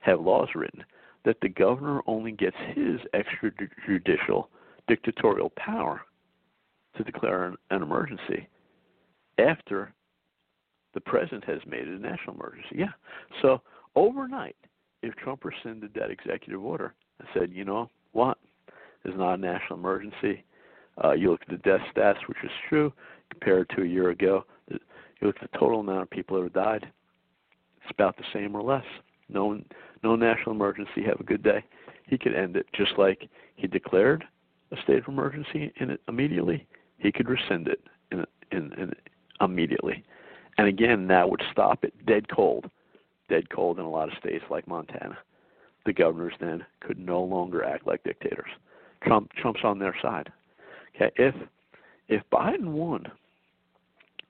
have 0.00 0.20
laws 0.20 0.48
written 0.54 0.84
that 1.24 1.36
the 1.40 1.48
governor 1.48 2.00
only 2.06 2.32
gets 2.32 2.56
his 2.74 3.00
extrajudicial 3.14 4.46
dictatorial 4.88 5.50
power 5.56 6.02
to 6.96 7.04
declare 7.04 7.46
an, 7.46 7.56
an 7.70 7.82
emergency 7.82 8.48
after 9.38 9.92
the 10.94 11.00
president 11.00 11.44
has 11.44 11.60
made 11.66 11.88
it 11.88 11.94
a 11.94 11.98
national 11.98 12.36
emergency. 12.36 12.76
Yeah. 12.76 12.92
So 13.42 13.62
overnight, 13.96 14.56
if 15.04 15.14
Trump 15.16 15.44
rescinded 15.44 15.92
that 15.94 16.10
executive 16.10 16.64
order 16.64 16.94
and 17.18 17.28
said, 17.34 17.52
you 17.52 17.64
know 17.64 17.88
what, 18.12 18.38
it's 19.04 19.16
not 19.16 19.34
a 19.34 19.36
national 19.36 19.78
emergency. 19.78 20.44
Uh, 21.02 21.12
you 21.12 21.30
look 21.30 21.42
at 21.42 21.48
the 21.48 21.58
death 21.58 21.80
stats, 21.94 22.26
which 22.28 22.38
is 22.42 22.50
true, 22.68 22.92
compared 23.30 23.68
to 23.70 23.82
a 23.82 23.86
year 23.86 24.10
ago. 24.10 24.44
You 24.68 24.78
look 25.22 25.36
at 25.42 25.50
the 25.50 25.58
total 25.58 25.80
amount 25.80 26.02
of 26.02 26.10
people 26.10 26.36
that 26.36 26.44
have 26.44 26.52
died. 26.52 26.86
It's 27.82 27.90
about 27.90 28.16
the 28.16 28.24
same 28.32 28.54
or 28.54 28.62
less. 28.62 28.84
No, 29.28 29.60
no 30.02 30.16
national 30.16 30.54
emergency. 30.54 31.02
Have 31.06 31.20
a 31.20 31.24
good 31.24 31.42
day. 31.42 31.64
He 32.06 32.18
could 32.18 32.34
end 32.34 32.56
it 32.56 32.66
just 32.74 32.92
like 32.98 33.28
he 33.56 33.66
declared 33.66 34.24
a 34.72 34.76
state 34.82 34.98
of 34.98 35.08
emergency 35.08 35.72
in 35.80 35.90
it 35.90 36.00
immediately. 36.08 36.66
He 36.98 37.12
could 37.12 37.28
rescind 37.28 37.68
it 37.68 37.80
in, 38.10 38.24
in, 38.52 38.72
in 38.74 38.92
immediately. 39.40 40.04
And 40.58 40.68
again, 40.68 41.08
that 41.08 41.28
would 41.28 41.42
stop 41.50 41.84
it 41.84 42.06
dead 42.06 42.28
cold, 42.28 42.70
dead 43.28 43.48
cold 43.50 43.78
in 43.78 43.84
a 43.84 43.90
lot 43.90 44.08
of 44.08 44.18
states 44.18 44.44
like 44.50 44.68
Montana. 44.68 45.18
The 45.86 45.92
governors 45.92 46.34
then 46.40 46.64
could 46.80 46.98
no 46.98 47.22
longer 47.22 47.64
act 47.64 47.86
like 47.86 48.02
dictators. 48.04 48.50
Trump 49.02 49.30
Trump's 49.34 49.60
on 49.64 49.78
their 49.78 49.94
side. 50.00 50.32
Okay, 50.96 51.10
if 51.16 51.34
if 52.08 52.22
Biden 52.32 52.66
won, 52.66 53.06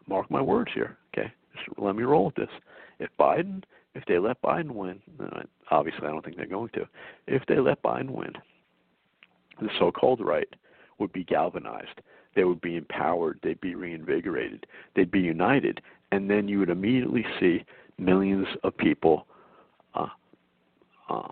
mark 0.07 0.31
my 0.31 0.41
words 0.41 0.71
here. 0.75 0.97
Okay, 1.13 1.33
Just 1.55 1.79
let 1.79 1.97
me 1.97 2.03
roll 2.03 2.27
with 2.27 2.35
this. 2.35 2.49
If 2.99 3.11
Biden, 3.19 3.63
if 3.95 4.05
they 4.07 4.19
let 4.19 4.43
Biden 4.43 4.73
win, 4.73 5.01
obviously 5.71 6.07
I 6.07 6.11
don't 6.11 6.25
think 6.25 6.37
they're 6.37 6.47
going 6.47 6.71
to. 6.71 6.89
If 7.27 7.45
they 7.47 7.59
let 7.59 7.83
Biden 7.83 8.11
win, 8.11 8.33
the 9.61 9.69
so-called 9.79 10.21
right 10.21 10.49
would 10.99 11.13
be 11.13 11.25
galvanized 11.25 12.01
they 12.35 12.45
would 12.45 12.61
be 12.61 12.77
empowered, 12.77 13.39
they'd 13.43 13.61
be 13.61 13.75
reinvigorated, 13.75 14.67
they'd 14.95 15.11
be 15.11 15.21
united, 15.21 15.81
and 16.13 16.31
then 16.31 16.49
you 16.49 16.59
would 16.59 16.71
immediately 16.71 17.25
see 17.41 17.65
millions 17.99 18.47
of 18.63 18.77
people 18.77 19.27
uh, 19.95 20.07
uh, 21.09 21.29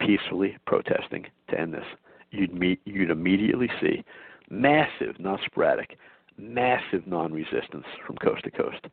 peacefully 0.00 0.56
protesting 0.66 1.26
to 1.48 1.58
end 1.58 1.74
this. 1.74 1.84
You'd 2.30 2.54
meet, 2.54 2.80
you'd 2.84 3.10
immediately 3.10 3.68
see 3.80 4.04
massive, 4.50 5.18
not 5.18 5.40
sporadic, 5.44 5.98
massive 6.38 7.06
non-resistance 7.06 7.84
from 8.06 8.16
coast 8.16 8.44
to 8.44 8.50
coast, 8.50 8.86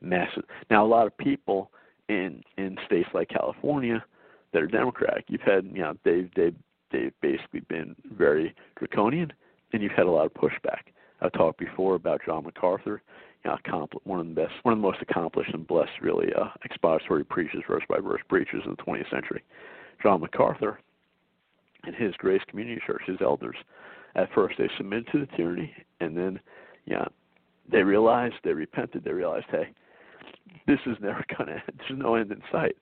massive. 0.00 0.44
Now, 0.70 0.84
a 0.84 0.88
lot 0.88 1.06
of 1.06 1.16
people 1.16 1.70
in 2.08 2.42
in 2.58 2.76
states 2.86 3.08
like 3.14 3.28
California 3.28 4.04
that 4.52 4.62
are 4.62 4.66
Democratic, 4.66 5.24
you've 5.28 5.40
had, 5.42 5.64
you 5.66 5.82
know, 5.82 5.94
they've 6.04 6.28
they've 6.34 6.56
they've 6.90 7.12
basically 7.20 7.60
been 7.60 7.94
very 8.16 8.54
draconian 8.76 9.32
and 9.72 9.82
you've 9.82 9.92
had 9.92 10.06
a 10.06 10.10
lot 10.10 10.26
of 10.26 10.34
pushback. 10.34 10.92
I 11.20 11.28
talked 11.28 11.58
before 11.58 11.94
about 11.94 12.20
John 12.24 12.44
MacArthur, 12.44 13.02
you 13.44 13.50
know, 13.50 13.88
one 14.04 14.20
of 14.20 14.26
the 14.28 14.34
best, 14.34 14.52
one 14.62 14.72
of 14.72 14.78
the 14.78 14.82
most 14.82 15.00
accomplished 15.00 15.52
and 15.54 15.66
blessed, 15.66 16.00
really, 16.02 16.32
uh, 16.34 16.48
expository 16.64 17.24
preachers, 17.24 17.62
verse 17.66 17.82
by 17.88 17.98
verse 17.98 18.20
preachers 18.28 18.62
in 18.64 18.72
the 18.72 18.76
20th 18.76 19.10
century. 19.10 19.42
John 20.02 20.20
MacArthur 20.20 20.80
and 21.84 21.94
his 21.94 22.14
Grace 22.18 22.42
Community 22.48 22.80
Church, 22.86 23.02
his 23.06 23.18
elders, 23.20 23.56
at 24.14 24.32
first 24.34 24.56
they 24.58 24.68
submitted 24.76 25.08
to 25.12 25.20
the 25.20 25.36
tyranny, 25.36 25.72
and 26.00 26.16
then, 26.16 26.40
yeah, 26.84 27.06
they 27.70 27.82
realized, 27.82 28.34
they 28.44 28.52
repented, 28.52 29.04
they 29.04 29.12
realized, 29.12 29.46
hey, 29.50 29.68
this 30.66 30.80
is 30.86 30.96
never 31.00 31.24
going 31.36 31.48
to 31.48 31.54
end. 31.54 31.62
There's 31.78 31.98
no 31.98 32.16
end 32.16 32.32
in 32.32 32.42
sight. 32.50 32.76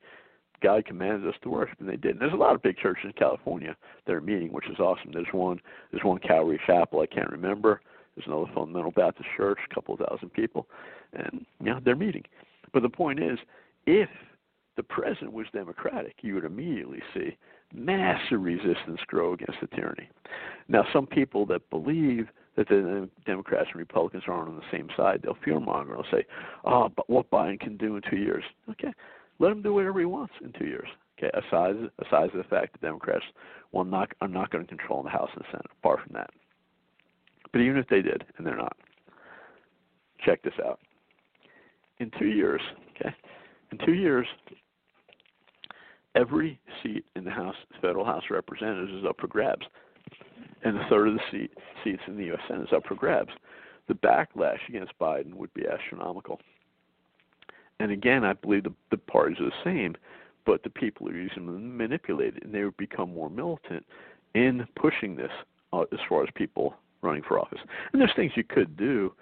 God 0.60 0.84
commands 0.86 1.24
us 1.24 1.34
to 1.42 1.50
worship, 1.50 1.78
and 1.78 1.88
they 1.88 1.96
did. 1.96 2.12
And 2.12 2.20
there's 2.20 2.32
a 2.32 2.36
lot 2.36 2.54
of 2.54 2.62
big 2.62 2.78
churches 2.78 3.04
in 3.04 3.12
California 3.12 3.76
that 4.06 4.12
are 4.12 4.20
meeting, 4.20 4.52
which 4.52 4.68
is 4.68 4.80
awesome. 4.80 5.12
There's 5.12 5.26
one, 5.32 5.60
there's 5.92 6.02
one 6.02 6.18
Calvary 6.18 6.60
Chapel 6.66 7.00
I 7.00 7.06
can't 7.06 7.30
remember. 7.30 7.80
There's 8.18 8.26
another 8.26 8.50
Fundamental 8.52 8.90
Baptist 8.90 9.28
Church, 9.36 9.58
a 9.70 9.74
couple 9.74 9.96
thousand 9.96 10.32
people, 10.32 10.66
and 11.12 11.46
yeah, 11.62 11.78
they're 11.84 11.94
meeting. 11.94 12.24
But 12.72 12.82
the 12.82 12.88
point 12.88 13.20
is, 13.20 13.38
if 13.86 14.08
the 14.76 14.82
president 14.82 15.32
was 15.32 15.46
Democratic, 15.52 16.16
you 16.22 16.34
would 16.34 16.44
immediately 16.44 17.00
see 17.14 17.36
massive 17.72 18.40
resistance 18.40 19.00
grow 19.06 19.34
against 19.34 19.60
the 19.60 19.68
tyranny. 19.68 20.08
Now, 20.66 20.84
some 20.92 21.06
people 21.06 21.46
that 21.46 21.68
believe 21.70 22.28
that 22.56 22.68
the 22.68 23.08
Democrats 23.24 23.68
and 23.70 23.78
Republicans 23.78 24.24
aren't 24.26 24.48
on 24.48 24.56
the 24.56 24.76
same 24.76 24.88
side, 24.96 25.20
they'll 25.22 25.36
fearmonger. 25.46 25.90
They'll 25.90 26.10
say, 26.10 26.26
"Oh, 26.64 26.88
but 26.88 27.08
what 27.08 27.30
Biden 27.30 27.60
can 27.60 27.76
do 27.76 27.94
in 27.94 28.02
two 28.02 28.16
years." 28.16 28.42
Okay, 28.70 28.92
let 29.38 29.52
him 29.52 29.62
do 29.62 29.74
whatever 29.74 30.00
he 30.00 30.06
wants 30.06 30.34
in 30.42 30.52
two 30.52 30.66
years. 30.66 30.88
Okay, 31.16 31.30
aside 31.34 31.76
aside 32.00 32.30
the 32.34 32.42
fact 32.42 32.72
that 32.72 32.80
Democrats 32.80 33.24
will 33.70 33.84
not 33.84 34.10
are 34.20 34.28
not 34.28 34.50
going 34.50 34.64
to 34.64 34.76
control 34.76 35.04
the 35.04 35.08
House 35.08 35.30
and 35.36 35.44
Senate. 35.52 35.70
Apart 35.80 36.00
from 36.00 36.14
that, 36.14 36.30
but 37.52 37.60
even 37.60 37.76
if 37.76 37.88
they 37.88 38.02
did, 38.02 38.24
and 38.36 38.46
they're 38.46 38.56
not, 38.56 38.76
check 40.24 40.42
this 40.42 40.54
out. 40.64 40.80
In 41.98 42.10
two 42.18 42.26
years, 42.26 42.60
okay, 42.96 43.14
in 43.72 43.78
two 43.84 43.94
years, 43.94 44.26
every 46.14 46.60
seat 46.82 47.04
in 47.16 47.24
the 47.24 47.30
House, 47.30 47.56
federal 47.80 48.04
House 48.04 48.24
of 48.30 48.34
Representatives, 48.34 48.92
is 48.92 49.04
up 49.08 49.16
for 49.20 49.26
grabs, 49.26 49.66
and 50.64 50.76
a 50.76 50.88
third 50.88 51.08
of 51.08 51.14
the 51.14 51.20
seat, 51.30 51.52
seats 51.84 52.02
in 52.06 52.16
the 52.16 52.24
U.S. 52.26 52.40
Senate 52.48 52.68
is 52.68 52.72
up 52.74 52.86
for 52.86 52.94
grabs. 52.94 53.30
The 53.88 53.94
backlash 53.94 54.58
against 54.68 54.92
Biden 55.00 55.34
would 55.34 55.52
be 55.54 55.64
astronomical. 55.66 56.40
And 57.80 57.92
again, 57.92 58.24
I 58.24 58.32
believe 58.32 58.64
the, 58.64 58.74
the 58.90 58.98
parties 58.98 59.38
are 59.40 59.46
the 59.46 59.52
same, 59.64 59.96
but 60.44 60.62
the 60.62 60.70
people 60.70 61.08
are 61.08 61.14
using 61.14 61.46
them 61.46 61.78
to 61.78 62.20
it, 62.20 62.42
and 62.42 62.52
they 62.52 62.64
would 62.64 62.76
become 62.76 63.14
more 63.14 63.30
militant 63.30 63.84
in 64.34 64.66
pushing 64.76 65.16
this 65.16 65.30
uh, 65.72 65.82
as 65.92 65.98
far 66.08 66.22
as 66.22 66.28
people 66.34 66.74
running 67.02 67.22
for 67.26 67.38
office. 67.38 67.60
And 67.92 68.00
there's 68.00 68.14
things 68.16 68.32
you 68.34 68.44
could 68.44 68.76
do 68.76 69.12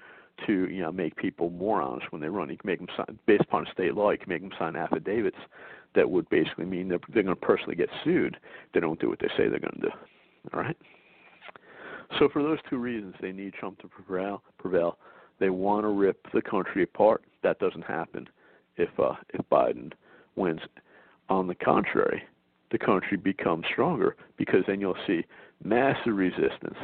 to 0.46 0.68
you 0.68 0.82
know 0.82 0.92
make 0.92 1.16
people 1.16 1.50
more 1.50 1.80
honest 1.80 2.12
when 2.12 2.20
they 2.20 2.28
run. 2.28 2.50
You 2.50 2.58
can 2.58 2.68
make 2.68 2.78
them 2.78 2.88
sign 2.96 3.18
based 3.26 3.42
upon 3.42 3.66
state 3.72 3.94
law. 3.94 4.10
You 4.10 4.18
can 4.18 4.28
make 4.28 4.42
them 4.42 4.52
sign 4.58 4.76
affidavits 4.76 5.38
that 5.94 6.08
would 6.08 6.28
basically 6.28 6.66
mean 6.66 6.88
they're, 6.88 7.00
they're 7.12 7.22
going 7.22 7.34
to 7.34 7.40
personally 7.40 7.74
get 7.74 7.88
sued. 8.04 8.36
If 8.36 8.72
they 8.74 8.80
don't 8.80 9.00
do 9.00 9.08
what 9.08 9.18
they 9.18 9.28
say 9.28 9.48
they're 9.48 9.58
going 9.58 9.80
to 9.80 9.80
do. 9.80 9.90
All 10.52 10.60
right. 10.60 10.76
So 12.18 12.28
for 12.28 12.42
those 12.42 12.58
two 12.68 12.76
reasons, 12.76 13.14
they 13.20 13.32
need 13.32 13.54
Trump 13.54 13.80
to 13.80 13.88
prevail. 13.88 14.42
Prevail. 14.58 14.98
They 15.40 15.50
want 15.50 15.84
to 15.84 15.88
rip 15.88 16.24
the 16.32 16.42
country 16.42 16.82
apart. 16.82 17.24
That 17.42 17.58
doesn't 17.58 17.82
happen 17.82 18.28
if 18.76 18.90
uh, 18.98 19.14
if 19.34 19.44
Biden 19.50 19.92
wins. 20.36 20.60
On 21.28 21.48
the 21.48 21.56
contrary, 21.56 22.22
the 22.70 22.78
country 22.78 23.16
becomes 23.16 23.64
stronger 23.72 24.14
because 24.36 24.60
then 24.68 24.80
you'll 24.80 24.94
see 25.06 25.24
massive 25.64 26.14
resistance 26.14 26.76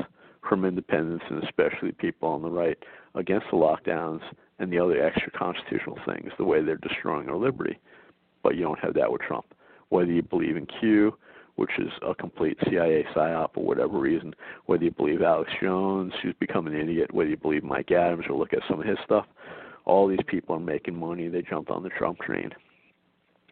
from 0.48 0.64
independents 0.64 1.24
and 1.30 1.42
especially 1.44 1.92
people 1.92 2.28
on 2.28 2.42
the 2.42 2.50
right 2.50 2.78
against 3.14 3.46
the 3.50 3.56
lockdowns 3.56 4.20
and 4.58 4.72
the 4.72 4.78
other 4.78 5.02
extra 5.04 5.30
constitutional 5.32 5.98
things, 6.06 6.32
the 6.38 6.44
way 6.44 6.62
they're 6.62 6.76
destroying 6.76 7.28
our 7.28 7.36
liberty. 7.36 7.78
But 8.42 8.56
you 8.56 8.62
don't 8.62 8.78
have 8.80 8.94
that 8.94 9.10
with 9.10 9.22
Trump. 9.22 9.46
Whether 9.88 10.12
you 10.12 10.22
believe 10.22 10.56
in 10.56 10.66
Q, 10.66 11.16
which 11.56 11.70
is 11.78 11.90
a 12.06 12.14
complete 12.14 12.56
CIA 12.64 13.04
psyop 13.14 13.54
for 13.54 13.64
whatever 13.64 13.98
reason, 13.98 14.34
whether 14.66 14.84
you 14.84 14.90
believe 14.90 15.22
Alex 15.22 15.50
Jones, 15.60 16.12
who's 16.22 16.34
become 16.40 16.66
an 16.66 16.74
idiot, 16.74 17.12
whether 17.12 17.30
you 17.30 17.36
believe 17.36 17.62
Mike 17.62 17.90
Adams 17.90 18.24
or 18.28 18.36
look 18.36 18.52
at 18.52 18.62
some 18.68 18.80
of 18.80 18.86
his 18.86 18.98
stuff, 19.04 19.26
all 19.84 20.08
these 20.08 20.18
people 20.26 20.56
are 20.56 20.60
making 20.60 20.98
money. 20.98 21.28
They 21.28 21.42
jumped 21.42 21.70
on 21.70 21.82
the 21.82 21.90
Trump 21.90 22.20
train. 22.20 22.50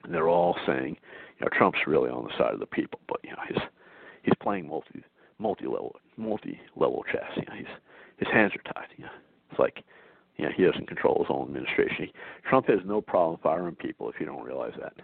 And 0.04 0.14
they're 0.14 0.28
all 0.28 0.56
saying, 0.66 0.96
you 1.38 1.44
know, 1.44 1.48
Trump's 1.52 1.80
really 1.86 2.08
on 2.08 2.24
the 2.24 2.38
side 2.38 2.54
of 2.54 2.60
the 2.60 2.66
people, 2.66 3.00
but 3.06 3.20
you 3.22 3.30
know, 3.30 3.42
he's 3.48 3.62
he's 4.22 4.34
playing 4.40 4.68
multi 4.68 5.02
multi 5.40 5.66
level 5.66 5.96
multi 6.16 6.60
level 6.76 7.04
chess. 7.10 7.30
You 7.36 7.42
know, 7.48 7.54
he's 7.56 7.66
his 8.18 8.28
hands 8.32 8.52
are 8.54 8.72
tied. 8.72 8.88
You 8.96 9.04
know. 9.04 9.10
It's 9.50 9.58
like 9.58 9.82
you 10.36 10.44
know, 10.44 10.52
he 10.56 10.64
doesn't 10.64 10.86
control 10.86 11.18
his 11.18 11.34
own 11.34 11.48
administration. 11.48 12.06
He, 12.06 12.12
Trump 12.48 12.66
has 12.68 12.80
no 12.84 13.00
problem 13.00 13.38
firing 13.42 13.74
people 13.74 14.08
if 14.08 14.16
you 14.20 14.26
don't 14.26 14.44
realize 14.44 14.74
that. 14.80 14.94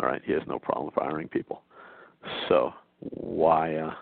All 0.00 0.08
right, 0.08 0.22
he 0.24 0.32
has 0.32 0.42
no 0.46 0.58
problem 0.58 0.92
firing 0.94 1.28
people. 1.28 1.62
So 2.48 2.72
why 3.00 3.76
uh, 3.76 3.94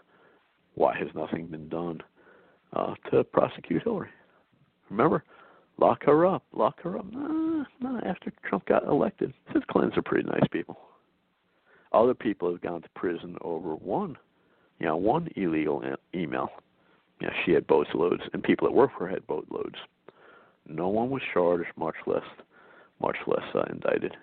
why 0.74 0.97
has 0.99 1.09
nothing 1.14 1.47
been 1.47 1.68
done 1.68 2.03
uh, 2.72 2.95
to 3.11 3.24
prosecute 3.24 3.82
Hillary? 3.82 4.11
Remember, 4.91 5.24
lock 5.78 6.05
her 6.05 6.26
up, 6.26 6.45
lock 6.53 6.80
her 6.82 6.99
up. 6.99 7.07
Nah, 7.12 7.64
nah, 7.80 8.01
after 8.05 8.32
Trump 8.49 8.66
got 8.66 8.87
elected, 8.87 9.32
his 9.53 9.62
Clintons 9.70 9.97
are 9.97 10.03
pretty 10.03 10.28
nice 10.28 10.47
people. 10.51 10.78
Other 11.93 12.14
people 12.14 12.51
have 12.51 12.61
gone 12.61 12.82
to 12.82 12.89
prison 12.97 13.37
over 13.41 13.76
one, 13.76 14.16
you 14.79 14.87
know, 14.87 14.97
one 14.97 15.29
illegal 15.37 15.83
email. 16.14 16.51
Yeah, 17.20 17.31
she 17.45 17.53
had 17.53 17.66
boatloads, 17.66 18.22
and 18.33 18.43
people 18.43 18.66
that 18.66 18.75
work 18.75 18.91
for 18.97 19.07
her 19.07 19.12
had 19.12 19.27
boatloads. 19.27 19.77
No 20.66 20.89
one 20.89 21.11
was 21.11 21.22
charged, 21.33 21.68
much 21.77 21.95
less, 22.07 22.25
much 23.01 23.16
less 23.27 23.45
uh, 23.55 23.64
indicted 23.70 24.16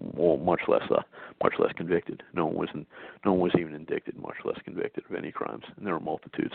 well, 0.00 0.36
much 0.36 0.62
less 0.68 0.82
uh, 0.90 1.02
much 1.42 1.54
less 1.58 1.72
convicted. 1.76 2.22
No 2.34 2.46
one 2.46 2.56
was 2.56 2.68
in, 2.74 2.86
no 3.24 3.32
one 3.32 3.40
was 3.40 3.52
even 3.58 3.74
indicted, 3.74 4.16
much 4.16 4.36
less 4.44 4.58
convicted 4.64 5.04
of 5.08 5.16
any 5.16 5.32
crimes. 5.32 5.64
And 5.76 5.86
there 5.86 5.94
were 5.94 6.00
multitudes, 6.00 6.54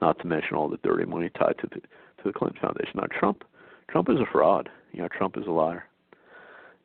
not 0.00 0.18
to 0.20 0.26
mention 0.26 0.56
all 0.56 0.68
the 0.68 0.78
dirty 0.78 1.04
money 1.04 1.30
tied 1.38 1.58
to 1.60 1.68
the 1.68 1.80
to 1.80 2.24
the 2.24 2.32
Clinton 2.32 2.60
Foundation. 2.60 2.92
Now 2.96 3.06
Trump, 3.18 3.44
Trump 3.90 4.08
is 4.08 4.16
a 4.16 4.30
fraud. 4.30 4.68
You 4.92 5.02
know, 5.02 5.08
Trump 5.08 5.36
is 5.36 5.46
a 5.46 5.50
liar. 5.50 5.84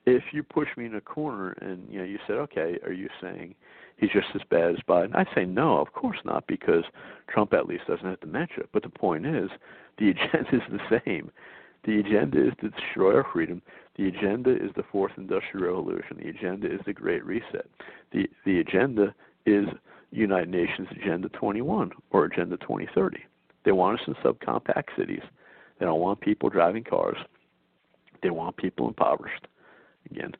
If 0.05 0.23
you 0.31 0.43
push 0.43 0.69
me 0.77 0.85
in 0.85 0.95
a 0.95 1.01
corner 1.01 1.51
and 1.61 1.87
you 1.89 1.99
know 1.99 2.05
you 2.05 2.19
said, 2.25 2.37
okay, 2.37 2.77
are 2.83 2.93
you 2.93 3.09
saying 3.21 3.55
he's 3.97 4.11
just 4.11 4.27
as 4.33 4.41
bad 4.49 4.71
as 4.71 4.77
Biden? 4.87 5.15
I'd 5.15 5.27
say 5.35 5.45
no, 5.45 5.77
of 5.79 5.93
course 5.93 6.17
not, 6.25 6.47
because 6.47 6.83
Trump 7.27 7.53
at 7.53 7.67
least 7.67 7.87
doesn't 7.87 8.05
have 8.05 8.19
dementia. 8.19 8.63
But 8.71 8.83
the 8.83 8.89
point 8.89 9.25
is, 9.25 9.49
the 9.97 10.11
agenda 10.11 10.49
is 10.53 10.61
the 10.71 11.01
same. 11.05 11.31
The 11.85 11.99
agenda 11.99 12.47
is 12.47 12.53
to 12.61 12.69
destroy 12.69 13.15
our 13.15 13.25
freedom. 13.31 13.61
The 13.97 14.07
agenda 14.07 14.51
is 14.51 14.71
the 14.75 14.83
fourth 14.91 15.13
industrial 15.17 15.67
revolution. 15.67 16.17
The 16.21 16.29
agenda 16.29 16.73
is 16.73 16.81
the 16.85 16.93
Great 16.93 17.25
Reset. 17.25 17.69
The 18.11 18.29
the 18.45 18.59
agenda 18.59 19.13
is 19.45 19.65
United 20.11 20.49
Nations 20.49 20.87
Agenda 20.91 21.29
21 21.29 21.91
or 22.11 22.25
Agenda 22.25 22.57
2030. 22.57 23.19
They 23.65 23.71
want 23.71 23.99
us 23.99 24.07
in 24.07 24.15
subcompact 24.15 24.85
cities. 24.97 25.21
They 25.79 25.85
don't 25.85 25.99
want 25.99 26.19
people 26.19 26.49
driving 26.49 26.83
cars. 26.83 27.17
They 28.21 28.29
want 28.29 28.57
people 28.57 28.87
impoverished. 28.87 29.47
Again, 30.11 30.33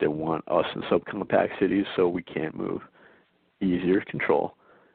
they 0.00 0.08
want 0.08 0.46
us 0.48 0.66
in 0.74 0.82
subcompact 0.82 1.58
cities 1.60 1.86
so 1.96 2.08
we 2.08 2.22
can't 2.22 2.56
move. 2.56 2.80
Easier 3.60 4.00
control. 4.02 4.54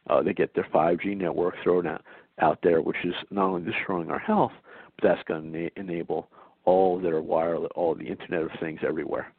Uh, 0.09 0.21
they 0.21 0.33
get 0.33 0.53
their 0.53 0.67
5G 0.73 1.17
network 1.17 1.55
thrown 1.63 1.87
out, 1.87 2.01
out 2.39 2.59
there, 2.63 2.81
which 2.81 2.97
is 3.03 3.13
not 3.31 3.45
only 3.45 3.71
destroying 3.71 4.09
our 4.09 4.19
health, 4.19 4.51
but 4.99 5.07
that's 5.07 5.27
going 5.27 5.51
to 5.51 5.59
na- 5.63 5.69
enable 5.75 6.29
all 6.65 6.99
that 6.99 7.11
are 7.11 7.21
wireless, 7.21 7.71
all 7.75 7.95
the 7.95 8.07
Internet 8.07 8.43
of 8.43 8.51
Things 8.59 8.79
everywhere. 8.85 9.31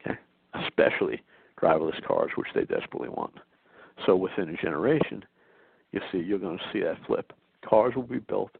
Okay, 0.00 0.16
especially 0.54 1.20
driverless 1.60 2.02
cars, 2.06 2.30
which 2.36 2.48
they 2.54 2.64
desperately 2.64 3.08
want. 3.08 3.34
So 4.06 4.14
within 4.14 4.48
a 4.48 4.56
generation, 4.56 5.24
you 5.92 6.00
see 6.12 6.18
you're 6.18 6.38
going 6.38 6.58
to 6.58 6.64
see 6.72 6.80
that 6.80 6.98
flip. 7.06 7.32
Cars 7.68 7.94
will 7.96 8.04
be 8.04 8.18
built 8.18 8.52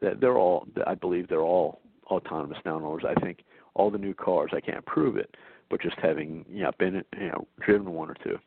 that 0.00 0.20
they're 0.20 0.36
all, 0.36 0.66
I 0.86 0.94
believe, 0.94 1.28
they're 1.28 1.40
all 1.40 1.80
autonomous 2.08 2.58
now. 2.64 2.76
In 2.76 2.82
other 2.82 2.92
words, 2.92 3.04
I 3.08 3.18
think 3.20 3.38
all 3.74 3.90
the 3.90 3.98
new 3.98 4.14
cars, 4.14 4.50
I 4.54 4.60
can't 4.60 4.84
prove 4.86 5.16
it, 5.16 5.36
but 5.70 5.80
just 5.80 5.96
having 6.02 6.44
you 6.48 6.64
know 6.64 6.72
been 6.78 7.02
you 7.18 7.28
know 7.28 7.46
driven 7.60 7.92
one 7.92 8.10
or 8.10 8.16
two, 8.22 8.38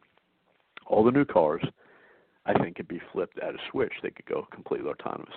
all 0.87 1.03
the 1.03 1.11
new 1.11 1.25
cars, 1.25 1.63
I 2.45 2.53
think 2.53 2.75
could 2.75 2.87
be 2.87 3.01
flipped 3.11 3.39
at 3.39 3.55
a 3.55 3.59
switch. 3.71 3.93
They 4.03 4.11
could 4.11 4.25
go 4.25 4.47
completely 4.51 4.89
autonomous 4.89 5.33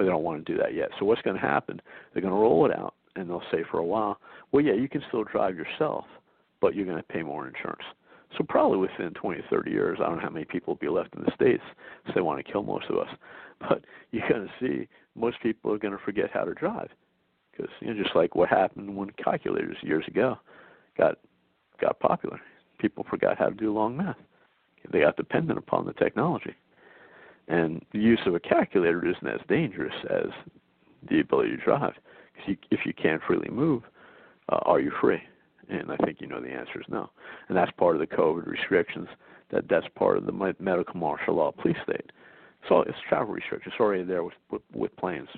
but 0.00 0.04
they 0.04 0.08
don't 0.08 0.22
want 0.22 0.44
to 0.44 0.52
do 0.52 0.58
that 0.58 0.74
yet. 0.74 0.88
So 0.98 1.04
what's 1.04 1.22
going 1.22 1.36
to 1.36 1.42
happen? 1.42 1.80
They're 2.12 2.22
going 2.22 2.34
to 2.34 2.40
roll 2.40 2.64
it 2.64 2.76
out, 2.76 2.94
and 3.16 3.28
they'll 3.28 3.42
say 3.50 3.64
for 3.70 3.78
a 3.78 3.84
while, 3.84 4.18
well, 4.52 4.64
yeah, 4.64 4.72
you 4.72 4.88
can 4.88 5.02
still 5.08 5.24
drive 5.24 5.56
yourself, 5.56 6.04
but 6.60 6.74
you're 6.74 6.86
going 6.86 6.96
to 6.96 7.02
pay 7.02 7.22
more 7.22 7.46
insurance. 7.46 7.84
So 8.38 8.44
probably 8.48 8.78
within 8.78 9.12
20 9.12 9.40
or 9.40 9.44
30 9.50 9.70
years, 9.70 9.98
I 10.00 10.06
don't 10.06 10.16
know 10.16 10.22
how 10.22 10.30
many 10.30 10.44
people 10.44 10.74
will 10.74 10.78
be 10.78 10.88
left 10.88 11.14
in 11.14 11.22
the 11.22 11.32
states 11.34 11.62
if 12.06 12.14
they 12.14 12.20
want 12.20 12.44
to 12.44 12.50
kill 12.50 12.62
most 12.62 12.86
of 12.88 12.96
us. 12.96 13.08
But 13.68 13.84
you're 14.10 14.26
going 14.26 14.48
to 14.48 14.52
see 14.58 14.88
most 15.14 15.36
people 15.42 15.70
are 15.70 15.76
going 15.76 15.92
to 15.92 16.02
forget 16.02 16.30
how 16.32 16.44
to 16.44 16.54
drive 16.54 16.88
because 17.50 17.70
you 17.80 17.92
know 17.92 18.02
just 18.02 18.14
like 18.16 18.34
what 18.34 18.48
happened 18.48 18.94
when 18.96 19.10
calculators 19.22 19.76
years 19.82 20.04
ago 20.06 20.38
got 20.96 21.18
got 21.80 21.98
popular. 22.00 22.40
People 22.78 23.04
forgot 23.08 23.38
how 23.38 23.48
to 23.48 23.54
do 23.54 23.72
long 23.72 23.96
math. 23.96 24.16
They 24.92 25.00
got 25.00 25.16
dependent 25.16 25.58
upon 25.58 25.86
the 25.86 25.92
technology. 25.94 26.54
And 27.48 27.84
the 27.92 27.98
use 27.98 28.20
of 28.26 28.34
a 28.34 28.40
calculator 28.40 29.04
isn't 29.06 29.26
as 29.26 29.40
dangerous 29.48 29.94
as 30.08 30.30
the 31.08 31.20
ability 31.20 31.50
to 31.50 31.56
drive. 31.56 31.94
Because 32.32 32.48
you, 32.48 32.56
if 32.70 32.80
you 32.86 32.92
can't 32.94 33.20
freely 33.26 33.50
move, 33.50 33.82
uh, 34.50 34.60
are 34.62 34.80
you 34.80 34.92
free? 35.00 35.20
And 35.68 35.90
I 35.90 35.96
think 35.98 36.20
you 36.20 36.26
know 36.26 36.40
the 36.40 36.48
answer 36.48 36.80
is 36.80 36.86
no. 36.88 37.10
And 37.48 37.56
that's 37.56 37.70
part 37.72 37.96
of 37.96 38.00
the 38.00 38.06
COVID 38.06 38.46
restrictions. 38.46 39.08
That 39.50 39.64
that's 39.68 39.86
part 39.96 40.16
of 40.16 40.26
the 40.26 40.54
medical 40.58 40.94
martial 40.94 41.36
law 41.36 41.50
police 41.50 41.76
state. 41.82 42.12
So 42.68 42.82
it's 42.82 42.98
travel 43.08 43.34
restrictions. 43.34 43.72
It's 43.74 43.80
already 43.80 44.04
there 44.04 44.24
with, 44.24 44.34
with 44.50 44.62
with 44.72 44.96
planes. 44.96 45.28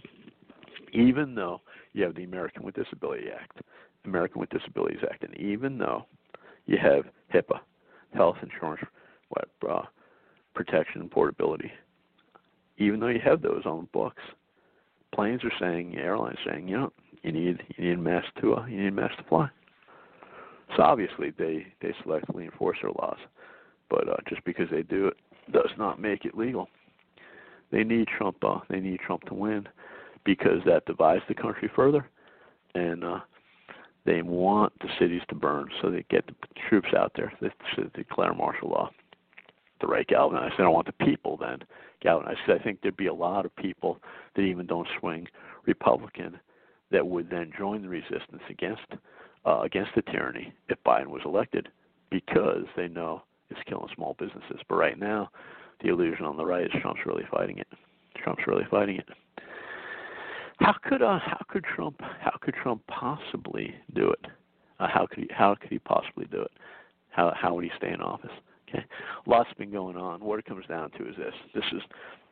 Even 0.93 1.35
though 1.35 1.61
you 1.93 2.05
have 2.05 2.15
the 2.15 2.25
American 2.25 2.63
with 2.63 2.75
Disability 2.75 3.27
Act, 3.31 3.61
American 4.05 4.41
with 4.41 4.51
Disabilities 4.51 5.01
Act, 5.11 5.25
and 5.25 5.37
even 5.37 5.79
though 5.79 6.07
you 6.67 6.79
have 6.79 7.05
HIPAA, 7.33 7.61
health 8.15 8.37
insurance, 8.43 8.83
what, 9.29 9.49
uh, 9.69 9.83
protection 10.55 11.01
and 11.01 11.11
portability, 11.11 11.71
even 12.79 13.01
though 13.01 13.09
you 13.09 13.21
have 13.25 13.43
those 13.43 13.63
on 13.65 13.83
the 13.83 13.89
books. 13.93 14.23
Planes 15.15 15.43
are 15.45 15.53
saying, 15.61 15.97
airlines 15.97 16.39
are 16.47 16.53
saying, 16.53 16.69
you 16.69 16.77
know, 16.77 16.93
you 17.23 17.33
need 17.33 17.63
you 17.77 17.85
need 17.85 17.99
a 17.99 18.03
mask 18.03 18.27
to 18.41 18.55
uh, 18.55 18.67
you 18.67 18.81
need 18.81 18.89
a 18.89 18.93
mask 18.93 19.17
to 19.19 19.25
fly. 19.25 19.49
So 20.77 20.83
obviously 20.83 21.31
they 21.39 21.67
they 21.81 21.95
selectively 22.05 22.45
enforce 22.45 22.79
their 22.83 22.91
laws, 22.93 23.19
but 23.91 24.09
uh, 24.09 24.17
just 24.29 24.43
because 24.45 24.69
they 24.71 24.83
do 24.83 25.09
it 25.09 25.17
does 25.53 25.71
not 25.79 26.01
make 26.01 26.25
it 26.25 26.37
legal. 26.37 26.69
They 27.71 27.85
need 27.85 28.09
Trump. 28.09 28.43
Uh, 28.43 28.61
they 28.69 28.81
need 28.81 29.01
Trump 29.01 29.25
to 29.25 29.35
win 29.35 29.69
because 30.25 30.61
that 30.67 30.87
divides 30.87 31.23
the 31.29 31.35
country 31.35 31.71
further, 31.75 32.09
and 32.75 33.05
uh, 33.05 33.21
they 34.05 34.23
want 34.23 34.73
the 34.81 34.89
cities 34.99 35.23
to 35.29 35.35
burn, 35.35 35.69
so 35.81 35.91
they 35.91 36.05
get 36.11 36.27
the 36.27 36.35
troops 36.69 36.89
out 36.97 37.13
there. 37.17 37.33
They 37.41 37.51
should 37.75 37.93
declare 37.93 38.35
martial 38.35 38.71
law. 38.71 38.91
The 39.81 39.87
right 39.87 40.07
galvanized. 40.07 40.55
They 40.57 40.65
don't 40.65 40.75
want 40.75 40.87
the 40.87 41.05
people 41.05 41.37
then 41.37 41.59
galvanized. 42.01 42.39
I 42.45 42.47
said 42.47 42.61
I 42.61 42.65
think 42.65 42.81
there'd 42.83 42.97
be 42.97 43.09
a 43.09 43.15
lot 43.15 43.45
of 43.45 43.55
people 43.57 43.99
that 44.37 44.43
even 44.43 44.67
don't 44.67 44.87
swing 45.01 45.27
Republican 45.67 46.39
that 46.91 47.07
would 47.07 47.31
then 47.31 47.53
join 47.59 47.83
the 47.83 47.89
resistance 47.89 48.43
against 48.49 48.87
uh, 49.45 49.61
against 49.63 49.91
the 49.97 50.03
tyranny 50.03 50.53
if 50.69 50.79
Biden 50.87 51.09
was 51.09 51.23
elected, 51.25 51.69
because 52.11 52.65
they 52.77 52.87
know 52.87 53.23
it's 53.51 53.61
killing 53.69 53.89
small 53.95 54.15
businesses. 54.19 54.61
But 54.69 54.77
right 54.77 54.99
now, 54.99 55.31
the 55.83 55.89
illusion 55.89 56.27
on 56.27 56.37
the 56.37 56.47
right 56.47 56.65
is 56.65 56.73
Trump's 56.81 57.01
really 57.05 57.25
fighting 57.31 57.59
it. 57.59 57.67
Trump's 58.23 58.47
really 58.47 58.67
fighting 58.71 58.97
it. 58.97 59.09
How 60.63 60.77
could 60.85 61.03
uh, 61.03 61.19
how 61.19 61.41
could 61.49 61.65
Trump 61.65 62.01
how 62.21 62.37
could 62.41 62.55
Trump 62.55 62.83
possibly 62.87 63.75
do 63.95 64.11
it? 64.11 64.27
Uh, 64.79 64.87
how 64.87 65.07
could 65.07 65.19
he 65.19 65.29
how 65.33 65.57
could 65.61 65.71
he 65.71 65.81
possibly 65.81 66.27
do 66.31 66.41
it? 66.41 66.53
How 67.11 67.33
how 67.37 67.55
would 67.55 67.65
he 67.65 67.71
stay 67.77 67.93
in 67.93 68.01
office? 68.01 68.31
Okay, 68.69 68.85
lots 69.27 69.51
been 69.59 69.73
going 69.73 69.97
on. 69.97 70.21
What 70.21 70.39
it 70.39 70.45
comes 70.45 70.65
down 70.67 70.93
to 70.93 71.09
is 71.09 71.17
this: 71.17 71.35
this 71.53 71.65
is 71.73 71.83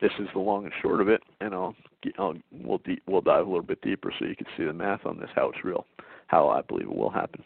this 0.00 0.12
is 0.20 0.28
the 0.32 0.38
long 0.38 0.64
and 0.64 0.72
short 0.80 1.00
of 1.00 1.08
it, 1.08 1.20
and 1.40 1.52
I'll, 1.52 1.74
I'll 2.18 2.34
we'll 2.52 2.78
de- 2.78 3.02
we'll 3.08 3.20
dive 3.20 3.46
a 3.46 3.50
little 3.50 3.64
bit 3.64 3.82
deeper 3.82 4.12
so 4.16 4.24
you 4.24 4.36
can 4.36 4.46
see 4.56 4.64
the 4.64 4.72
math 4.72 5.04
on 5.04 5.18
this, 5.18 5.28
how 5.34 5.50
it's 5.50 5.64
real, 5.64 5.84
how 6.28 6.48
I 6.48 6.62
believe 6.62 6.86
it 6.86 6.96
will 6.96 7.10
happen. 7.10 7.42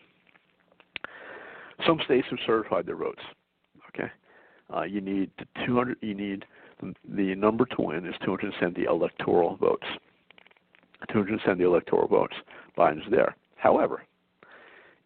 Some 1.87 1.99
states 2.05 2.27
have 2.29 2.39
certified 2.47 2.85
their 2.85 2.97
votes. 2.97 3.23
Okay, 3.89 4.11
uh, 4.75 4.83
you 4.83 5.01
need 5.01 5.31
200. 5.65 5.97
You 6.03 6.15
need 6.15 6.45
the 7.09 7.35
number 7.37 7.65
to 7.65 7.77
win 7.79 8.05
is 8.05 8.15
270 8.23 8.85
electoral 8.85 9.57
votes. 9.57 9.87
270 11.13 11.65
electoral 11.65 12.09
votes. 12.09 12.35
Biden's 12.77 13.11
there. 13.11 13.37
However, 13.57 14.03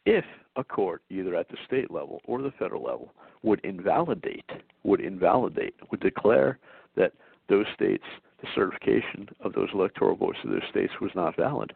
if 0.07 0.25
a 0.57 0.65
court, 0.65 1.03
either 1.11 1.37
at 1.37 1.49
the 1.49 1.57
state 1.67 1.91
level 1.91 2.21
or 2.25 2.43
the 2.43 2.53
federal 2.59 2.83
level, 2.83 3.13
would 3.43 3.61
invalidate, 3.65 4.51
would 4.83 5.01
invalidate, 5.01 5.75
would 5.91 6.01
declare 6.01 6.59
that 6.97 7.13
those 7.49 7.67
states, 7.75 8.05
the 8.41 8.49
certification 8.55 9.29
of 9.41 9.53
those 9.53 9.69
electoral 9.73 10.17
votes 10.17 10.39
of 10.45 10.51
those 10.51 10.69
states 10.71 10.93
was 11.01 11.11
not 11.15 11.37
valid, 11.37 11.73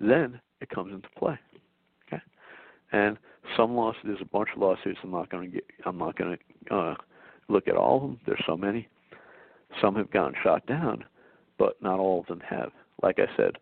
then 0.00 0.40
it 0.60 0.70
comes 0.70 0.92
into 0.92 1.08
play. 1.18 1.38
Okay, 2.06 2.22
and 2.92 3.18
some 3.56 3.74
lawsuits, 3.74 4.04
there's 4.04 4.20
a 4.20 4.24
bunch 4.24 4.48
of 4.54 4.62
lawsuits. 4.62 4.98
I'm 5.02 5.10
not 5.10 5.30
going 5.30 5.50
to 5.50 5.54
get, 5.56 5.64
I'm 5.84 5.98
not 5.98 6.16
going 6.16 6.36
to 6.68 6.74
uh, 6.74 6.94
look 7.48 7.68
at 7.68 7.76
all 7.76 7.96
of 7.96 8.02
them. 8.02 8.20
There's 8.26 8.42
so 8.46 8.56
many. 8.56 8.88
Some 9.80 9.94
have 9.96 10.10
gotten 10.10 10.34
shot 10.42 10.66
down, 10.66 11.04
but 11.58 11.80
not 11.82 11.98
all 11.98 12.20
of 12.20 12.26
them 12.26 12.40
have. 12.48 12.70
Like 13.02 13.18
I 13.18 13.26
said, 13.36 13.56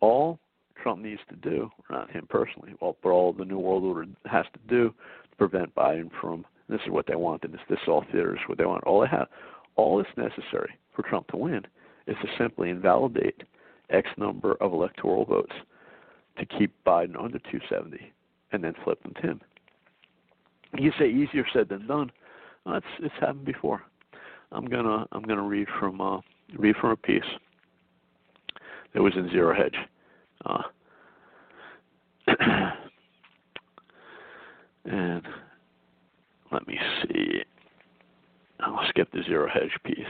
all 0.00 0.38
Trump 0.82 1.02
needs 1.02 1.20
to 1.28 1.36
do, 1.36 1.70
not 1.90 2.10
him 2.10 2.26
personally, 2.28 2.74
well, 2.80 2.96
but 3.02 3.10
all 3.10 3.32
the 3.32 3.44
New 3.44 3.58
World 3.58 3.84
Order 3.84 4.06
has 4.26 4.46
to 4.52 4.60
do 4.68 4.94
to 5.30 5.36
prevent 5.36 5.74
Biden 5.74 6.10
from. 6.20 6.44
This 6.68 6.80
is 6.86 6.92
what 6.92 7.06
they 7.06 7.16
want, 7.16 7.42
and 7.42 7.52
this, 7.52 7.60
this 7.68 7.80
all 7.88 8.04
theater 8.12 8.34
is 8.34 8.40
what 8.46 8.56
they 8.56 8.64
want. 8.64 8.84
All 8.84 9.00
they 9.00 9.08
have, 9.08 9.26
all 9.74 9.98
that's 9.98 10.16
necessary 10.16 10.70
for 10.94 11.02
Trump 11.02 11.26
to 11.28 11.36
win 11.36 11.62
is 12.06 12.16
to 12.22 12.28
simply 12.38 12.70
invalidate 12.70 13.42
X 13.90 14.08
number 14.16 14.54
of 14.60 14.72
electoral 14.72 15.24
votes 15.24 15.52
to 16.38 16.46
keep 16.46 16.72
Biden 16.86 17.16
under 17.20 17.38
270, 17.38 18.12
and 18.52 18.62
then 18.62 18.74
flip 18.84 19.02
them 19.02 19.14
to 19.20 19.22
him. 19.22 19.40
You 20.78 20.92
say 20.98 21.10
easier 21.10 21.44
said 21.52 21.68
than 21.68 21.86
done. 21.86 22.12
Well, 22.64 22.76
it's 22.76 22.86
it's 23.00 23.14
happened 23.20 23.44
before. 23.44 23.82
I'm 24.52 24.66
gonna 24.66 25.06
I'm 25.12 25.22
gonna 25.22 25.42
read 25.42 25.66
from 25.78 26.00
uh, 26.00 26.20
read 26.56 26.76
from 26.76 26.90
a 26.90 26.96
piece 26.96 27.24
that 28.94 29.02
was 29.02 29.14
in 29.16 29.30
Zero 29.30 29.54
Hedge. 29.54 29.76
Uh, 30.44 30.62
and 34.84 35.22
let 36.52 36.66
me 36.66 36.78
see. 37.02 37.42
I'll 38.60 38.86
skip 38.88 39.10
the 39.12 39.22
Zero 39.22 39.48
Hedge 39.52 39.76
piece. 39.84 40.04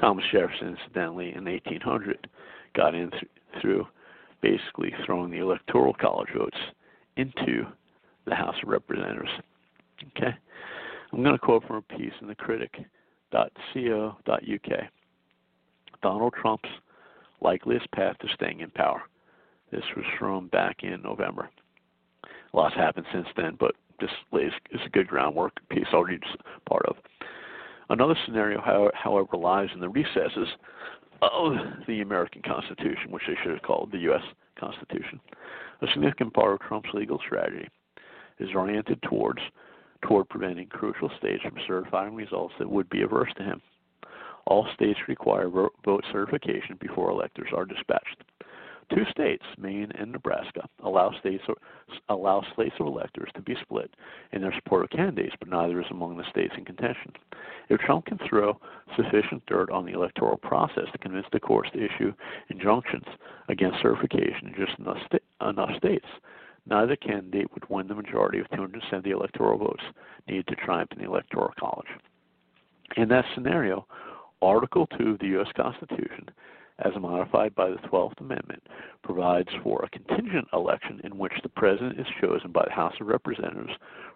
Thomas 0.00 0.24
Jefferson, 0.30 0.76
incidentally, 0.78 1.34
in 1.34 1.44
1800, 1.44 2.28
got 2.74 2.94
in 2.94 3.10
th- 3.10 3.28
through 3.60 3.86
basically 4.40 4.92
throwing 5.04 5.30
the 5.30 5.38
electoral 5.38 5.94
college 5.94 6.28
votes 6.36 6.56
into 7.16 7.66
the 8.26 8.34
House 8.34 8.54
of 8.62 8.68
Representatives. 8.68 9.30
Okay, 10.16 10.34
I'm 11.12 11.22
going 11.22 11.34
to 11.34 11.38
quote 11.38 11.64
from 11.66 11.76
a 11.76 11.82
piece 11.82 12.12
in 12.20 12.28
the 12.28 12.34
Critic.co.uk. 12.34 12.92
Donald 16.02 16.34
Trump's 16.40 16.68
likeliest 17.40 17.90
path 17.92 18.16
to 18.18 18.28
staying 18.34 18.60
in 18.60 18.70
power. 18.70 19.02
This 19.70 19.84
was 19.96 20.04
from 20.18 20.48
back 20.48 20.82
in 20.82 21.02
November. 21.02 21.50
A 22.24 22.56
lot's 22.56 22.74
happened 22.74 23.06
since 23.12 23.26
then, 23.36 23.56
but 23.58 23.74
this 24.00 24.10
lays 24.32 24.52
is 24.70 24.80
a 24.86 24.90
good 24.90 25.08
groundwork 25.08 25.52
piece 25.70 25.86
I'll 25.92 26.04
read 26.04 26.22
part 26.68 26.86
of. 26.86 26.96
Another 27.90 28.16
scenario, 28.24 28.60
however, 28.94 29.36
lies 29.36 29.68
in 29.74 29.80
the 29.80 29.88
recesses 29.88 30.48
of 31.22 31.52
the 31.86 32.00
American 32.00 32.42
Constitution, 32.42 33.10
which 33.10 33.24
they 33.26 33.34
should 33.42 33.52
have 33.52 33.62
called 33.62 33.90
the 33.90 33.98
U.S. 34.00 34.22
Constitution. 34.58 35.20
A 35.82 35.86
significant 35.92 36.32
part 36.34 36.52
of 36.52 36.60
Trump's 36.60 36.90
legal 36.92 37.18
strategy 37.24 37.68
is 38.38 38.50
oriented 38.54 39.00
towards 39.02 39.40
toward 40.02 40.28
preventing 40.28 40.68
crucial 40.68 41.10
states 41.18 41.42
from 41.42 41.56
certifying 41.66 42.14
results 42.14 42.54
that 42.58 42.70
would 42.70 42.88
be 42.88 43.02
averse 43.02 43.30
to 43.36 43.42
him. 43.42 43.60
All 44.48 44.66
states 44.72 44.98
require 45.08 45.50
vote 45.50 46.04
certification 46.10 46.78
before 46.80 47.10
electors 47.10 47.50
are 47.54 47.66
dispatched. 47.66 48.24
Two 48.88 49.04
states, 49.10 49.44
Maine 49.58 49.92
and 49.98 50.10
Nebraska, 50.10 50.66
allow 50.82 51.12
states 51.20 51.44
allow 52.08 52.42
slates 52.54 52.74
of 52.80 52.86
electors 52.86 53.28
to 53.34 53.42
be 53.42 53.54
split 53.60 53.90
in 54.32 54.40
their 54.40 54.54
support 54.54 54.84
of 54.84 54.90
candidates, 54.90 55.36
but 55.38 55.50
neither 55.50 55.82
is 55.82 55.86
among 55.90 56.16
the 56.16 56.30
states 56.30 56.54
in 56.56 56.64
contention. 56.64 57.12
If 57.68 57.78
Trump 57.80 58.06
can 58.06 58.18
throw 58.26 58.58
sufficient 58.96 59.44
dirt 59.44 59.70
on 59.70 59.84
the 59.84 59.92
electoral 59.92 60.38
process 60.38 60.86
to 60.92 60.98
convince 60.98 61.26
the 61.30 61.40
courts 61.40 61.68
to 61.74 61.84
issue 61.84 62.14
injunctions 62.48 63.04
against 63.50 63.82
certification 63.82 64.48
in 64.48 64.54
just 64.54 64.78
enough, 64.78 64.96
sta- 65.04 65.46
enough 65.50 65.76
states, 65.76 66.06
neither 66.64 66.96
candidate 66.96 67.52
would 67.52 67.68
win 67.68 67.86
the 67.86 67.94
majority 67.94 68.38
of 68.38 68.48
270 68.48 69.10
electoral 69.10 69.58
votes 69.58 69.84
needed 70.26 70.46
to 70.46 70.56
triumph 70.56 70.92
in 70.92 71.02
the 71.02 71.10
Electoral 71.10 71.52
College. 71.60 71.88
In 72.96 73.08
that 73.10 73.26
scenario, 73.34 73.86
Article 74.42 74.86
2 74.98 75.10
of 75.10 75.18
the 75.18 75.26
U.S. 75.28 75.48
Constitution 75.56 76.30
as 76.84 76.92
modified 77.00 77.54
by 77.54 77.70
the 77.70 77.88
12th 77.88 78.20
Amendment, 78.20 78.62
provides 79.02 79.48
for 79.62 79.82
a 79.84 79.90
contingent 79.90 80.46
election 80.52 81.00
in 81.02 81.18
which 81.18 81.32
the 81.42 81.48
President 81.48 81.98
is 81.98 82.06
chosen 82.20 82.52
by 82.52 82.64
the 82.64 82.74
House 82.74 82.94
of 83.00 83.08
Representatives 83.08 83.72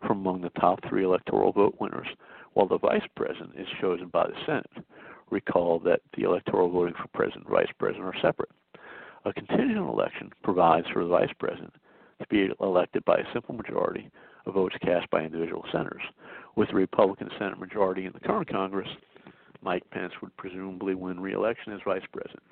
from 0.06 0.20
among 0.20 0.40
the 0.40 0.60
top 0.60 0.78
three 0.88 1.04
electoral 1.04 1.52
vote 1.52 1.74
winners, 1.80 2.06
while 2.52 2.68
the 2.68 2.78
Vice 2.78 3.06
President 3.16 3.52
is 3.58 3.66
chosen 3.80 4.08
by 4.08 4.26
the 4.26 4.36
Senate. 4.46 4.86
Recall 5.30 5.80
that 5.80 6.02
the 6.16 6.22
electoral 6.22 6.70
voting 6.70 6.94
for 6.94 7.08
President 7.08 7.46
and 7.46 7.54
Vice 7.54 7.72
President 7.78 8.04
are 8.04 8.20
separate. 8.22 8.50
A 9.24 9.32
contingent 9.32 9.78
election 9.78 10.30
provides 10.44 10.86
for 10.92 11.02
the 11.02 11.10
Vice 11.10 11.32
President 11.38 11.72
to 12.20 12.26
be 12.28 12.48
elected 12.60 13.04
by 13.04 13.16
a 13.16 13.32
simple 13.32 13.54
majority 13.54 14.10
of 14.46 14.54
votes 14.54 14.76
cast 14.82 15.10
by 15.10 15.22
individual 15.22 15.64
senators. 15.72 16.02
With 16.54 16.68
the 16.68 16.74
Republican 16.74 17.30
Senate 17.38 17.58
majority 17.58 18.06
in 18.06 18.12
the 18.12 18.20
current 18.20 18.48
Congress, 18.48 18.88
Mike 19.62 19.84
Pence 19.90 20.12
would 20.20 20.36
presumably 20.36 20.94
win 20.94 21.20
re-election 21.20 21.72
as 21.72 21.80
vice 21.84 22.02
president. 22.12 22.42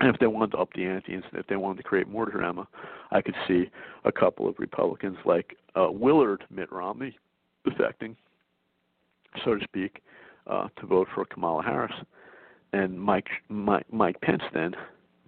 And 0.00 0.12
if 0.12 0.18
they 0.18 0.26
wanted 0.26 0.52
to 0.52 0.58
up 0.58 0.70
the 0.74 0.84
ante 0.84 1.14
and 1.14 1.24
if 1.34 1.46
they 1.46 1.56
wanted 1.56 1.76
to 1.78 1.82
create 1.84 2.08
more 2.08 2.26
drama, 2.26 2.66
I 3.12 3.22
could 3.22 3.36
see 3.46 3.70
a 4.04 4.10
couple 4.10 4.48
of 4.48 4.56
Republicans 4.58 5.16
like 5.24 5.56
uh, 5.76 5.88
Willard 5.90 6.44
Mitt 6.50 6.72
Romney 6.72 7.16
defecting, 7.66 8.16
so 9.44 9.54
to 9.54 9.64
speak, 9.64 10.02
uh, 10.46 10.68
to 10.80 10.86
vote 10.86 11.08
for 11.14 11.24
Kamala 11.24 11.62
Harris, 11.62 11.94
and 12.72 12.98
Mike, 12.98 13.28
Mike 13.48 13.86
Mike 13.92 14.20
Pence 14.20 14.42
then, 14.52 14.74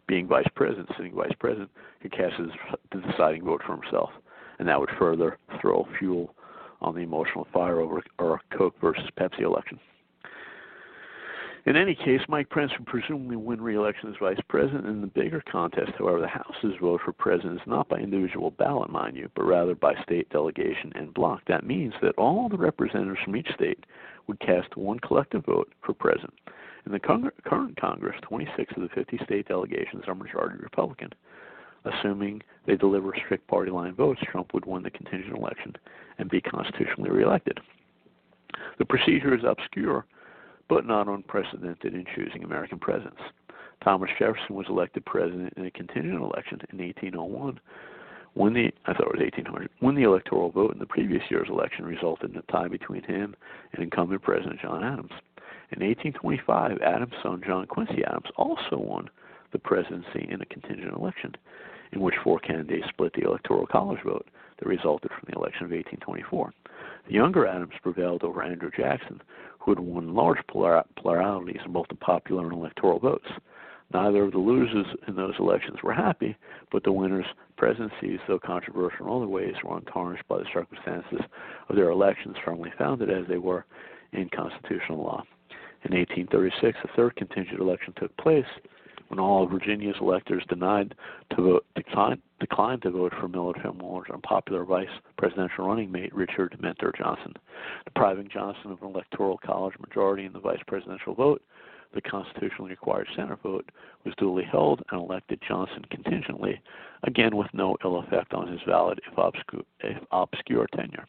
being 0.08 0.26
vice 0.26 0.48
president, 0.54 0.88
sitting 0.96 1.14
vice 1.14 1.32
president, 1.38 1.70
could 2.02 2.12
cast 2.12 2.34
his, 2.34 2.50
the 2.92 3.00
deciding 3.10 3.44
vote 3.44 3.62
for 3.64 3.80
himself, 3.80 4.10
and 4.58 4.68
that 4.68 4.78
would 4.78 4.90
further 4.98 5.38
throw 5.60 5.86
fuel 5.98 6.34
on 6.80 6.94
the 6.94 7.00
emotional 7.00 7.46
fire 7.52 7.80
over 7.80 8.02
our 8.18 8.40
Coke 8.56 8.74
versus 8.80 9.08
Pepsi 9.18 9.42
election. 9.42 9.78
In 11.66 11.74
any 11.74 11.96
case, 11.96 12.20
Mike 12.28 12.48
Pence 12.50 12.70
would 12.78 12.86
presumably 12.86 13.34
win 13.34 13.60
re-election 13.60 14.08
as 14.08 14.14
vice 14.20 14.38
president 14.48 14.86
in 14.86 15.00
the 15.00 15.08
bigger 15.08 15.42
contest. 15.50 15.90
However, 15.98 16.20
the 16.20 16.28
House's 16.28 16.78
vote 16.80 17.00
for 17.04 17.12
president 17.12 17.60
is 17.60 17.66
not 17.66 17.88
by 17.88 17.98
individual 17.98 18.52
ballot, 18.52 18.88
mind 18.88 19.16
you, 19.16 19.28
but 19.34 19.46
rather 19.46 19.74
by 19.74 20.00
state 20.04 20.30
delegation 20.30 20.92
and 20.94 21.12
block. 21.12 21.42
That 21.48 21.66
means 21.66 21.92
that 22.02 22.14
all 22.16 22.48
the 22.48 22.56
representatives 22.56 23.18
from 23.24 23.34
each 23.34 23.50
state 23.52 23.84
would 24.28 24.38
cast 24.38 24.76
one 24.76 25.00
collective 25.00 25.44
vote 25.44 25.72
for 25.84 25.92
president. 25.92 26.34
In 26.86 26.92
the 26.92 27.00
con- 27.00 27.32
current 27.44 27.76
Congress, 27.80 28.14
26 28.22 28.72
of 28.76 28.82
the 28.82 28.88
50 28.90 29.18
state 29.24 29.48
delegations 29.48 30.04
are 30.06 30.14
majority 30.14 30.62
Republican. 30.62 31.10
Assuming 31.84 32.42
they 32.66 32.76
deliver 32.76 33.12
strict 33.24 33.48
party 33.48 33.72
line 33.72 33.94
votes, 33.94 34.20
Trump 34.30 34.54
would 34.54 34.66
win 34.66 34.84
the 34.84 34.90
contingent 34.90 35.36
election 35.36 35.74
and 36.18 36.30
be 36.30 36.40
constitutionally 36.40 37.10
reelected. 37.10 37.58
The 38.78 38.84
procedure 38.84 39.34
is 39.34 39.42
obscure 39.44 40.06
but 40.68 40.86
not 40.86 41.08
unprecedented 41.08 41.94
in 41.94 42.04
choosing 42.14 42.44
American 42.44 42.78
presidents. 42.78 43.20
Thomas 43.82 44.10
Jefferson 44.18 44.56
was 44.56 44.66
elected 44.68 45.04
president 45.04 45.52
in 45.56 45.66
a 45.66 45.70
contingent 45.70 46.20
election 46.20 46.60
in 46.72 46.78
1801 46.78 47.60
when 48.34 48.52
the 48.52 48.70
I 48.84 48.92
thought 48.92 49.08
it 49.08 49.18
was 49.18 49.20
1800 49.20 49.70
when 49.80 49.94
the 49.94 50.02
electoral 50.02 50.50
vote 50.50 50.72
in 50.72 50.78
the 50.78 50.86
previous 50.86 51.22
year's 51.30 51.48
election 51.48 51.84
resulted 51.84 52.30
in 52.30 52.36
a 52.36 52.52
tie 52.52 52.68
between 52.68 53.02
him 53.02 53.34
and 53.72 53.82
incumbent 53.82 54.22
President 54.22 54.60
John 54.60 54.84
Adams. 54.84 55.12
In 55.72 55.82
1825, 55.82 56.78
Adams' 56.82 57.12
son 57.22 57.42
John 57.44 57.66
Quincy 57.66 58.04
Adams 58.04 58.30
also 58.36 58.76
won 58.76 59.08
the 59.52 59.58
presidency 59.58 60.26
in 60.30 60.40
a 60.40 60.46
contingent 60.46 60.92
election, 60.92 61.34
in 61.92 62.00
which 62.00 62.14
four 62.22 62.38
candidates 62.38 62.88
split 62.88 63.12
the 63.14 63.26
electoral 63.26 63.66
college 63.66 64.02
vote 64.04 64.26
that 64.58 64.68
resulted 64.68 65.10
from 65.10 65.28
the 65.28 65.38
election 65.38 65.64
of 65.64 65.72
1824. 65.72 66.52
The 67.06 67.14
younger 67.14 67.46
Adams 67.46 67.74
prevailed 67.82 68.24
over 68.24 68.42
Andrew 68.42 68.70
Jackson, 68.76 69.22
who 69.60 69.70
had 69.70 69.78
won 69.78 70.14
large 70.14 70.38
pluralities 70.48 71.60
in 71.64 71.72
both 71.72 71.86
the 71.88 71.94
popular 71.94 72.44
and 72.44 72.52
electoral 72.52 72.98
votes. 72.98 73.28
Neither 73.94 74.24
of 74.24 74.32
the 74.32 74.38
losers 74.38 74.86
in 75.06 75.14
those 75.14 75.38
elections 75.38 75.80
were 75.84 75.92
happy, 75.92 76.36
but 76.72 76.82
the 76.82 76.90
winners' 76.90 77.26
presidencies, 77.56 78.18
though 78.26 78.40
controversial 78.40 79.06
in 79.06 79.12
other 79.12 79.28
ways, 79.28 79.54
were 79.62 79.76
untarnished 79.76 80.26
by 80.26 80.38
the 80.38 80.48
circumstances 80.52 81.20
of 81.68 81.76
their 81.76 81.90
elections, 81.90 82.36
firmly 82.44 82.72
founded 82.76 83.08
as 83.08 83.26
they 83.28 83.38
were 83.38 83.64
in 84.12 84.28
constitutional 84.28 84.98
law. 84.98 85.22
In 85.84 85.96
1836, 85.96 86.78
a 86.82 86.96
third 86.96 87.14
contingent 87.14 87.60
election 87.60 87.92
took 87.96 88.16
place 88.16 88.46
when 89.08 89.18
all 89.18 89.44
of 89.44 89.50
Virginia's 89.50 89.96
electors 90.00 90.44
denied 90.48 90.94
to 91.30 91.42
vote, 91.42 91.66
declined, 91.74 92.20
declined 92.40 92.82
to 92.82 92.90
vote 92.90 93.12
for 93.18 93.28
Millard 93.28 93.58
Fillmore's 93.62 94.10
unpopular 94.12 94.64
vice 94.64 94.88
presidential 95.16 95.66
running 95.66 95.90
mate, 95.90 96.14
Richard 96.14 96.56
Mentor 96.60 96.92
Johnson. 96.96 97.34
Depriving 97.84 98.28
Johnson 98.32 98.72
of 98.72 98.82
an 98.82 98.88
electoral 98.88 99.38
college 99.38 99.74
majority 99.78 100.24
in 100.24 100.32
the 100.32 100.40
vice 100.40 100.62
presidential 100.66 101.14
vote, 101.14 101.42
the 101.94 102.00
constitutionally 102.00 102.70
required 102.70 103.08
Senate 103.16 103.38
vote 103.42 103.70
was 104.04 104.14
duly 104.18 104.44
held 104.44 104.82
and 104.90 105.00
elected 105.00 105.40
Johnson 105.46 105.84
contingently, 105.90 106.60
again 107.04 107.36
with 107.36 107.48
no 107.52 107.76
ill 107.84 107.98
effect 107.98 108.34
on 108.34 108.48
his 108.48 108.60
valid, 108.66 109.00
if 109.06 109.32
if 109.80 110.02
obscure 110.10 110.66
tenure. 110.74 111.06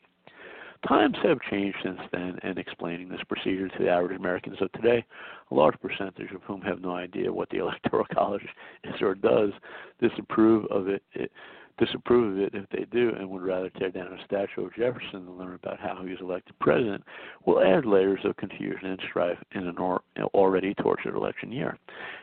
Times 0.88 1.16
have 1.24 1.40
changed 1.50 1.78
since 1.84 2.00
then, 2.12 2.38
and 2.44 2.58
explaining 2.58 3.10
this 3.10 3.22
procedure 3.28 3.68
to 3.68 3.84
the 3.84 3.90
average 3.90 4.18
Americans 4.18 4.58
of 4.62 4.72
today, 4.74 5.06
a 5.52 5.56
large 5.56 5.80
percentage 5.82 6.32
of 6.32 6.42
whom 6.44 6.62
have 6.62 6.82
no 6.82 6.92
idea 6.96 7.32
what 7.32 7.50
the 7.50 7.58
Electoral 7.62 8.06
College 8.14 8.46
is 8.84 9.02
or 9.02 9.16
does, 9.16 9.52
disapprove 10.00 10.66
of 10.72 10.88
it, 10.88 11.04
it 11.14 11.32
disapprove 11.78 12.38
of 12.38 12.44
it 12.44 12.56
if 12.56 12.70
they 12.70 12.86
do 12.92 13.12
and 13.18 13.30
would 13.30 13.44
rather 13.44 13.70
tear 13.70 13.92
down 13.92 14.08
a 14.08 14.26
statue 14.26 14.66
of 14.66 14.76
Jefferson 14.76 15.26
than 15.26 15.38
learn 15.38 15.54
about 15.54 15.80
how 15.80 16.02
he 16.04 16.10
was 16.10 16.22
elected 16.22 16.58
president 16.60 17.04
will 17.46 17.62
add 17.62 17.86
layers 17.86 18.20
of 18.24 18.36
confusion 18.38 18.88
and 18.88 19.00
strife 19.10 19.38
in 19.52 19.68
an 19.68 19.78
already 19.78 20.74
tortured 20.76 21.16
election 21.16 21.52
year. 21.52 21.78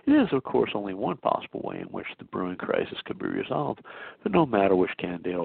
It 0.06 0.12
is, 0.12 0.28
of 0.32 0.42
course, 0.44 0.70
only 0.74 0.94
one 0.94 1.16
possible 1.18 1.60
way 1.62 1.78
in 1.80 1.86
which 1.86 2.06
the 2.18 2.24
brewing 2.24 2.56
crisis 2.56 2.98
could 3.04 3.18
be 3.18 3.26
resolved, 3.26 3.80
but 4.22 4.32
no 4.32 4.44
matter 4.44 4.74
which 4.76 4.90
candidate 4.98 5.36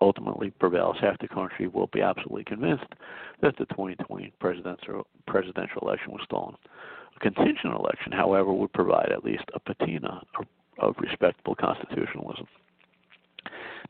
ultimately 0.00 0.50
prevails, 0.50 0.96
half 1.00 1.18
the 1.18 1.28
country 1.28 1.68
will 1.68 1.88
be 1.92 2.00
absolutely 2.00 2.44
convinced 2.44 2.84
that 3.42 3.56
the 3.58 3.66
2020 3.66 4.32
presidential, 4.40 5.06
presidential 5.26 5.82
election 5.82 6.12
was 6.12 6.22
stolen. 6.24 6.56
A 7.16 7.20
contingent 7.20 7.74
election, 7.74 8.12
however, 8.12 8.52
would 8.52 8.72
provide 8.72 9.12
at 9.12 9.24
least 9.24 9.44
a 9.54 9.60
patina 9.60 10.22
of 10.78 10.94
respectable 10.98 11.54
constitutionalism. 11.54 12.46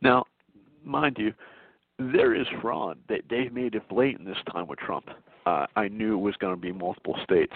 Now, 0.03 0.25
mind 0.85 1.17
you, 1.19 1.33
there 1.99 2.35
is 2.35 2.47
fraud. 2.63 2.99
They 3.09 3.21
they've 3.29 3.53
made 3.53 3.75
it 3.75 3.89
blatant 3.89 4.27
this 4.27 4.39
time 4.51 4.67
with 4.67 4.79
Trump. 4.79 5.09
Uh, 5.47 5.67
I 5.77 5.89
knew 5.89 6.15
it 6.15 6.23
was 6.23 6.37
going 6.37 6.55
to 6.55 6.61
be 6.61 6.73
multiple 6.73 7.17
states. 7.23 7.55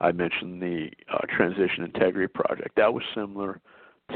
I 0.00 0.12
mentioned 0.12 0.60
the 0.60 0.90
uh, 1.12 1.18
Transition 1.34 1.84
Integrity 1.84 2.32
Project. 2.32 2.76
That 2.76 2.92
was 2.92 3.02
similar 3.14 3.60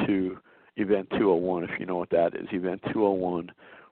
to 0.07 0.39
Event 0.77 1.09
201, 1.11 1.65
if 1.65 1.71
you 1.79 1.87
know 1.87 1.97
what 1.97 2.11
that 2.11 2.35
is. 2.35 2.47
Event 2.53 2.83
201 2.93 3.51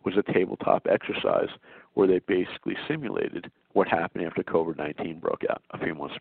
was 0.09 0.25
a 0.29 0.33
tabletop 0.33 0.87
exercise 0.91 1.49
where 1.95 2.09
they 2.09 2.21
basically 2.21 2.77
simulated 2.87 3.51
what 3.73 3.89
happened 3.89 4.25
after 4.25 4.43
COVID 4.43 4.79
19 4.79 5.19
broke 5.19 5.43
out 5.51 5.63
a 5.73 5.79
few 5.79 5.95
months 5.95 6.15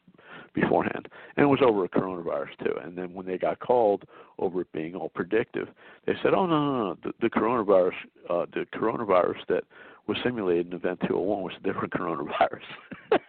beforehand. 0.53 1.07
And 1.35 1.45
it 1.45 1.47
was 1.47 1.61
over 1.63 1.85
a 1.85 1.89
coronavirus, 1.89 2.57
too. 2.63 2.73
And 2.83 2.97
then 2.97 3.13
when 3.13 3.25
they 3.25 3.37
got 3.37 3.59
called 3.59 4.03
over 4.39 4.61
it 4.61 4.71
being 4.73 4.95
all 4.95 5.09
predictive, 5.09 5.69
they 6.05 6.13
said, 6.21 6.33
oh, 6.33 6.45
no, 6.45 6.65
no, 6.65 6.83
no. 6.89 6.97
The, 7.03 7.13
the 7.21 7.29
coronavirus, 7.29 7.93
uh, 8.29 8.45
the 8.53 8.65
coronavirus 8.77 9.45
that 9.47 9.63
was 10.07 10.17
simulated 10.23 10.67
in 10.67 10.73
Event 10.73 10.99
201 11.01 11.43
was 11.43 11.53
a 11.57 11.63
different 11.63 11.93
coronavirus. 11.93 12.67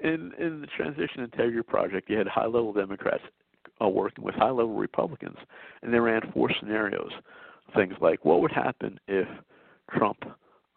in, 0.00 0.32
in 0.38 0.60
the 0.60 0.66
Transition 0.76 1.22
Integrity 1.22 1.62
Project, 1.62 2.10
you 2.10 2.18
had 2.18 2.26
high 2.26 2.46
level 2.46 2.72
Democrats 2.72 3.22
uh, 3.80 3.88
working 3.88 4.24
with 4.24 4.34
high 4.34 4.50
level 4.50 4.74
Republicans, 4.74 5.36
and 5.82 5.92
they 5.92 6.00
ran 6.00 6.22
four 6.32 6.50
scenarios. 6.58 7.12
Things 7.74 7.94
like 8.00 8.24
what 8.24 8.40
would 8.40 8.52
happen 8.52 8.98
if 9.08 9.28
Trump 9.96 10.18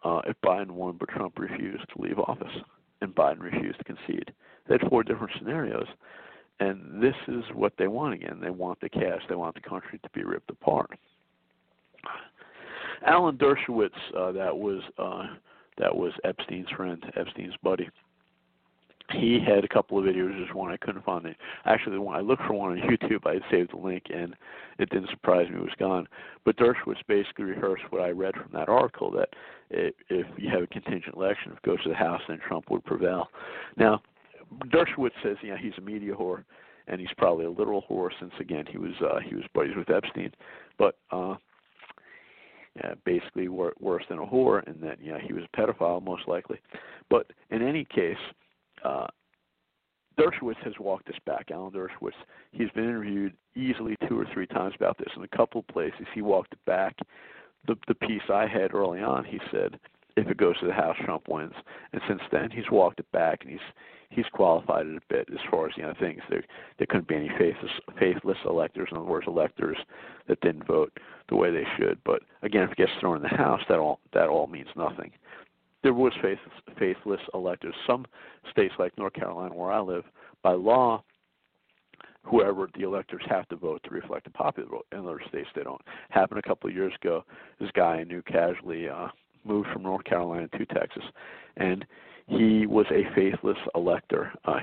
uh, 0.02 0.20
if 0.26 0.36
Biden 0.44 0.70
won 0.70 0.96
but 0.98 1.08
Trump 1.10 1.38
refused 1.38 1.84
to 1.94 2.02
leave 2.02 2.18
office 2.18 2.56
and 3.00 3.14
Biden 3.14 3.40
refused 3.40 3.78
to 3.78 3.84
concede. 3.84 4.32
They 4.66 4.76
had 4.80 4.88
four 4.88 5.02
different 5.02 5.32
scenarios. 5.38 5.86
And 6.58 7.02
this 7.02 7.14
is 7.26 7.42
what 7.54 7.72
they 7.78 7.88
want 7.88 8.14
again. 8.14 8.38
They 8.40 8.50
want 8.50 8.80
the 8.80 8.88
cash. 8.88 9.22
They 9.28 9.34
want 9.34 9.54
the 9.54 9.66
country 9.66 9.98
to 10.02 10.10
be 10.10 10.24
ripped 10.24 10.50
apart. 10.50 10.90
Alan 13.06 13.38
Dershowitz, 13.38 13.90
uh, 14.16 14.32
that 14.32 14.54
was 14.54 14.82
uh, 14.98 15.26
that 15.78 15.94
was 15.94 16.12
Epstein's 16.24 16.68
friend, 16.76 17.02
Epstein's 17.16 17.54
buddy 17.62 17.88
he 19.12 19.38
had 19.44 19.64
a 19.64 19.68
couple 19.68 19.98
of 19.98 20.04
videos. 20.04 20.30
There's 20.30 20.54
one 20.54 20.70
I 20.70 20.76
couldn't 20.76 21.04
find 21.04 21.24
it. 21.26 21.36
Actually, 21.64 21.98
when 21.98 22.16
I 22.16 22.20
looked 22.20 22.42
for 22.42 22.54
one 22.54 22.72
on 22.72 22.88
YouTube, 22.88 23.26
I 23.26 23.38
saved 23.50 23.72
the 23.72 23.76
link, 23.76 24.04
and 24.14 24.34
it 24.78 24.90
didn't 24.90 25.10
surprise 25.10 25.48
me 25.48 25.56
it 25.56 25.62
was 25.62 25.70
gone. 25.78 26.06
But 26.44 26.56
Dershowitz 26.56 27.06
basically 27.06 27.44
rehearsed 27.44 27.84
what 27.90 28.02
I 28.02 28.10
read 28.10 28.34
from 28.34 28.50
that 28.52 28.68
article 28.68 29.10
that 29.12 29.28
if 29.70 30.26
you 30.36 30.50
have 30.50 30.62
a 30.62 30.66
contingent 30.66 31.14
election, 31.14 31.52
if 31.52 31.58
it 31.58 31.62
goes 31.62 31.82
to 31.82 31.90
the 31.90 31.94
House, 31.94 32.22
then 32.28 32.38
Trump 32.46 32.70
would 32.70 32.84
prevail. 32.84 33.28
Now, 33.76 34.02
Dershowitz 34.66 35.10
says, 35.22 35.36
yeah, 35.42 35.56
he's 35.60 35.72
a 35.78 35.82
media 35.82 36.14
whore, 36.14 36.44
and 36.88 37.00
he's 37.00 37.10
probably 37.16 37.44
a 37.44 37.50
literal 37.50 37.84
whore 37.88 38.10
since 38.18 38.32
again 38.40 38.64
he 38.68 38.78
was 38.78 38.92
uh, 39.00 39.20
he 39.20 39.34
was 39.34 39.44
buddies 39.54 39.76
with 39.76 39.90
Epstein, 39.90 40.32
but. 40.78 40.96
uh 41.10 41.36
yeah, 42.76 42.94
basically 43.04 43.48
wor- 43.48 43.74
worse 43.80 44.04
than 44.08 44.18
a 44.18 44.24
whore, 44.26 44.64
and 44.66 44.80
that 44.82 44.98
yeah 45.02 45.18
he 45.20 45.32
was 45.32 45.42
a 45.42 45.56
pedophile 45.56 46.02
most 46.02 46.28
likely. 46.28 46.60
But 47.08 47.32
in 47.50 47.62
any 47.66 47.84
case, 47.84 48.16
uh, 48.84 49.06
Dershowitz 50.18 50.62
has 50.64 50.74
walked 50.78 51.06
this 51.06 51.16
back. 51.24 51.50
Alan 51.50 51.72
Dershowitz, 51.72 52.12
he's 52.52 52.70
been 52.70 52.84
interviewed 52.84 53.32
easily 53.54 53.96
two 54.08 54.18
or 54.18 54.26
three 54.32 54.46
times 54.46 54.74
about 54.76 54.98
this. 54.98 55.08
In 55.16 55.22
a 55.22 55.36
couple 55.36 55.60
of 55.60 55.68
places, 55.68 56.06
he 56.14 56.22
walked 56.22 56.52
it 56.52 56.64
back. 56.66 56.96
The 57.66 57.76
the 57.88 57.94
piece 57.94 58.22
I 58.32 58.46
had 58.46 58.74
early 58.74 59.00
on, 59.00 59.24
he 59.24 59.38
said, 59.50 59.78
if 60.16 60.28
it 60.28 60.36
goes 60.36 60.58
to 60.60 60.66
the 60.66 60.72
House, 60.72 60.96
Trump 61.04 61.28
wins. 61.28 61.54
And 61.92 62.02
since 62.08 62.20
then, 62.32 62.50
he's 62.50 62.70
walked 62.70 63.00
it 63.00 63.10
back, 63.12 63.42
and 63.42 63.50
he's 63.50 63.60
he's 64.10 64.26
qualified 64.32 64.86
it 64.86 64.96
a 64.96 65.00
bit 65.08 65.28
as 65.32 65.38
far 65.50 65.66
as 65.68 65.72
you 65.76 65.84
know 65.84 65.94
things. 65.98 66.20
There 66.28 66.42
there 66.78 66.86
couldn't 66.86 67.08
be 67.08 67.16
any 67.16 67.30
faithless 67.38 67.72
faithless 67.98 68.38
electors. 68.44 68.88
In 68.90 68.98
other 68.98 69.06
words, 69.06 69.26
electors 69.26 69.78
that 70.28 70.40
didn't 70.40 70.66
vote 70.66 70.92
the 71.28 71.36
way 71.36 71.50
they 71.50 71.66
should. 71.78 71.98
But 72.04 72.22
again, 72.42 72.64
if 72.64 72.72
it 72.72 72.78
gets 72.78 72.92
thrown 73.00 73.16
in 73.16 73.22
the 73.22 73.28
House, 73.28 73.62
that 73.68 73.78
all 73.78 74.00
that 74.12 74.28
all 74.28 74.46
means 74.46 74.68
nothing 74.76 75.12
there 75.82 75.94
was 75.94 76.12
faith, 76.22 76.38
faithless 76.78 77.20
electors. 77.34 77.74
Some 77.86 78.06
states, 78.50 78.74
like 78.78 78.96
North 78.98 79.14
Carolina, 79.14 79.54
where 79.54 79.72
I 79.72 79.80
live, 79.80 80.04
by 80.42 80.52
law, 80.52 81.02
whoever 82.22 82.68
the 82.76 82.84
electors 82.84 83.22
have 83.28 83.48
to 83.48 83.56
vote 83.56 83.80
to 83.84 83.90
reflect 83.90 84.24
the 84.24 84.30
popular 84.30 84.68
vote. 84.68 84.86
In 84.92 85.00
other 85.00 85.20
states, 85.28 85.48
they 85.54 85.62
don't. 85.62 85.80
Happened 86.10 86.38
a 86.38 86.46
couple 86.46 86.68
of 86.68 86.76
years 86.76 86.92
ago. 87.00 87.24
This 87.58 87.70
guy 87.74 87.96
I 87.96 88.04
knew 88.04 88.22
casually 88.22 88.88
uh, 88.88 89.08
moved 89.44 89.68
from 89.72 89.82
North 89.82 90.04
Carolina 90.04 90.48
to 90.48 90.66
Texas, 90.66 91.04
and 91.56 91.84
he 92.26 92.66
was 92.66 92.86
a 92.90 93.12
faithless 93.14 93.58
elector. 93.74 94.32
Uh, 94.44 94.58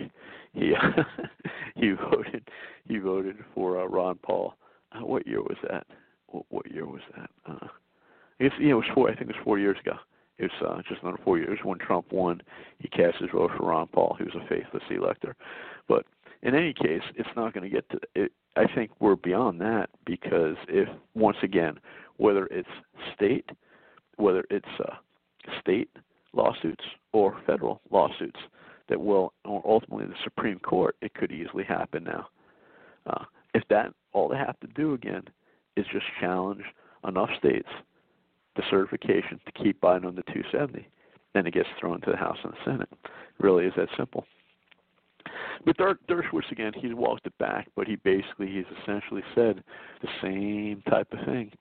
he 0.53 0.73
he 1.75 1.91
voted 1.91 2.47
he 2.87 2.97
voted 2.97 3.37
for 3.53 3.81
uh, 3.81 3.85
Ron 3.85 4.17
Paul. 4.21 4.53
Uh, 4.93 5.05
what 5.05 5.27
year 5.27 5.41
was 5.41 5.57
that? 5.69 5.85
What, 6.27 6.45
what 6.49 6.71
year 6.71 6.85
was 6.85 7.01
that? 7.15 7.29
Uh, 7.49 7.67
it's, 8.39 8.55
yeah, 8.59 8.71
it 8.71 8.73
was 8.73 8.85
four. 8.93 9.09
I 9.09 9.15
think 9.15 9.29
it 9.29 9.35
was 9.35 9.43
four 9.43 9.59
years 9.59 9.77
ago. 9.79 9.93
It 10.39 10.51
was 10.61 10.77
uh, 10.77 10.81
just 10.87 11.03
under 11.03 11.17
four 11.23 11.37
years 11.37 11.59
when 11.63 11.79
Trump 11.79 12.11
won. 12.11 12.41
He 12.79 12.87
cast 12.87 13.17
his 13.17 13.29
vote 13.33 13.51
for 13.57 13.65
Ron 13.65 13.87
Paul. 13.87 14.17
Was 14.19 14.35
a 14.35 14.47
faithless 14.47 14.83
elector. 14.89 15.35
But 15.87 16.05
in 16.43 16.53
any 16.55 16.73
case, 16.73 17.01
it's 17.15 17.29
not 17.35 17.53
going 17.53 17.63
to 17.63 17.69
get 17.69 17.89
to. 17.89 17.99
It, 18.15 18.31
I 18.55 18.65
think 18.73 18.91
we're 18.99 19.15
beyond 19.15 19.61
that 19.61 19.89
because 20.05 20.55
if 20.67 20.87
once 21.15 21.37
again, 21.43 21.79
whether 22.17 22.45
it's 22.47 22.69
state, 23.15 23.49
whether 24.17 24.45
it's 24.49 24.65
uh, 24.79 24.95
state 25.59 25.89
lawsuits 26.33 26.83
or 27.13 27.39
federal 27.45 27.81
lawsuits 27.91 28.39
that 28.89 29.01
will, 29.01 29.33
or 29.45 29.61
ultimately 29.65 30.05
the 30.05 30.13
Supreme 30.23 30.59
Court, 30.59 30.95
it 31.01 31.13
could 31.13 31.31
easily 31.31 31.63
happen 31.63 32.03
now. 32.03 32.27
Uh, 33.05 33.25
if 33.53 33.63
that 33.69 33.93
all 34.13 34.27
they 34.27 34.37
have 34.37 34.59
to 34.59 34.67
do 34.67 34.93
again 34.93 35.23
is 35.75 35.85
just 35.91 36.05
challenge 36.19 36.63
enough 37.07 37.29
states 37.37 37.69
the 38.57 38.63
certification 38.69 39.39
to 39.45 39.63
keep 39.63 39.79
Biden 39.79 40.05
on 40.05 40.15
the 40.15 40.23
270. 40.23 40.87
Then 41.33 41.47
it 41.47 41.53
gets 41.53 41.69
thrown 41.79 42.01
to 42.01 42.11
the 42.11 42.17
House 42.17 42.37
and 42.43 42.53
the 42.53 42.57
Senate. 42.65 42.89
It 42.91 43.09
really 43.39 43.65
is 43.65 43.73
that 43.77 43.89
simple. 43.95 44.25
But 45.65 45.77
Der- 45.77 45.99
Dershowitz 46.09 46.51
again, 46.51 46.73
he 46.75 46.93
walked 46.93 47.27
it 47.27 47.37
back, 47.37 47.67
but 47.75 47.87
he 47.87 47.95
basically 47.97 48.47
he's 48.47 48.65
essentially 48.81 49.23
said 49.35 49.63
the 50.01 50.07
same 50.21 50.81
type 50.89 51.07
of 51.11 51.25
thing. 51.25 51.51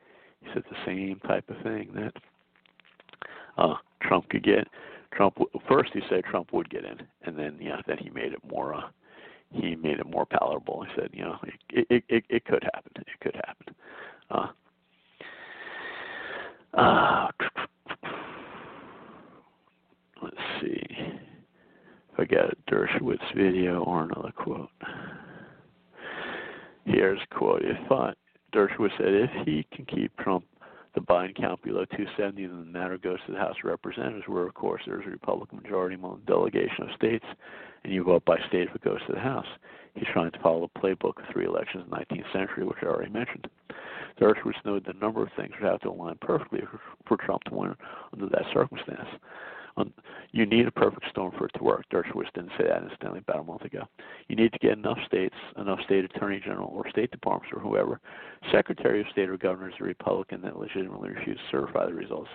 He 0.40 0.48
said 0.54 0.62
the 0.70 0.76
same 0.84 1.20
type 1.26 1.48
of 1.50 1.60
thing 1.62 1.90
that 1.94 2.12
uh, 3.58 3.74
Trump 4.02 4.28
could 4.28 4.44
get. 4.44 4.68
Trump 5.12 5.38
first 5.68 5.90
he 5.92 6.00
said 6.08 6.24
Trump 6.24 6.52
would 6.52 6.70
get 6.70 6.84
in, 6.84 6.98
and 7.22 7.38
then 7.38 7.58
yeah, 7.60 7.80
then 7.86 7.98
he 7.98 8.10
made 8.10 8.32
it 8.32 8.40
more. 8.48 8.74
Uh, 8.74 8.88
he 9.50 9.76
made 9.76 9.98
it 9.98 10.06
more 10.06 10.26
palatable. 10.26 10.84
He 10.84 11.00
said, 11.00 11.10
you 11.12 11.24
know, 11.24 11.38
it 11.72 11.86
it 11.90 12.04
it, 12.08 12.24
it 12.28 12.44
could 12.44 12.62
happen. 12.74 12.92
It 12.96 13.20
could 13.20 13.36
happen. 13.46 13.74
Uh, 14.30 14.48
uh, 16.76 17.28
let's 20.22 20.36
see 20.60 20.82
if 22.12 22.18
I 22.18 22.24
got 22.24 22.52
a 22.52 22.56
Dershowitz 22.70 23.34
video 23.36 23.82
or 23.84 24.04
another 24.04 24.32
quote. 24.32 24.70
Here's 26.84 27.20
a 27.20 27.34
quote. 27.34 27.62
If 27.62 27.90
uh, 27.90 28.12
Dershowitz 28.54 28.96
said, 28.98 29.08
if 29.08 29.30
he 29.46 29.66
can 29.74 29.84
keep 29.86 30.16
Trump 30.18 30.44
the 30.94 31.02
Biden 31.02 31.36
count 31.36 31.62
below 31.62 31.84
270, 31.84 32.46
then 32.46 32.58
the 32.58 32.64
matter 32.64 32.96
goes 32.96 33.18
to 33.26 33.32
the 33.32 33.38
House 33.38 33.56
of 33.62 33.68
Representatives, 33.68 34.24
where, 34.26 34.46
of 34.46 34.54
course, 34.54 34.80
there's 34.86 35.04
a 35.06 35.10
Republican 35.10 35.60
majority 35.62 35.94
among 35.94 36.20
the 36.24 36.32
delegation 36.32 36.84
of 36.84 36.96
states, 36.96 37.24
and 37.84 37.92
you 37.92 38.02
vote 38.02 38.24
by 38.24 38.38
state 38.48 38.68
if 38.68 38.74
it 38.74 38.82
goes 38.82 39.00
to 39.06 39.12
the 39.12 39.20
House. 39.20 39.46
He's 39.94 40.08
trying 40.12 40.30
to 40.30 40.38
follow 40.38 40.70
the 40.72 40.80
playbook 40.80 41.18
of 41.18 41.24
three 41.30 41.44
elections 41.44 41.84
in 41.84 41.90
the 41.90 41.96
19th 41.96 42.32
century, 42.32 42.64
which 42.64 42.78
I 42.82 42.86
already 42.86 43.12
mentioned. 43.12 43.46
Dershowitz 44.20 44.64
noted 44.64 44.84
that 44.86 44.96
a 44.96 44.98
number 44.98 45.22
of 45.22 45.28
things 45.36 45.52
would 45.60 45.70
have 45.70 45.80
to 45.80 45.90
align 45.90 46.16
perfectly 46.20 46.60
for, 47.06 47.16
Trump 47.16 47.44
to 47.44 47.54
win 47.54 47.74
under 48.12 48.28
that 48.28 48.44
circumstance. 48.52 49.08
Um, 49.78 49.92
you 50.32 50.46
need 50.46 50.66
a 50.66 50.70
perfect 50.70 51.04
storm 51.10 51.34
for 51.36 51.46
it 51.46 51.52
to 51.56 51.62
work. 51.62 51.84
Dershowitz 51.92 52.32
didn't 52.34 52.52
say 52.58 52.64
that 52.66 52.82
incidentally 52.82 53.18
about 53.18 53.40
a 53.40 53.44
month 53.44 53.62
ago. 53.62 53.82
You 54.28 54.36
need 54.36 54.52
to 54.52 54.58
get 54.58 54.78
enough 54.78 54.98
states, 55.06 55.34
enough 55.58 55.80
state 55.84 56.04
attorney 56.04 56.40
general 56.42 56.70
or 56.74 56.88
state 56.88 57.10
departments 57.10 57.54
or 57.54 57.60
whoever, 57.60 58.00
secretary 58.50 59.02
of 59.02 59.06
state 59.12 59.28
or 59.28 59.36
governor 59.36 59.68
is 59.68 59.74
a 59.80 59.84
Republican 59.84 60.40
that 60.42 60.58
legitimately 60.58 61.10
refused 61.10 61.40
to 61.40 61.50
certify 61.50 61.84
the 61.86 61.94
results. 61.94 62.30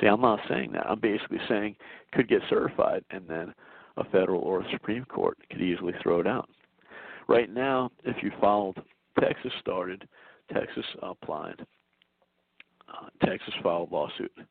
See, 0.00 0.06
I'm 0.06 0.20
not 0.22 0.40
saying 0.48 0.72
that. 0.72 0.86
I'm 0.88 1.00
basically 1.00 1.40
saying 1.48 1.76
could 2.12 2.28
get 2.28 2.40
certified 2.48 3.04
and 3.10 3.28
then 3.28 3.54
a 3.98 4.04
federal 4.04 4.40
or 4.40 4.60
a 4.60 4.70
Supreme 4.70 5.04
Court 5.04 5.36
could 5.50 5.60
easily 5.60 5.92
throw 6.02 6.20
it 6.20 6.26
out. 6.26 6.48
Right 7.28 7.52
now, 7.52 7.90
if 8.04 8.22
you 8.22 8.30
followed, 8.40 8.80
Texas 9.20 9.52
started, 9.60 10.08
Texas 10.52 10.84
applied, 11.02 11.64
uh, 12.88 13.08
Texas 13.24 13.54
filed 13.62 13.92
lawsuit. 13.92 14.32
If 14.36 14.44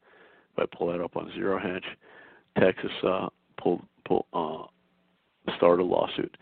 I 0.58 0.78
pull 0.78 0.92
that 0.92 1.02
up 1.02 1.16
on 1.16 1.32
Zero 1.34 1.60
Hedge, 1.60 1.86
Texas 2.60 2.92
uh, 3.04 3.28
pulled, 3.62 3.82
pull, 4.06 4.26
uh, 4.34 5.52
started 5.56 5.84
a 5.84 5.86
lawsuit, 5.86 6.36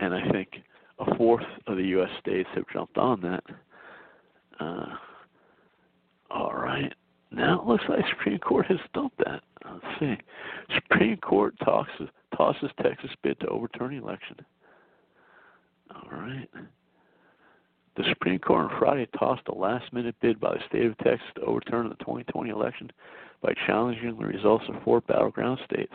and 0.00 0.14
I 0.14 0.30
think 0.30 0.48
a 0.98 1.14
fourth 1.16 1.44
of 1.66 1.76
the 1.76 1.84
U.S. 1.84 2.10
states 2.20 2.48
have 2.54 2.64
jumped 2.72 2.98
on 2.98 3.20
that. 3.22 3.44
Uh, 4.58 4.94
all 6.30 6.54
right. 6.54 6.92
Now 7.32 7.60
it 7.60 7.66
looks 7.66 7.84
like 7.88 8.04
Supreme 8.10 8.38
Court 8.38 8.66
has 8.66 8.78
dumped 8.92 9.18
that. 9.18 9.42
Let's 9.64 9.84
see. 9.98 10.16
Supreme 10.74 11.16
Court 11.18 11.54
tosses, 11.64 12.08
tosses 12.36 12.70
Texas 12.82 13.10
bid 13.22 13.38
to 13.40 13.46
overturn 13.48 13.94
election. 13.94 14.36
All 15.94 16.10
right. 16.10 16.48
The 18.00 18.08
Supreme 18.08 18.38
Court 18.38 18.72
on 18.72 18.78
Friday 18.78 19.06
tossed 19.18 19.46
a 19.48 19.54
last 19.54 19.92
minute 19.92 20.14
bid 20.22 20.40
by 20.40 20.54
the 20.54 20.64
state 20.66 20.86
of 20.86 20.96
Texas 20.98 21.28
to 21.34 21.42
overturn 21.42 21.90
the 21.90 21.96
2020 21.96 22.48
election 22.48 22.90
by 23.42 23.52
challenging 23.66 24.16
the 24.16 24.24
results 24.24 24.64
of 24.70 24.82
four 24.82 25.02
battleground 25.02 25.60
states. 25.70 25.92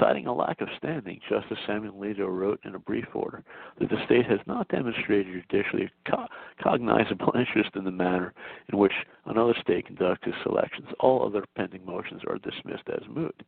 Citing 0.00 0.26
a 0.26 0.32
lack 0.32 0.62
of 0.62 0.68
standing, 0.78 1.20
Justice 1.28 1.58
Samuel 1.66 1.92
Alito 1.92 2.34
wrote 2.34 2.60
in 2.64 2.76
a 2.76 2.78
brief 2.78 3.04
order 3.12 3.44
that 3.78 3.90
the 3.90 4.02
state 4.06 4.24
has 4.24 4.38
not 4.46 4.68
demonstrated 4.68 5.44
judicially 5.50 5.90
co- 6.10 6.28
cognizable 6.62 7.34
interest 7.38 7.76
in 7.76 7.84
the 7.84 7.90
manner 7.90 8.32
in 8.72 8.78
which 8.78 8.94
another 9.26 9.54
state 9.60 9.84
conducts 9.84 10.26
its 10.26 10.36
elections. 10.46 10.88
All 10.98 11.26
other 11.26 11.44
pending 11.56 11.84
motions 11.84 12.22
are 12.26 12.38
dismissed 12.38 12.88
as 12.88 13.06
moot. 13.06 13.38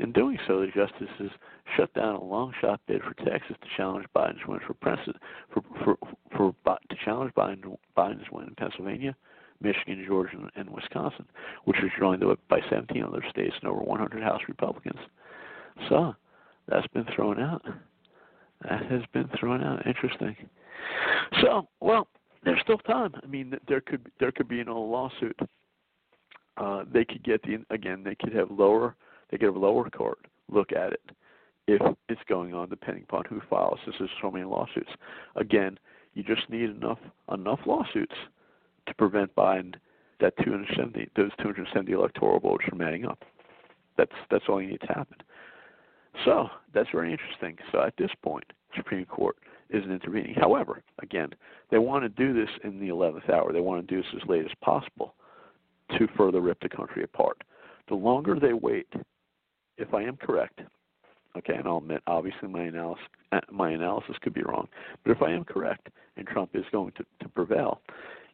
In 0.00 0.12
doing 0.12 0.38
so, 0.46 0.60
the 0.60 0.68
justices 0.68 1.30
shut 1.76 1.92
down 1.92 2.14
a 2.14 2.24
long 2.24 2.54
shot 2.60 2.80
bid 2.86 3.02
for 3.02 3.12
Texas 3.24 3.56
to 3.60 3.68
challenge 3.76 4.06
Biden's 4.16 4.46
win 4.48 4.60
for 4.66 4.74
president 4.74 5.16
for 5.52 5.62
for, 5.84 5.96
for, 6.36 6.54
for 6.64 6.78
to 6.88 6.96
challenge 7.04 7.32
Biden, 7.34 7.76
Biden's 7.96 8.30
win 8.32 8.48
in 8.48 8.54
Pennsylvania, 8.54 9.14
Michigan, 9.60 10.02
Georgia, 10.06 10.38
and 10.56 10.70
Wisconsin, 10.70 11.26
which 11.64 11.76
was 11.82 11.90
joined 11.98 12.24
by 12.48 12.60
17 12.70 13.02
other 13.02 13.22
states 13.30 13.54
and 13.60 13.70
over 13.70 13.82
100 13.82 14.22
House 14.22 14.40
Republicans. 14.48 14.98
So 15.90 16.14
that's 16.66 16.86
been 16.88 17.06
thrown 17.14 17.38
out. 17.38 17.62
That 18.62 18.86
has 18.86 19.02
been 19.12 19.28
thrown 19.38 19.62
out. 19.62 19.86
Interesting. 19.86 20.34
So, 21.42 21.68
well, 21.80 22.08
there's 22.42 22.60
still 22.62 22.78
time. 22.78 23.14
I 23.22 23.26
mean, 23.26 23.54
there 23.68 23.80
could 23.80 24.06
there 24.18 24.32
could 24.32 24.48
be 24.48 24.60
an 24.60 24.68
old 24.68 24.90
lawsuit. 24.90 25.38
Uh, 26.56 26.84
they 26.90 27.04
could 27.04 27.22
get 27.22 27.42
the 27.42 27.64
again. 27.70 28.02
They 28.02 28.14
could 28.14 28.34
have 28.34 28.50
lower. 28.50 28.96
They 29.30 29.38
get 29.38 29.50
a 29.50 29.58
lower 29.58 29.88
court 29.90 30.18
look 30.50 30.72
at 30.72 30.92
it 30.92 31.10
if 31.66 31.80
it's 32.08 32.20
going 32.28 32.54
on, 32.54 32.68
depending 32.68 33.04
upon 33.04 33.24
who 33.28 33.40
files. 33.48 33.78
This 33.86 33.94
is 34.00 34.08
so 34.20 34.30
many 34.30 34.44
lawsuits. 34.44 34.90
Again, 35.36 35.78
you 36.14 36.22
just 36.22 36.48
need 36.50 36.70
enough 36.70 36.98
enough 37.32 37.60
lawsuits 37.66 38.14
to 38.86 38.94
prevent 38.94 39.34
Biden 39.36 39.74
that 40.20 40.36
270 40.44 41.08
those 41.16 41.30
270 41.38 41.92
electoral 41.92 42.40
votes 42.40 42.64
from 42.68 42.82
adding 42.82 43.04
up. 43.04 43.22
That's 43.96 44.12
that's 44.30 44.44
all 44.48 44.60
you 44.60 44.70
need 44.70 44.80
to 44.80 44.88
happen. 44.88 45.16
So 46.24 46.48
that's 46.74 46.88
very 46.92 47.12
interesting. 47.12 47.56
So 47.70 47.80
at 47.82 47.94
this 47.96 48.10
point, 48.22 48.44
Supreme 48.76 49.06
Court 49.06 49.36
isn't 49.70 49.90
intervening. 49.90 50.34
However, 50.34 50.82
again, 51.00 51.30
they 51.70 51.78
want 51.78 52.02
to 52.02 52.08
do 52.08 52.34
this 52.34 52.50
in 52.64 52.80
the 52.80 52.88
11th 52.88 53.30
hour. 53.30 53.52
They 53.52 53.60
want 53.60 53.86
to 53.86 53.94
do 53.94 54.02
this 54.02 54.20
as 54.20 54.28
late 54.28 54.44
as 54.44 54.50
possible 54.60 55.14
to 55.98 56.08
further 56.16 56.40
rip 56.40 56.60
the 56.60 56.68
country 56.68 57.04
apart. 57.04 57.42
The 57.88 57.94
longer 57.94 58.38
they 58.38 58.52
wait, 58.52 58.88
if 59.80 59.94
I 59.94 60.02
am 60.02 60.16
correct, 60.16 60.60
okay, 61.36 61.54
and 61.54 61.66
I'll 61.66 61.78
admit, 61.78 62.02
obviously 62.06 62.48
my 62.48 62.62
analysis 62.62 63.04
my 63.50 63.70
analysis 63.70 64.16
could 64.22 64.34
be 64.34 64.42
wrong, 64.42 64.66
but 65.04 65.12
if 65.12 65.22
I 65.22 65.30
am 65.30 65.44
correct, 65.44 65.88
and 66.16 66.26
Trump 66.26 66.50
is 66.54 66.64
going 66.72 66.92
to, 66.96 67.04
to 67.22 67.28
prevail, 67.28 67.80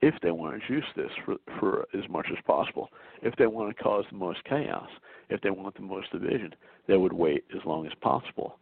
if 0.00 0.14
they 0.22 0.30
want 0.30 0.60
to 0.60 0.66
juice 0.66 0.84
this 0.96 1.10
for 1.24 1.36
for 1.58 1.86
as 1.94 2.08
much 2.08 2.26
as 2.30 2.38
possible, 2.46 2.88
if 3.22 3.34
they 3.36 3.46
want 3.46 3.74
to 3.74 3.82
cause 3.82 4.04
the 4.10 4.16
most 4.16 4.42
chaos, 4.44 4.88
if 5.30 5.40
they 5.42 5.50
want 5.50 5.74
the 5.74 5.82
most 5.82 6.10
division, 6.12 6.54
they 6.86 6.96
would 6.96 7.12
wait 7.12 7.44
as 7.54 7.64
long 7.64 7.86
as 7.86 7.92
possible 8.00 8.58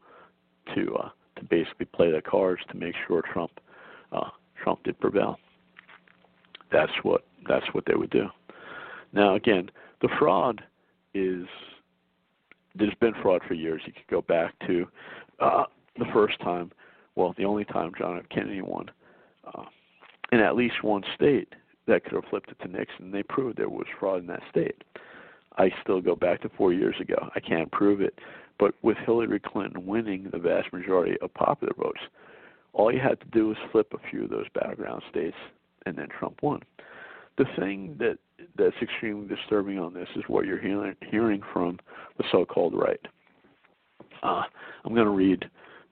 to 0.74 0.95
uh, 0.97 1.09
to 1.37 1.45
basically 1.45 1.87
play 1.87 2.11
the 2.11 2.20
cards 2.20 2.62
to 2.70 2.76
make 2.76 2.95
sure 3.07 3.22
Trump 3.32 3.53
uh, 4.12 4.30
Trump 4.62 4.82
did 4.85 4.99
prevail. 5.01 5.39
That's 6.72 6.93
what 7.03 7.24
that's 7.49 7.66
what 7.72 7.85
they 7.87 7.95
would 7.95 8.11
do. 8.11 8.26
Now 9.12 9.37
again, 9.37 9.70
the 10.03 10.09
fraud 10.18 10.62
is 11.14 11.47
there's 12.75 12.95
been 13.01 13.14
fraud 13.22 13.43
for 13.47 13.55
years. 13.55 13.83
You 13.87 13.93
could 13.93 14.07
go 14.09 14.22
back 14.22 14.55
to 14.66 14.87
uh, 15.41 15.64
the 15.99 16.07
first 16.12 16.41
time, 16.41 16.72
well, 17.14 17.35
the 17.37 17.45
only 17.45 17.64
time 17.64 17.93
John 17.97 18.18
F. 18.18 18.25
Kennedy 18.31 18.61
won. 18.61 18.91
Uh, 19.47 19.64
in 20.33 20.41
at 20.41 20.57
least 20.57 20.83
one 20.83 21.05
state 21.14 21.55
that 21.87 22.05
could 22.05 22.14
have 22.14 22.25
flipped 22.31 22.51
it 22.51 22.59
to 22.62 22.68
Nixon. 22.68 23.11
They 23.11 23.22
proved 23.22 23.59
there 23.59 23.68
was 23.68 23.87
fraud 23.99 24.20
in 24.20 24.27
that 24.29 24.43
state. 24.51 24.83
I 25.57 25.70
still 25.83 26.01
go 26.01 26.16
back 26.16 26.43
to 26.43 26.49
four 26.49 26.72
years 26.72 26.97
ago. 27.01 27.29
I 27.35 27.41
can't 27.41 27.70
prove 27.70 28.01
it. 28.01 28.18
But 28.59 28.75
with 28.83 28.97
Hillary 28.99 29.41
Clinton 29.41 29.87
winning 29.87 30.29
the 30.33 30.39
vast 30.39 30.72
majority 30.72 31.16
of 31.20 31.33
popular 31.35 31.75
votes, 31.77 32.01
all 32.72 32.93
you 32.93 33.01
had 33.01 33.20
to 33.20 33.27
do 33.27 33.49
was 33.49 33.57
flip 33.70 33.93
a 33.95 34.11
few 34.11 34.25
of 34.25 34.31
those 34.31 34.47
battleground 34.55 35.03
states, 35.11 35.37
and 35.87 35.97
then 35.97 36.09
Trump 36.09 36.43
won. 36.43 36.61
The 37.37 37.45
thing 37.59 37.97
that 37.99 38.18
that's 38.57 38.76
extremely 38.80 39.26
disturbing 39.26 39.78
on 39.78 39.95
this 39.95 40.09
is 40.16 40.22
what 40.28 40.47
you're 40.47 40.61
hearing, 40.61 40.95
hearing 41.11 41.43
from 41.53 41.78
the 42.18 42.24
so-called 42.30 42.74
right. 42.74 43.01
Uh, 44.22 44.43
I'm 44.85 44.95
going 44.95 45.07
to 45.07 45.12
read 45.12 45.45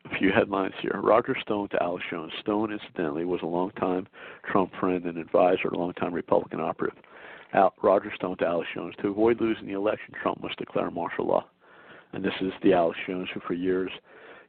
a 0.04 0.18
few 0.18 0.30
headlines 0.32 0.74
here. 0.80 1.00
Roger 1.02 1.36
Stone 1.42 1.68
to 1.70 1.82
Alex 1.82 2.04
Jones. 2.10 2.32
Stone, 2.40 2.72
incidentally, 2.72 3.24
was 3.24 3.40
a 3.42 3.46
longtime 3.46 4.06
Trump 4.50 4.72
friend 4.78 5.04
and 5.04 5.18
advisor, 5.18 5.68
a 5.68 5.76
longtime 5.76 6.12
Republican 6.12 6.60
operative. 6.60 6.98
Al, 7.52 7.74
Roger 7.82 8.12
Stone 8.16 8.38
to 8.38 8.46
Alex 8.46 8.68
Jones. 8.74 8.94
To 9.02 9.08
avoid 9.08 9.40
losing 9.40 9.66
the 9.66 9.74
election, 9.74 10.14
Trump 10.20 10.42
must 10.42 10.58
declare 10.58 10.90
martial 10.90 11.26
law. 11.26 11.44
And 12.12 12.24
this 12.24 12.34
is 12.40 12.52
the 12.62 12.72
Alex 12.72 12.98
Jones 13.06 13.28
who, 13.32 13.40
for 13.46 13.54
years, 13.54 13.90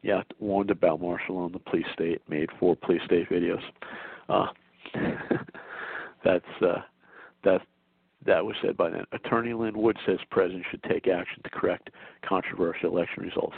yeah, 0.01 0.21
warned 0.39 0.71
about 0.71 1.01
martial 1.01 1.35
law 1.35 1.45
in 1.47 1.53
the 1.53 1.59
police 1.59 1.85
state, 1.93 2.21
made 2.27 2.49
four 2.59 2.75
police 2.75 3.01
state 3.05 3.29
videos. 3.29 3.61
Uh, 4.29 4.47
that's 6.23 6.61
uh, 6.61 6.81
that 7.43 7.61
that 8.25 8.45
was 8.45 8.55
said 8.61 8.77
by 8.77 8.89
then. 8.89 9.03
Attorney 9.11 9.53
Lin 9.53 9.77
Wood 9.77 9.97
says 10.05 10.17
president 10.31 10.65
should 10.71 10.83
take 10.83 11.07
action 11.07 11.41
to 11.43 11.49
correct 11.49 11.89
controversial 12.27 12.89
election 12.89 13.23
results 13.23 13.55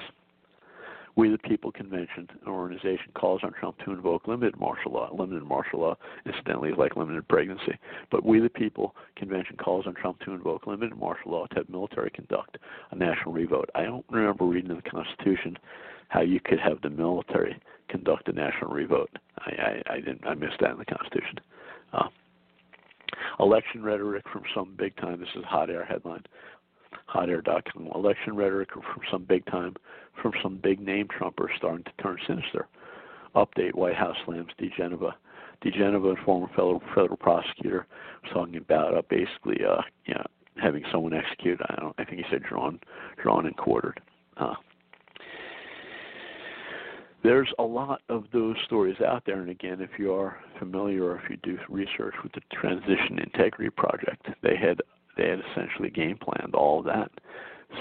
We 1.16 1.30
the 1.30 1.38
People 1.38 1.72
Convention, 1.72 2.28
an 2.42 2.52
organization, 2.52 3.12
calls 3.14 3.42
on 3.44 3.54
Trump 3.54 3.78
to 3.86 3.92
invoke 3.92 4.28
limited 4.28 4.60
martial 4.60 4.92
law. 4.92 5.10
Limited 5.14 5.44
martial 5.44 5.82
law, 5.82 5.96
incidentally, 6.26 6.70
is 6.70 6.78
like 6.78 6.96
limited 6.96 7.28
pregnancy. 7.28 7.78
But 8.12 8.26
We 8.26 8.40
the 8.40 8.50
People 8.50 8.96
Convention 9.16 9.56
calls 9.58 9.86
on 9.88 9.94
Trump 9.94 10.20
to 10.22 10.34
invoke 10.34 10.68
limited 10.68 10.98
martial 10.98 11.32
law 11.32 11.46
to 11.48 11.56
have 11.56 11.70
military 11.70 12.10
conduct 12.10 12.58
a 12.92 12.96
national 12.96 13.34
revote. 13.34 13.70
I 13.76 13.84
don't 13.84 14.06
remember 14.10 14.46
reading 14.46 14.72
in 14.72 14.78
the 14.78 14.90
Constitution 14.90 15.58
how 16.10 16.22
you 16.22 16.40
could 16.40 16.60
have 16.60 16.82
the 16.82 16.90
military 16.90 17.60
conduct 17.88 18.28
a 18.30 18.34
national 18.34 18.72
revote. 18.72 19.10
I, 19.40 19.52
I, 19.52 19.94
I 19.94 19.96
didn't. 19.98 20.26
I 20.26 20.34
missed 20.34 20.60
that 20.62 20.72
in 20.72 20.78
the 20.80 20.86
Constitution. 20.86 21.40
Uh, 21.94 22.10
election 23.40 23.84
rhetoric 23.84 24.24
from 24.32 24.44
some 24.54 24.76
big 24.78 24.96
time. 24.98 25.20
This 25.20 25.30
is 25.36 25.44
a 25.44 25.48
hot 25.48 25.70
air 25.70 25.86
headline 25.86 26.24
hotair.com. 27.14 27.88
Election 27.94 28.36
rhetoric 28.36 28.70
from 28.74 29.02
some 29.12 29.24
big 29.24 29.46
time, 29.46 29.76
from 30.22 30.34
some 30.42 30.58
big 30.58 30.80
name 30.80 31.08
Trumpers 31.08 31.56
starting 31.58 31.84
to 31.84 31.92
turn 32.02 32.18
sinister. 32.28 32.68
Update 33.36 33.76
White 33.76 33.96
House 33.96 34.16
slams 34.26 34.52
diGenova. 34.60 35.14
diGenova, 35.64 36.24
former 36.24 36.48
federal, 36.50 36.82
federal 36.94 37.18
prosecutor, 37.18 37.86
was 38.24 38.32
talking 38.34 38.58
about 38.58 38.96
uh, 38.96 39.02
basically 39.10 39.58
uh, 39.66 39.82
you 40.06 40.14
know, 40.14 40.26
having 40.62 40.84
someone 40.92 41.14
executed. 41.14 41.62
I 41.70 41.76
don't. 41.80 41.96
I 41.98 42.06
think 42.06 42.18
he 42.18 42.26
said 42.32 42.44
drawn, 42.44 42.80
drawn 43.22 43.46
and 43.46 43.58
quartered. 43.58 44.00
Uh, 44.38 44.54
there's 47.26 47.52
a 47.58 47.64
lot 47.64 48.02
of 48.10 48.26
those 48.32 48.56
stories 48.66 48.98
out 49.02 49.24
there, 49.26 49.42
and 49.42 49.50
again, 49.50 49.82
if 49.82 49.90
you 49.98 50.14
are 50.14 50.38
familiar 50.60 51.04
or 51.06 51.18
if 51.18 51.30
you 51.30 51.38
do 51.38 51.58
research 51.68 52.14
with 52.24 52.32
the 52.34 52.42
Transition 52.54 53.20
Integrity 53.20 53.72
Project, 53.72 54.28
they 54.44 54.56
had 54.56 54.82
they 55.18 55.30
had 55.30 55.40
essentially 55.52 55.90
game 55.90 56.18
planned 56.18 56.54
all 56.54 56.80
of 56.80 56.86
that, 56.86 57.10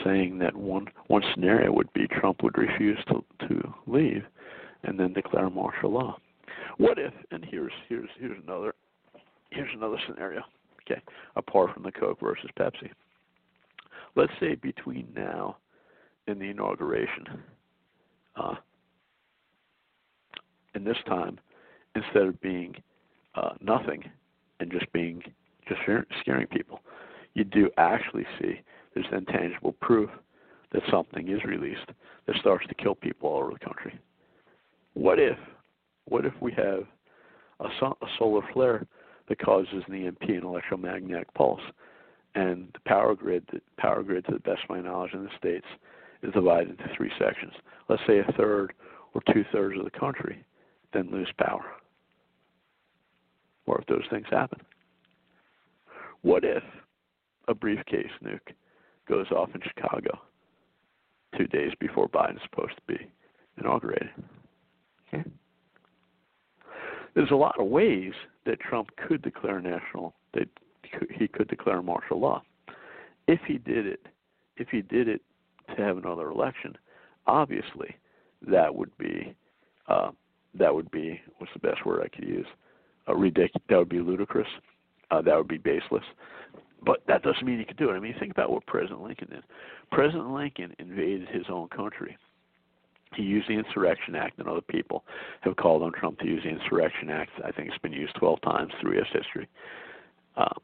saying 0.03 0.39
that 0.39 0.57
one 0.57 0.87
one 1.09 1.23
scenario 1.35 1.73
would 1.73 1.93
be 1.93 2.07
Trump 2.07 2.43
would 2.43 2.57
refuse 2.57 2.99
to 3.09 3.25
to 3.49 3.75
leave, 3.87 4.25
and 4.85 4.99
then 4.99 5.13
declare 5.13 5.51
martial 5.51 5.93
law. 5.93 6.17
What 6.79 6.99
if? 6.99 7.13
And 7.31 7.45
here's 7.45 7.73
here's 7.89 8.09
here's 8.19 8.43
another 8.43 8.75
here's 9.51 9.75
another 9.75 9.99
scenario. 10.09 10.43
Okay, 10.83 11.03
apart 11.37 11.75
from 11.75 11.83
the 11.83 11.93
Coke 11.93 12.21
versus 12.21 12.51
Pepsi. 12.59 12.91
Let's 14.17 14.33
say 14.41 14.55
between 14.55 15.09
now 15.15 15.57
and 16.29 16.41
the 16.41 16.51
inauguration, 16.51 17.43
uh, 18.37 18.55
and 20.75 20.87
this 20.87 20.97
time, 21.07 21.39
instead 21.95 22.23
of 22.23 22.41
being 22.41 22.75
uh, 23.35 23.53
nothing 23.61 24.05
and 24.61 24.71
just 24.71 24.93
being 24.93 25.23
just 25.69 25.81
scaring 26.21 26.47
people, 26.49 26.81
you 27.35 27.45
do 27.45 27.71
actually 27.79 28.27
see 28.39 28.61
there's 28.95 29.07
intangible 29.13 29.73
proof 29.81 30.11
that 30.73 30.83
something 30.91 31.29
is 31.29 31.43
released 31.45 31.87
that 32.27 32.37
starts 32.37 32.67
to 32.67 32.75
kill 32.75 32.95
people 32.95 33.31
all 33.31 33.43
over 33.43 33.53
the 33.53 33.65
country. 33.65 33.99
What 34.95 35.19
if, 35.19 35.39
what 36.07 36.25
if 36.25 36.33
we 36.41 36.53
have 36.53 36.85
a, 37.61 37.67
a 37.67 38.09
solar 38.19 38.43
flare 38.53 38.87
that 39.29 39.39
causes 39.39 39.83
an 39.87 40.07
EMP, 40.07 40.23
an 40.23 40.45
electromagnetic 40.45 41.33
pulse, 41.35 41.61
and 42.35 42.69
the 42.75 42.81
power 42.87 43.15
grid, 43.15 43.45
the 43.53 43.61
power 43.79 44.03
grid, 44.03 44.25
to 44.27 44.33
the 44.33 44.41
best 44.41 44.63
of 44.65 44.71
my 44.71 44.81
knowledge 44.81 45.13
in 45.15 45.25
the 45.25 45.31
states, 45.39 45.67
is 46.23 46.33
divided 46.33 46.71
into 46.71 46.85
three 46.97 47.11
sections. 47.19 47.53
Let's 47.89 48.03
say 48.07 48.19
a 48.19 48.33
third 48.37 48.73
or 49.15 49.23
two 49.33 49.45
thirds 49.53 49.79
of 49.79 49.85
the 49.85 49.99
country 49.99 50.45
then 50.95 51.11
lose 51.11 51.31
power. 51.39 51.65
Or 53.67 53.81
if 53.81 53.87
those 53.87 54.05
things 54.11 54.27
happen. 54.31 54.61
What 56.23 56.45
if 56.45 56.63
a 57.49 57.55
briefcase 57.55 58.11
nuke 58.23 58.55
goes 59.09 59.31
off 59.31 59.51
in 59.55 59.61
Chicago 59.63 60.19
two 61.37 61.47
days 61.47 61.73
before 61.81 62.09
Biden's 62.09 62.41
supposed 62.43 62.75
to 62.77 62.83
be 62.87 63.11
inaugurated. 63.59 64.11
Okay. 65.13 65.25
There's 67.15 67.31
a 67.31 67.37
lot 67.37 67.59
of 67.59 67.67
ways 67.67 68.13
that 68.47 68.61
Trump 68.61 68.89
could 68.97 69.23
declare 69.23 69.61
national 69.61 70.15
that 70.35 70.49
he 71.17 71.29
could 71.29 71.49
declare 71.49 71.83
martial 71.83 72.21
law. 72.21 72.43
If 73.27 73.41
he 73.47 73.59
did 73.59 73.87
it, 73.87 74.07
if 74.57 74.69
he 74.69 74.83
did 74.83 75.09
it 75.09 75.23
to 75.75 75.83
have 75.83 75.97
another 75.97 76.29
election, 76.29 76.77
obviously 77.27 77.97
that 78.47 78.75
would 78.75 78.97
be 78.99 79.35
uh, 79.89 80.11
that 80.59 80.75
would 80.75 80.91
be 80.91 81.21
what's 81.39 81.53
the 81.53 81.61
best 81.61 81.85
word 81.85 82.03
I 82.05 82.15
could 82.15 82.29
use? 82.29 82.47
Uh, 83.09 83.15
ridiculous. 83.15 83.63
That 83.69 83.79
would 83.79 83.89
be 83.89 84.01
ludicrous. 84.01 84.49
Uh, 85.11 85.23
that 85.23 85.37
would 85.37 85.49
be 85.49 85.59
baseless. 85.59 86.05
But 86.85 87.03
that 87.07 87.23
doesn't 87.23 87.45
mean 87.45 87.59
he 87.59 87.65
could 87.65 87.77
do 87.77 87.91
it. 87.91 87.95
I 87.95 88.01
mean, 88.01 88.15
think 88.19 88.33
about 88.33 88.51
what 88.51 88.67
President 88.67 89.03
Lincoln 89.03 89.29
did. 89.31 89.43
President 89.91 90.31
Lincoln 90.31 90.75
invaded 90.79 91.29
his 91.29 91.45
own 91.49 91.69
country. 91.69 92.17
He 93.15 93.23
used 93.23 93.49
the 93.49 93.55
Insurrection 93.55 94.15
Act, 94.15 94.39
and 94.39 94.49
other 94.49 94.61
people 94.61 95.05
have 95.43 95.57
called 95.57 95.83
on 95.83 95.93
Trump 95.93 96.19
to 96.19 96.27
use 96.27 96.43
the 96.43 96.51
Insurrection 96.51 97.11
Act. 97.11 97.31
I 97.45 97.53
think 97.53 97.69
it's 97.69 97.79
been 97.79 97.93
used 97.93 98.15
12 98.17 98.41
times 98.43 98.73
through 98.81 98.97
U.S. 98.97 99.07
history. 99.13 99.49
Uh, 100.37 100.55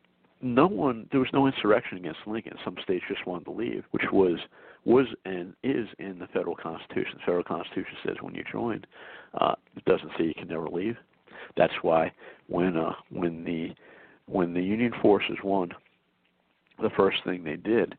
no 0.42 0.66
one, 0.66 1.06
there 1.10 1.20
was 1.20 1.28
no 1.32 1.46
insurrection 1.46 1.98
against 1.98 2.20
Lincoln. 2.26 2.54
Some 2.64 2.76
states 2.82 3.04
just 3.08 3.26
wanted 3.26 3.44
to 3.44 3.52
leave, 3.52 3.84
which 3.92 4.04
was 4.12 4.38
was 4.84 5.06
and 5.24 5.54
is 5.62 5.86
in 5.98 6.18
the 6.18 6.26
federal 6.28 6.56
constitution. 6.56 7.14
The 7.18 7.26
federal 7.26 7.44
constitution 7.44 7.96
says 8.04 8.16
when 8.20 8.34
you 8.34 8.44
join, 8.50 8.84
uh, 9.40 9.54
it 9.76 9.84
doesn't 9.84 10.10
say 10.16 10.24
you 10.24 10.34
can 10.34 10.48
never 10.48 10.68
leave. 10.68 10.96
That's 11.56 11.74
why 11.82 12.12
when 12.48 12.76
uh, 12.76 12.94
when 13.10 13.44
the 13.44 13.74
when 14.26 14.54
the 14.54 14.62
Union 14.62 14.92
forces 15.02 15.36
won 15.42 15.70
the 16.80 16.90
first 16.90 17.18
thing 17.24 17.44
they 17.44 17.56
did 17.56 17.96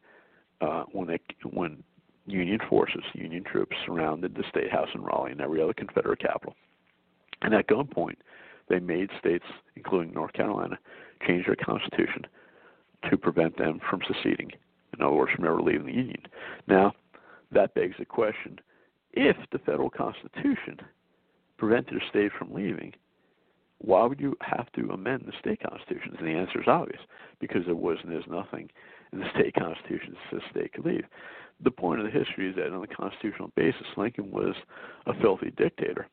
uh, 0.62 0.84
when 0.92 1.08
they 1.08 1.20
when 1.52 1.84
Union 2.28 2.60
forces, 2.70 3.04
Union 3.14 3.44
troops 3.44 3.76
surrounded 3.86 4.36
the 4.36 4.44
state 4.50 4.72
house 4.72 4.90
in 4.94 5.02
Raleigh 5.02 5.32
and 5.32 5.42
every 5.42 5.62
other 5.62 5.74
Confederate 5.74 6.20
capital. 6.20 6.56
And 7.42 7.54
at 7.54 7.68
gunpoint, 7.68 8.18
they 8.70 8.80
made 8.80 9.10
states, 9.20 9.46
including 9.76 10.14
North 10.14 10.34
Carolina, 10.34 10.78
change 11.28 11.46
their 11.48 11.56
constitution 11.56 12.28
to 13.10 13.18
prevent 13.18 13.58
them 13.58 13.80
from 13.90 14.02
seceding. 14.08 14.52
In 14.94 15.02
other 15.02 15.16
words, 15.16 15.32
from 15.36 15.46
ever 15.46 15.62
leaving 15.62 15.86
the 15.86 15.94
Union. 15.94 16.22
Now, 16.68 16.94
that 17.52 17.74
begs 17.74 17.96
the 18.00 18.06
question: 18.06 18.60
If 19.14 19.38
the 19.52 19.60
federal 19.60 19.90
constitution 19.90 20.80
prevented 21.58 22.02
a 22.02 22.10
state 22.10 22.32
from 22.38 22.54
leaving, 22.54 22.94
why 23.80 24.06
would 24.06 24.20
you 24.20 24.36
have 24.42 24.72
to 24.74 24.92
amend 24.92 25.24
the 25.26 25.34
state 25.40 25.62
constitutions? 25.68 26.16
And 26.20 26.28
the 26.28 26.32
answer 26.32 26.62
is 26.62 26.68
obvious 26.68 27.02
because 27.40 27.66
there 27.66 27.76
was 27.76 27.98
and 28.04 28.12
there's 28.12 28.24
nothing 28.30 28.70
in 29.12 29.20
the 29.20 29.30
state 29.36 29.54
constitution 29.56 30.14
that 30.14 30.40
says 30.40 30.50
state 30.52 30.74
could 30.74 30.86
leave. 30.86 31.06
The 31.64 31.72
point 31.72 32.00
of 32.00 32.06
the 32.06 32.12
history 32.12 32.50
is 32.50 32.56
that 32.56 32.74
on 32.74 32.84
a 32.84 32.88
constitutional 32.88 33.52
basis, 33.56 33.86
Lincoln 33.98 34.32
was 34.32 34.56
a 35.06 35.14
filthy 35.20 35.52
dictator. 35.52 36.08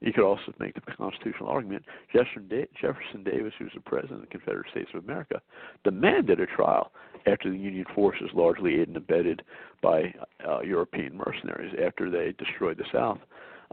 You 0.00 0.12
could 0.12 0.24
also 0.24 0.52
make 0.58 0.74
the 0.74 0.80
constitutional 0.80 1.48
argument 1.48 1.84
Jefferson, 2.12 2.48
Jefferson 2.80 3.24
Davis, 3.24 3.54
who 3.58 3.64
was 3.64 3.72
the 3.74 3.80
president 3.80 4.22
of 4.22 4.28
the 4.28 4.38
Confederate 4.38 4.70
States 4.70 4.90
of 4.94 5.02
America, 5.02 5.40
demanded 5.84 6.38
a 6.40 6.46
trial 6.46 6.92
after 7.26 7.50
the 7.50 7.56
Union 7.56 7.86
forces, 7.94 8.28
largely 8.34 8.74
aided 8.74 8.88
and 8.88 8.96
abetted 8.98 9.42
by 9.82 10.14
uh, 10.46 10.60
European 10.60 11.16
mercenaries, 11.16 11.74
after 11.84 12.10
they 12.10 12.32
destroyed 12.32 12.76
the 12.76 12.84
South. 12.92 13.18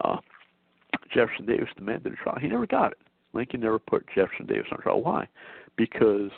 Uh, 0.04 0.18
Jefferson 1.14 1.46
Davis 1.46 1.70
demanded 1.76 2.14
a 2.14 2.16
trial. 2.16 2.38
He 2.40 2.48
never 2.48 2.66
got 2.66 2.94
it. 2.94 2.98
Lincoln 3.34 3.62
never 3.62 3.80
put 3.80 4.08
Jefferson 4.16 4.46
Davis 4.46 4.68
on 4.72 4.80
trial. 4.80 5.02
Why? 5.02 5.28
Because 5.76 6.32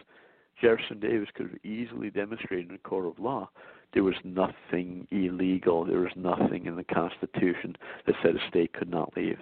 Jefferson 0.62 1.00
Davis 1.00 1.30
could 1.36 1.50
have 1.50 1.66
easily 1.66 2.10
demonstrated 2.10 2.70
in 2.70 2.76
a 2.76 2.80
court 2.80 3.06
of 3.06 3.20
law 3.20 3.50
there 3.96 4.04
was 4.04 4.16
nothing 4.24 5.08
illegal. 5.10 5.86
There 5.86 6.02
was 6.02 6.12
nothing 6.18 6.66
in 6.66 6.76
the 6.76 6.84
Constitution 6.84 7.78
that 8.06 8.16
said 8.22 8.36
a 8.36 8.48
state 8.50 8.74
could 8.74 8.90
not 8.90 9.16
leave. 9.16 9.40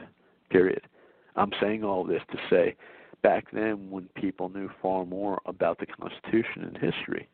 Period. 0.54 0.88
I'm 1.36 1.52
saying 1.60 1.84
all 1.84 2.04
this 2.04 2.22
to 2.32 2.38
say 2.48 2.76
back 3.24 3.46
then 3.52 3.90
when 3.90 4.08
people 4.16 4.50
knew 4.50 4.70
far 4.84 5.04
more 5.04 5.42
about 5.48 5.80
the 5.80 5.88
Constitution 5.88 6.64
and 6.64 6.78
history, 6.78 7.28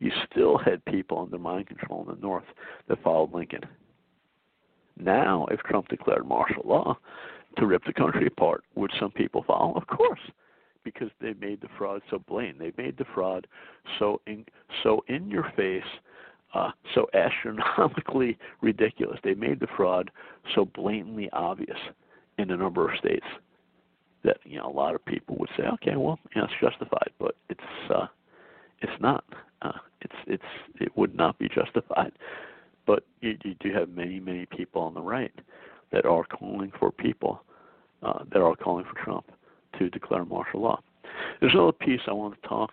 you 0.00 0.10
still 0.28 0.58
had 0.58 0.84
people 0.84 1.20
under 1.20 1.38
mind 1.38 1.68
control 1.68 2.02
in 2.02 2.16
the 2.16 2.20
North 2.20 2.44
that 2.88 3.00
followed 3.04 3.32
Lincoln. 3.32 3.62
Now, 4.98 5.46
if 5.52 5.60
Trump 5.60 5.86
declared 5.86 6.26
martial 6.26 6.64
law 6.64 6.98
to 7.56 7.66
rip 7.66 7.84
the 7.84 7.92
country 7.92 8.26
apart, 8.26 8.64
would 8.74 8.90
some 8.98 9.12
people 9.12 9.44
follow? 9.46 9.74
Of 9.74 9.86
course, 9.86 10.18
because 10.82 11.10
they 11.20 11.34
made 11.34 11.60
the 11.60 11.68
fraud 11.78 12.02
so 12.10 12.18
blatant. 12.26 12.58
They 12.58 12.72
made 12.82 12.98
the 12.98 13.06
fraud 13.14 13.46
so 14.00 14.20
in 14.26 14.44
so 14.82 15.04
in 15.06 15.30
your 15.30 15.52
face, 15.56 15.84
uh, 16.52 16.72
so 16.96 17.06
astronomically 17.14 18.36
ridiculous. 18.60 19.20
They 19.22 19.34
made 19.34 19.60
the 19.60 19.68
fraud 19.76 20.10
so 20.56 20.64
blatantly 20.64 21.30
obvious 21.32 21.78
in 22.38 22.50
a 22.50 22.56
number 22.56 22.90
of 22.90 22.98
states 22.98 23.26
that 24.24 24.38
you 24.44 24.58
know 24.58 24.68
a 24.68 24.72
lot 24.72 24.94
of 24.94 25.04
people 25.04 25.36
would 25.38 25.50
say, 25.56 25.64
okay, 25.64 25.96
well, 25.96 26.18
you 26.34 26.40
know, 26.40 26.46
it's 26.46 26.54
justified, 26.60 27.10
but 27.18 27.36
it's 27.48 27.60
uh, 27.94 28.06
it's 28.80 29.00
not. 29.00 29.24
Uh, 29.62 29.72
it's 30.02 30.14
it's 30.26 30.80
it 30.80 30.96
would 30.96 31.14
not 31.14 31.38
be 31.38 31.48
justified. 31.48 32.12
But 32.86 33.04
you, 33.20 33.36
you 33.44 33.54
do 33.60 33.72
have 33.72 33.88
many, 33.88 34.20
many 34.20 34.46
people 34.46 34.82
on 34.82 34.94
the 34.94 35.00
right 35.00 35.32
that 35.92 36.06
are 36.06 36.24
calling 36.24 36.72
for 36.78 36.92
people, 36.92 37.42
uh, 38.02 38.24
that 38.32 38.40
are 38.40 38.54
calling 38.54 38.84
for 38.84 39.02
Trump 39.02 39.26
to 39.78 39.90
declare 39.90 40.24
martial 40.24 40.60
law. 40.62 40.80
There's 41.40 41.54
another 41.54 41.72
piece 41.72 42.00
I 42.06 42.12
want 42.12 42.40
to 42.40 42.48
talk, 42.48 42.72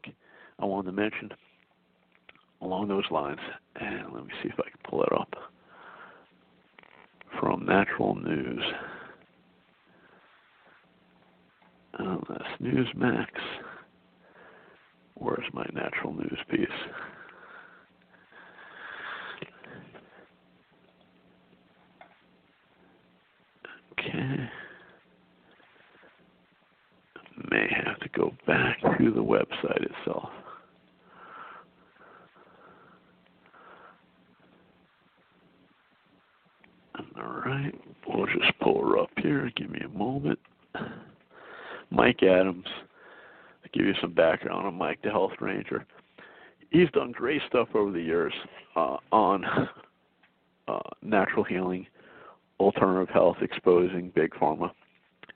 I 0.59 0.66
wanted 0.66 0.91
to 0.91 0.95
mention 0.95 1.32
along 2.61 2.88
those 2.88 3.03
lines, 3.11 3.39
and 3.76 4.14
let 4.14 4.26
me 4.26 4.32
see 4.41 4.49
if 4.49 4.59
I 4.59 4.70
can 4.70 4.80
pull 4.89 5.03
it 5.03 5.11
up 5.11 5.34
from 7.39 7.66
Natural 7.66 8.16
News. 8.16 8.64
Uh, 11.99 12.03
oh, 12.03 12.23
that's 12.29 12.61
Newsmax. 12.61 13.27
Where's 15.15 15.45
my 15.53 15.65
natural 15.73 16.13
news 16.13 16.39
piece? 16.49 16.67
Okay. 23.91 24.49
May 27.51 27.67
have 27.85 27.99
to 27.99 28.09
go 28.09 28.31
back 28.47 28.79
to 28.81 29.11
the 29.11 29.23
website 29.23 29.83
itself. 29.83 30.29
All 37.17 37.41
right, 37.45 37.73
we'll 38.07 38.25
just 38.27 38.57
pull 38.61 38.79
her 38.87 38.99
up 38.99 39.09
here. 39.17 39.51
Give 39.55 39.69
me 39.69 39.79
a 39.83 39.97
moment. 39.97 40.39
Mike 41.93 42.23
Adams, 42.23 42.65
to 43.61 43.69
give 43.69 43.85
you 43.85 43.93
some 44.01 44.13
background 44.13 44.65
on 44.65 44.73
Mike, 44.73 44.99
the 45.03 45.11
health 45.11 45.33
ranger. 45.39 45.85
He's 46.71 46.89
done 46.89 47.11
great 47.11 47.41
stuff 47.47 47.67
over 47.75 47.91
the 47.91 48.01
years 48.01 48.33
uh, 48.75 48.97
on 49.11 49.45
uh, 50.67 50.79
natural 51.03 51.43
healing, 51.43 51.85
alternative 52.59 53.13
health, 53.13 53.37
exposing 53.41 54.11
big 54.15 54.31
pharma, 54.31 54.71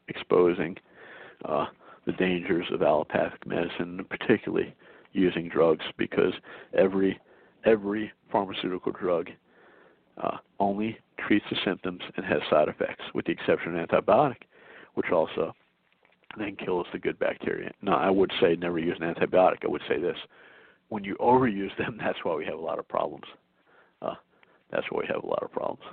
exposing 0.08 0.76
uh, 1.46 1.68
the 2.08 2.14
dangers 2.14 2.66
of 2.74 2.82
allopathic 2.82 3.46
medicine, 3.46 4.04
particularly 4.10 4.74
using 5.14 5.50
drugs, 5.50 5.86
because 5.98 6.34
every 6.76 7.20
every 7.66 8.12
pharmaceutical 8.32 8.94
drug 8.94 9.30
uh, 10.24 10.38
only 10.60 10.98
treats 11.20 11.46
the 11.52 11.58
symptoms 11.64 12.02
and 12.16 12.26
has 12.26 12.40
side 12.50 12.68
effects, 12.68 13.04
with 13.14 13.26
the 13.26 13.32
exception 13.32 13.78
of 13.78 13.88
antibiotic, 13.88 14.44
which 14.96 15.12
also 15.12 15.54
then 16.40 16.56
kills 16.56 16.88
the 16.92 17.00
good 17.00 17.18
bacteria. 17.20 17.72
Now, 17.82 17.98
I 17.98 18.10
would 18.10 18.32
say 18.42 18.56
never 18.56 18.80
use 18.80 18.98
an 19.00 19.14
antibiotic. 19.14 19.64
I 19.64 19.68
would 19.68 19.82
say 19.88 20.00
this: 20.00 20.18
when 20.90 21.04
you 21.04 21.16
overuse 21.20 21.76
them, 21.78 21.98
that's 22.00 22.20
why 22.24 22.36
we 22.36 22.46
have 22.46 22.60
a 22.60 22.62
lot 22.62 22.80
of 22.80 22.88
problems. 22.88 23.26
Uh, 24.02 24.16
that's 24.72 24.86
why 24.92 25.02
we 25.02 25.08
have 25.08 25.24
a 25.24 25.28
lot 25.28 25.44
of 25.44 25.52
problems. 25.52 25.84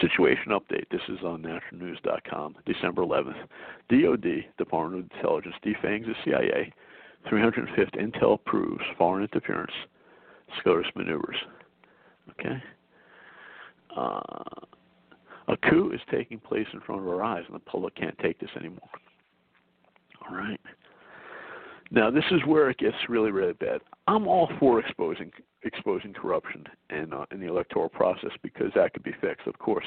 Situation 0.00 0.52
update. 0.52 0.88
This 0.90 1.02
is 1.08 1.18
on 1.22 1.42
naturalnews.com, 1.42 2.56
December 2.64 3.02
11th. 3.02 3.46
DOD, 3.90 4.44
Department 4.56 5.04
of 5.04 5.10
Intelligence, 5.18 5.54
defangs 5.62 6.06
the 6.06 6.14
CIA. 6.24 6.72
305th 7.30 7.94
Intel 7.96 8.42
proves 8.44 8.82
foreign 8.96 9.22
interference. 9.22 9.72
SCOTUS 10.60 10.86
maneuvers. 10.96 11.36
Okay. 12.30 12.62
Uh, 13.94 14.66
a 15.48 15.56
coup 15.56 15.90
is 15.92 16.00
taking 16.10 16.38
place 16.38 16.66
in 16.72 16.80
front 16.80 17.02
of 17.02 17.08
our 17.08 17.22
eyes, 17.22 17.44
and 17.46 17.54
the 17.54 17.60
public 17.60 17.94
can't 17.94 18.18
take 18.18 18.38
this 18.38 18.50
anymore. 18.56 18.88
All 20.28 20.36
right. 20.36 20.60
Now 21.90 22.10
this 22.10 22.24
is 22.30 22.40
where 22.46 22.70
it 22.70 22.78
gets 22.78 22.96
really, 23.08 23.30
really 23.30 23.52
bad. 23.52 23.80
I'm 24.06 24.26
all 24.26 24.50
for 24.58 24.80
exposing 24.80 25.30
exposing 25.64 26.12
corruption 26.12 26.64
in 26.90 27.12
uh, 27.12 27.26
in 27.30 27.40
the 27.40 27.46
electoral 27.48 27.88
process 27.88 28.30
because 28.42 28.70
that 28.74 28.92
could 28.94 29.02
be 29.02 29.14
fixed. 29.20 29.46
Of 29.46 29.58
course, 29.58 29.84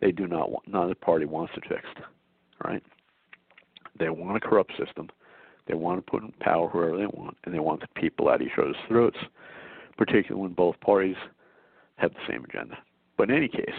they 0.00 0.10
do 0.10 0.26
not 0.26 0.50
want. 0.50 0.66
Neither 0.66 0.94
party 0.94 1.26
wants 1.26 1.52
it 1.56 1.64
fixed. 1.68 2.06
right? 2.64 2.82
They 3.98 4.08
want 4.10 4.36
a 4.36 4.40
corrupt 4.40 4.72
system. 4.78 5.08
They 5.66 5.74
want 5.74 6.04
to 6.04 6.10
put 6.10 6.22
in 6.22 6.32
power 6.40 6.68
whoever 6.68 6.96
they 6.96 7.06
want, 7.06 7.36
and 7.44 7.54
they 7.54 7.58
want 7.58 7.80
the 7.80 8.00
people 8.00 8.30
at 8.30 8.42
each 8.42 8.58
other's 8.58 8.76
throats, 8.88 9.16
particularly 9.96 10.42
when 10.42 10.52
both 10.52 10.78
parties 10.80 11.16
have 11.96 12.12
the 12.12 12.20
same 12.28 12.44
agenda. 12.44 12.76
But 13.16 13.30
in 13.30 13.36
any 13.36 13.48
case, 13.48 13.74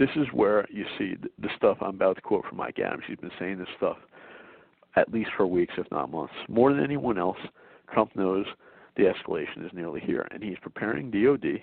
this 0.00 0.08
is 0.16 0.26
where 0.32 0.66
you 0.70 0.86
see 0.98 1.14
the 1.38 1.50
stuff 1.56 1.76
I'm 1.82 1.90
about 1.90 2.16
to 2.16 2.22
quote 2.22 2.46
from 2.46 2.56
Mike 2.56 2.78
Adams. 2.78 3.04
He's 3.06 3.18
been 3.18 3.30
saying 3.38 3.58
this 3.58 3.68
stuff 3.76 3.98
at 4.96 5.12
least 5.12 5.30
for 5.36 5.46
weeks, 5.46 5.74
if 5.76 5.88
not 5.90 6.10
months. 6.10 6.32
More 6.48 6.72
than 6.72 6.82
anyone 6.82 7.18
else, 7.18 7.36
Trump 7.92 8.16
knows 8.16 8.46
the 8.96 9.04
escalation 9.04 9.64
is 9.64 9.70
nearly 9.74 10.00
here, 10.00 10.26
and 10.30 10.42
he's 10.42 10.56
preparing 10.62 11.10
DOD, 11.10 11.60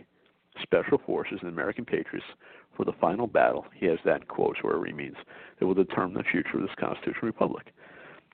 Special 0.62 1.02
Forces, 1.04 1.40
and 1.42 1.50
American 1.50 1.84
Patriots 1.84 2.28
for 2.76 2.86
the 2.86 2.94
final 3.02 3.26
battle. 3.26 3.66
He 3.74 3.88
has 3.88 3.98
that 4.06 4.22
in 4.22 4.28
quotes 4.28 4.62
wherever 4.62 4.86
he 4.86 4.94
means 4.94 5.18
that 5.60 5.66
will 5.66 5.74
determine 5.74 6.14
the 6.14 6.24
future 6.32 6.58
of 6.58 6.62
this 6.62 6.72
constitutional 6.80 7.26
republic. 7.26 7.74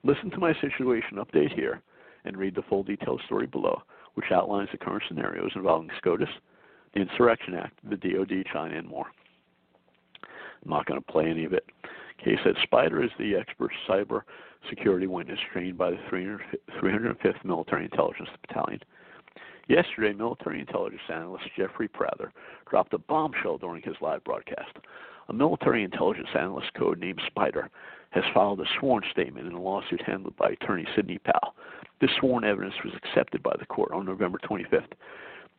Listen 0.04 0.30
to 0.30 0.38
my 0.38 0.52
situation 0.60 1.16
update 1.16 1.52
here 1.54 1.80
and 2.26 2.36
read 2.36 2.54
the 2.54 2.62
full 2.68 2.82
detailed 2.82 3.22
story 3.24 3.46
below, 3.46 3.82
which 4.14 4.30
outlines 4.30 4.68
the 4.70 4.78
current 4.78 5.02
scenarios 5.08 5.52
involving 5.56 5.90
SCOTUS, 5.96 6.28
the 6.92 7.00
Insurrection 7.00 7.54
Act, 7.54 7.78
the 7.88 7.96
DOD, 7.96 8.44
China, 8.52 8.76
and 8.76 8.86
more. 8.86 9.06
I'm 10.64 10.70
not 10.70 10.86
going 10.86 11.00
to 11.00 11.12
play 11.12 11.26
any 11.26 11.44
of 11.44 11.52
it. 11.52 11.64
Case 12.22 12.38
said 12.42 12.54
Spider 12.62 13.02
is 13.02 13.10
the 13.18 13.36
expert 13.36 13.70
cyber 13.88 14.22
security 14.68 15.06
witness 15.06 15.38
trained 15.52 15.76
by 15.76 15.90
the 15.90 15.98
305th 16.10 17.44
Military 17.44 17.84
Intelligence 17.84 18.30
Battalion. 18.46 18.80
Yesterday, 19.68 20.12
military 20.12 20.60
intelligence 20.60 21.02
analyst 21.08 21.44
Jeffrey 21.56 21.88
Prather 21.88 22.32
dropped 22.68 22.92
a 22.92 22.98
bombshell 22.98 23.58
during 23.58 23.82
his 23.82 23.96
live 24.00 24.22
broadcast. 24.24 24.76
A 25.28 25.32
military 25.32 25.84
intelligence 25.84 26.28
analyst 26.38 26.70
codenamed 26.74 27.26
Spider 27.26 27.70
has 28.10 28.24
filed 28.32 28.60
a 28.60 28.64
sworn 28.78 29.02
statement 29.10 29.46
in 29.46 29.54
a 29.54 29.60
lawsuit 29.60 30.02
handled 30.02 30.36
by 30.36 30.50
attorney 30.50 30.86
Sidney 30.94 31.18
Powell. 31.18 31.54
This 32.00 32.10
sworn 32.18 32.44
evidence 32.44 32.74
was 32.84 32.94
accepted 32.94 33.42
by 33.42 33.56
the 33.58 33.66
court 33.66 33.92
on 33.92 34.04
November 34.04 34.38
25th, 34.38 34.92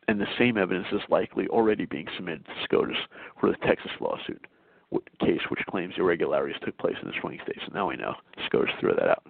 and 0.06 0.20
the 0.20 0.26
same 0.38 0.56
evidence 0.56 0.86
is 0.92 1.00
likely 1.08 1.48
already 1.48 1.84
being 1.84 2.06
submitted 2.16 2.46
to 2.46 2.52
SCOTUS 2.64 2.96
for 3.40 3.50
the 3.50 3.56
Texas 3.66 3.90
lawsuit 4.00 4.46
case 5.20 5.40
which 5.48 5.60
claims 5.68 5.94
irregularities 5.96 6.56
took 6.64 6.76
place 6.78 6.96
in 7.02 7.08
the 7.08 7.14
swing 7.20 7.38
states. 7.42 7.60
Now 7.74 7.88
we 7.88 7.96
know. 7.96 8.14
SCOTUS 8.46 8.70
threw 8.80 8.94
that 8.94 9.08
out. 9.08 9.24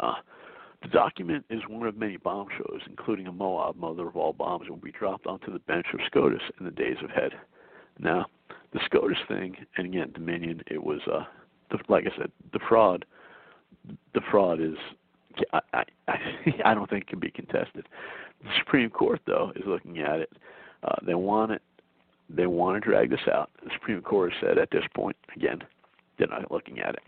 Uh, 0.00 0.14
the 0.82 0.88
document 0.88 1.44
is 1.48 1.62
one 1.68 1.86
of 1.86 1.96
many 1.96 2.16
bomb 2.16 2.48
shows, 2.58 2.80
including 2.88 3.26
a 3.26 3.32
Moab, 3.32 3.76
mother 3.76 4.06
of 4.06 4.16
all 4.16 4.32
bombs, 4.32 4.68
will 4.68 4.76
be 4.76 4.92
dropped 4.92 5.26
onto 5.26 5.52
the 5.52 5.60
bench 5.60 5.86
of 5.94 6.00
SCOTUS 6.06 6.42
in 6.58 6.66
the 6.66 6.72
days 6.72 6.96
ahead. 7.04 7.32
Now, 7.98 8.26
the 8.72 8.80
SCOTUS 8.86 9.18
thing, 9.28 9.56
and 9.76 9.86
again, 9.86 10.10
Dominion, 10.12 10.62
it 10.66 10.82
was, 10.82 11.00
uh, 11.10 11.24
the, 11.70 11.78
like 11.88 12.04
I 12.06 12.16
said, 12.18 12.30
the 12.52 12.58
fraud. 12.68 13.04
The 14.14 14.20
fraud 14.30 14.60
is, 14.60 14.76
I, 15.52 15.84
I, 16.08 16.18
I 16.64 16.74
don't 16.74 16.90
think 16.90 17.06
can 17.06 17.20
be 17.20 17.30
contested. 17.30 17.86
The 18.42 18.50
Supreme 18.58 18.90
Court, 18.90 19.20
though, 19.26 19.52
is 19.56 19.62
looking 19.66 20.00
at 20.00 20.20
it. 20.20 20.32
Uh, 20.82 20.96
they 21.06 21.14
want 21.14 21.52
it 21.52 21.62
they 22.28 22.46
want 22.46 22.82
to 22.82 22.88
drag 22.88 23.10
this 23.10 23.28
out. 23.32 23.50
The 23.62 23.70
Supreme 23.74 24.00
Court 24.02 24.32
has 24.32 24.40
said 24.40 24.58
at 24.58 24.70
this 24.70 24.84
point, 24.94 25.16
again, 25.36 25.62
they're 26.18 26.28
not 26.28 26.50
looking 26.50 26.80
at 26.80 26.94
it. 26.94 27.02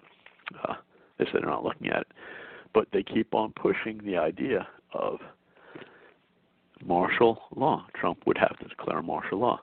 Uh, 0.68 0.74
they 1.18 1.24
said 1.26 1.42
they're 1.42 1.50
not 1.50 1.64
looking 1.64 1.88
at 1.88 2.02
it. 2.02 2.08
But 2.74 2.88
they 2.92 3.02
keep 3.02 3.34
on 3.34 3.52
pushing 3.52 4.00
the 4.04 4.16
idea 4.16 4.66
of 4.92 5.18
martial 6.84 7.42
law. 7.54 7.86
Trump 7.94 8.26
would 8.26 8.38
have 8.38 8.58
to 8.58 8.68
declare 8.68 9.02
martial 9.02 9.38
law. 9.38 9.60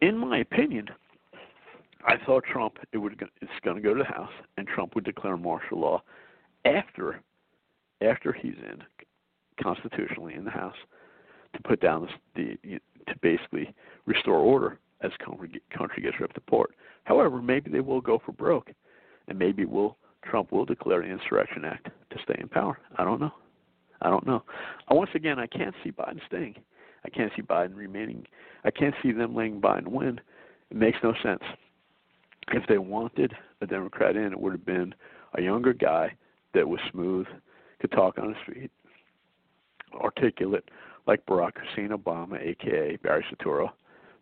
In 0.00 0.18
my 0.18 0.38
opinion, 0.38 0.88
I 2.06 2.16
thought 2.24 2.44
Trump 2.44 2.78
it 2.92 2.98
would 2.98 3.20
it's 3.40 3.50
going 3.64 3.76
to 3.76 3.82
go 3.82 3.94
to 3.94 3.98
the 3.98 4.12
House, 4.12 4.32
and 4.56 4.66
Trump 4.66 4.94
would 4.94 5.04
declare 5.04 5.36
martial 5.36 5.80
law 5.80 6.02
after 6.64 7.20
after 8.02 8.32
he's 8.32 8.54
in 8.54 8.82
constitutionally 9.62 10.34
in 10.34 10.44
the 10.44 10.50
House 10.50 10.76
to 11.54 11.62
put 11.62 11.80
down 11.80 12.08
the, 12.34 12.56
the 12.62 12.78
to 13.08 13.14
basically 13.22 13.74
restore 14.06 14.38
order 14.38 14.78
as 15.02 15.10
country, 15.24 15.60
country 15.76 16.02
gets 16.02 16.18
ripped 16.20 16.36
apart. 16.36 16.70
However, 17.04 17.40
maybe 17.40 17.70
they 17.70 17.80
will 17.80 18.00
go 18.00 18.20
for 18.24 18.32
broke, 18.32 18.70
and 19.28 19.38
maybe 19.38 19.64
will 19.64 19.96
Trump 20.22 20.52
will 20.52 20.64
declare 20.64 21.02
the 21.02 21.08
Insurrection 21.08 21.64
Act 21.64 21.88
to 22.10 22.18
stay 22.24 22.36
in 22.40 22.48
power. 22.48 22.78
I 22.96 23.04
don't 23.04 23.20
know. 23.20 23.32
I 24.02 24.10
don't 24.10 24.26
know. 24.26 24.42
Uh, 24.90 24.94
once 24.94 25.10
again, 25.14 25.38
I 25.38 25.46
can't 25.46 25.74
see 25.82 25.90
Biden 25.90 26.20
staying. 26.26 26.56
I 27.04 27.08
can't 27.08 27.32
see 27.36 27.42
Biden 27.42 27.76
remaining. 27.76 28.26
I 28.64 28.70
can't 28.70 28.94
see 29.02 29.12
them 29.12 29.34
letting 29.34 29.60
Biden 29.60 29.88
win. 29.88 30.20
It 30.70 30.76
makes 30.76 30.98
no 31.02 31.14
sense. 31.22 31.42
If 32.52 32.64
they 32.68 32.78
wanted 32.78 33.34
a 33.60 33.66
Democrat 33.66 34.16
in, 34.16 34.32
it 34.32 34.40
would 34.40 34.52
have 34.52 34.66
been 34.66 34.94
a 35.34 35.42
younger 35.42 35.72
guy 35.72 36.14
that 36.54 36.68
was 36.68 36.80
smooth, 36.90 37.26
could 37.80 37.92
talk 37.92 38.18
on 38.18 38.34
his 38.34 38.54
feet, 38.54 38.70
articulate, 39.94 40.68
like 41.06 41.24
Barack 41.26 41.52
Hussein 41.58 41.90
Obama, 41.90 42.40
aka 42.40 42.96
Barry 42.96 43.24
Soetoro, 43.30 43.70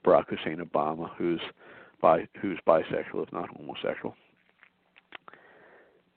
Barack 0.04 0.28
Hussein 0.28 0.58
Obama, 0.58 1.10
who's 1.16 1.40
bi 2.00 2.26
who's 2.40 2.58
bisexual 2.66 3.26
if 3.26 3.32
not 3.32 3.48
homosexual, 3.56 4.14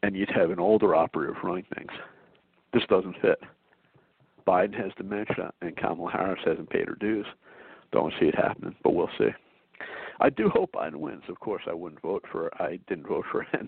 and 0.03 0.15
you'd 0.15 0.30
have 0.30 0.52
an 0.52 0.60
older 0.60 0.95
operative 0.95 1.35
running 1.44 1.65
things. 1.76 1.91
This 2.73 2.84
doesn't 2.89 3.15
fit. 3.22 3.39
Biden 4.45 4.76
has 4.76 4.91
dementia, 4.98 5.52
and 5.61 5.76
Kamala 5.76 6.11
Harris 6.11 6.41
hasn't 6.45 6.69
paid 6.69 6.88
her 6.88 6.95
dues. 6.95 7.26
Don't 7.91 8.14
see 8.19 8.27
it 8.27 8.35
happening, 8.35 8.76
but 8.84 8.94
we'll 8.94 9.10
see. 9.18 9.30
I 10.19 10.30
do 10.30 10.49
hope 10.49 10.72
Biden 10.72 10.95
wins. 10.95 11.23
Of 11.30 11.39
course, 11.39 11.64
I 11.68 11.73
wouldn't 11.73 12.02
vote 12.02 12.23
for. 12.31 12.49
I 12.61 12.80
didn't 12.88 13.07
vote 13.07 13.26
for 13.31 13.41
him. 13.52 13.68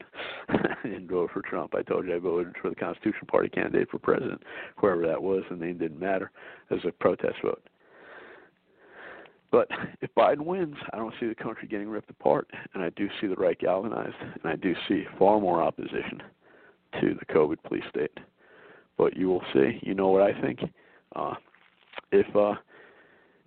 I 0.50 0.76
didn't 0.84 1.10
vote 1.10 1.30
for 1.34 1.42
Trump. 1.42 1.76
I 1.76 1.84
told 1.84 2.08
you 2.08 2.16
I 2.16 2.20
voted 2.20 2.56
for 2.62 2.70
the 2.70 2.76
Constitution 2.76 3.28
Party 3.28 3.50
candidate 3.50 3.90
for 3.90 4.00
president, 4.00 4.42
whoever 4.78 5.06
that 5.08 5.22
was. 5.22 5.44
The 5.50 5.56
name 5.56 5.78
didn't 5.78 6.00
matter 6.00 6.32
as 6.72 6.80
a 6.88 6.92
protest 6.92 7.36
vote. 7.44 7.62
but 9.52 9.68
if 10.02 10.14
Biden 10.16 10.46
wins, 10.46 10.76
I 10.94 10.98
don't 10.98 11.14
see 11.20 11.28
the 11.28 11.36
country 11.36 11.68
getting 11.68 11.90
ripped 11.90 12.10
apart, 12.10 12.50
and 12.74 12.84
I 12.84 12.90
do 12.92 13.08
see 13.22 13.28
the 13.28 13.36
right 13.36 13.58
galvanized, 13.60 14.16
and 14.22 14.52
I 14.52 14.56
do 14.56 14.74
see 14.88 15.06
far 15.18 15.40
more 15.40 15.62
opposition 15.62 16.22
to 17.00 17.16
the 17.20 17.26
COVID 17.34 17.58
police 17.64 17.84
state. 17.90 18.18
But 18.98 19.16
you 19.16 19.28
will 19.30 19.44
see. 19.54 19.80
You 19.82 19.94
know 19.94 20.10
what 20.10 20.24
I 20.24 20.40
think. 20.42 20.60
Uh, 21.16 21.36
if 22.12 22.36
uh, 22.36 22.56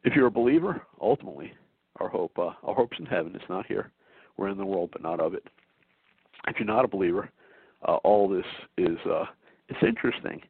if 0.04 0.14
you're 0.14 0.26
a 0.26 0.30
believer, 0.30 0.82
ultimately, 1.00 1.52
our 2.00 2.08
hope 2.08 2.38
uh, 2.38 2.52
our 2.62 2.74
hope's 2.74 2.98
in 2.98 3.06
heaven. 3.06 3.32
It's 3.34 3.48
not 3.48 3.66
here. 3.66 3.90
We're 4.36 4.48
in 4.48 4.58
the 4.58 4.66
world, 4.66 4.90
but 4.92 5.02
not 5.02 5.20
of 5.20 5.34
it. 5.34 5.44
If 6.48 6.56
you're 6.58 6.66
not 6.66 6.84
a 6.84 6.88
believer, 6.88 7.30
uh, 7.86 7.96
all 7.96 8.28
this 8.28 8.44
is 8.76 8.98
uh, 9.08 9.24
it's 9.68 9.82
interesting, 9.86 10.42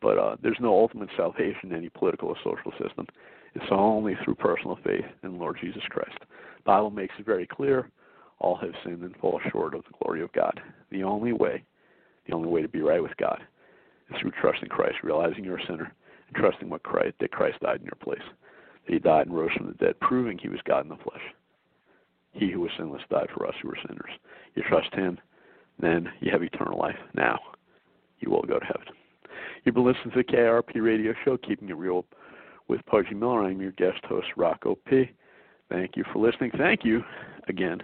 but 0.00 0.18
uh, 0.18 0.36
there's 0.42 0.58
no 0.60 0.78
ultimate 0.78 1.10
salvation 1.16 1.70
in 1.70 1.74
any 1.74 1.88
political 1.88 2.28
or 2.28 2.36
social 2.44 2.72
system. 2.72 3.06
It's 3.54 3.64
only 3.70 4.16
through 4.24 4.34
personal 4.34 4.78
faith 4.84 5.04
in 5.22 5.38
Lord 5.38 5.58
Jesus 5.60 5.82
Christ. 5.88 6.18
The 6.20 6.64
Bible 6.64 6.90
makes 6.90 7.14
it 7.18 7.26
very 7.26 7.46
clear 7.46 7.88
all 8.40 8.56
have 8.56 8.72
sinned 8.84 9.02
and 9.02 9.16
fall 9.16 9.40
short 9.50 9.74
of 9.74 9.84
the 9.84 9.96
glory 10.02 10.22
of 10.22 10.32
God. 10.32 10.60
The 10.90 11.02
only 11.02 11.32
way, 11.32 11.64
the 12.26 12.34
only 12.34 12.48
way 12.48 12.62
to 12.62 12.68
be 12.68 12.82
right 12.82 13.02
with 13.02 13.16
God 13.16 13.40
is 14.10 14.20
through 14.20 14.32
trusting 14.40 14.68
Christ, 14.68 14.96
realizing 15.02 15.44
you're 15.44 15.58
a 15.58 15.66
sinner, 15.66 15.92
and 16.26 16.36
trusting 16.36 16.68
what 16.68 16.82
Christ 16.82 17.14
that 17.20 17.30
Christ 17.30 17.60
died 17.60 17.80
in 17.80 17.84
your 17.84 17.98
place. 18.02 18.26
That 18.86 18.92
he 18.92 18.98
died 18.98 19.26
and 19.26 19.36
rose 19.36 19.52
from 19.56 19.66
the 19.66 19.84
dead, 19.84 19.98
proving 20.00 20.38
he 20.38 20.48
was 20.48 20.60
God 20.66 20.84
in 20.84 20.88
the 20.88 20.96
flesh. 20.96 21.22
He 22.32 22.50
who 22.50 22.60
was 22.60 22.70
sinless 22.76 23.02
died 23.10 23.28
for 23.34 23.46
us 23.46 23.54
who 23.62 23.68
were 23.68 23.78
sinners. 23.86 24.10
You 24.54 24.62
trust 24.68 24.92
him, 24.94 25.18
then 25.78 26.08
you 26.20 26.30
have 26.32 26.42
eternal 26.42 26.78
life. 26.78 26.98
Now 27.14 27.38
you 28.20 28.30
will 28.30 28.42
go 28.42 28.58
to 28.58 28.64
heaven. 28.64 28.86
You've 29.64 29.74
been 29.74 29.86
listening 29.86 30.10
to 30.10 30.18
the 30.18 30.24
KIRP 30.24 30.82
radio 30.82 31.14
show, 31.24 31.36
Keeping 31.38 31.68
It 31.68 31.76
Real 31.76 32.04
with 32.68 32.84
Pudgy 32.86 33.14
Miller. 33.14 33.44
I'm 33.44 33.60
your 33.60 33.72
guest 33.72 34.04
host, 34.08 34.26
Rocco 34.36 34.76
P. 34.86 35.10
Thank 35.70 35.96
you 35.96 36.04
for 36.12 36.18
listening. 36.18 36.50
Thank 36.56 36.84
you 36.84 37.02
again 37.48 37.82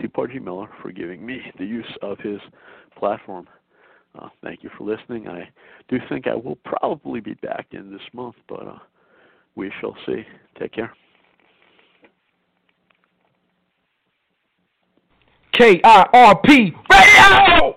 to 0.00 0.08
Pudgy 0.08 0.38
Miller 0.38 0.68
for 0.80 0.92
giving 0.92 1.24
me 1.24 1.40
the 1.58 1.64
use 1.64 1.90
of 2.02 2.18
his 2.18 2.40
platform. 2.98 3.46
Uh, 4.18 4.28
thank 4.42 4.62
you 4.62 4.70
for 4.76 4.84
listening. 4.84 5.28
I 5.28 5.48
do 5.88 5.98
think 6.08 6.26
I 6.26 6.34
will 6.34 6.58
probably 6.64 7.20
be 7.20 7.34
back 7.34 7.68
in 7.72 7.90
this 7.90 8.02
month, 8.12 8.36
but 8.48 8.66
uh, 8.66 8.78
we 9.54 9.70
shall 9.80 9.96
see. 10.06 10.24
Take 10.58 10.72
care. 10.72 10.92
KIRP 15.54 16.72
Radio! 16.90 17.76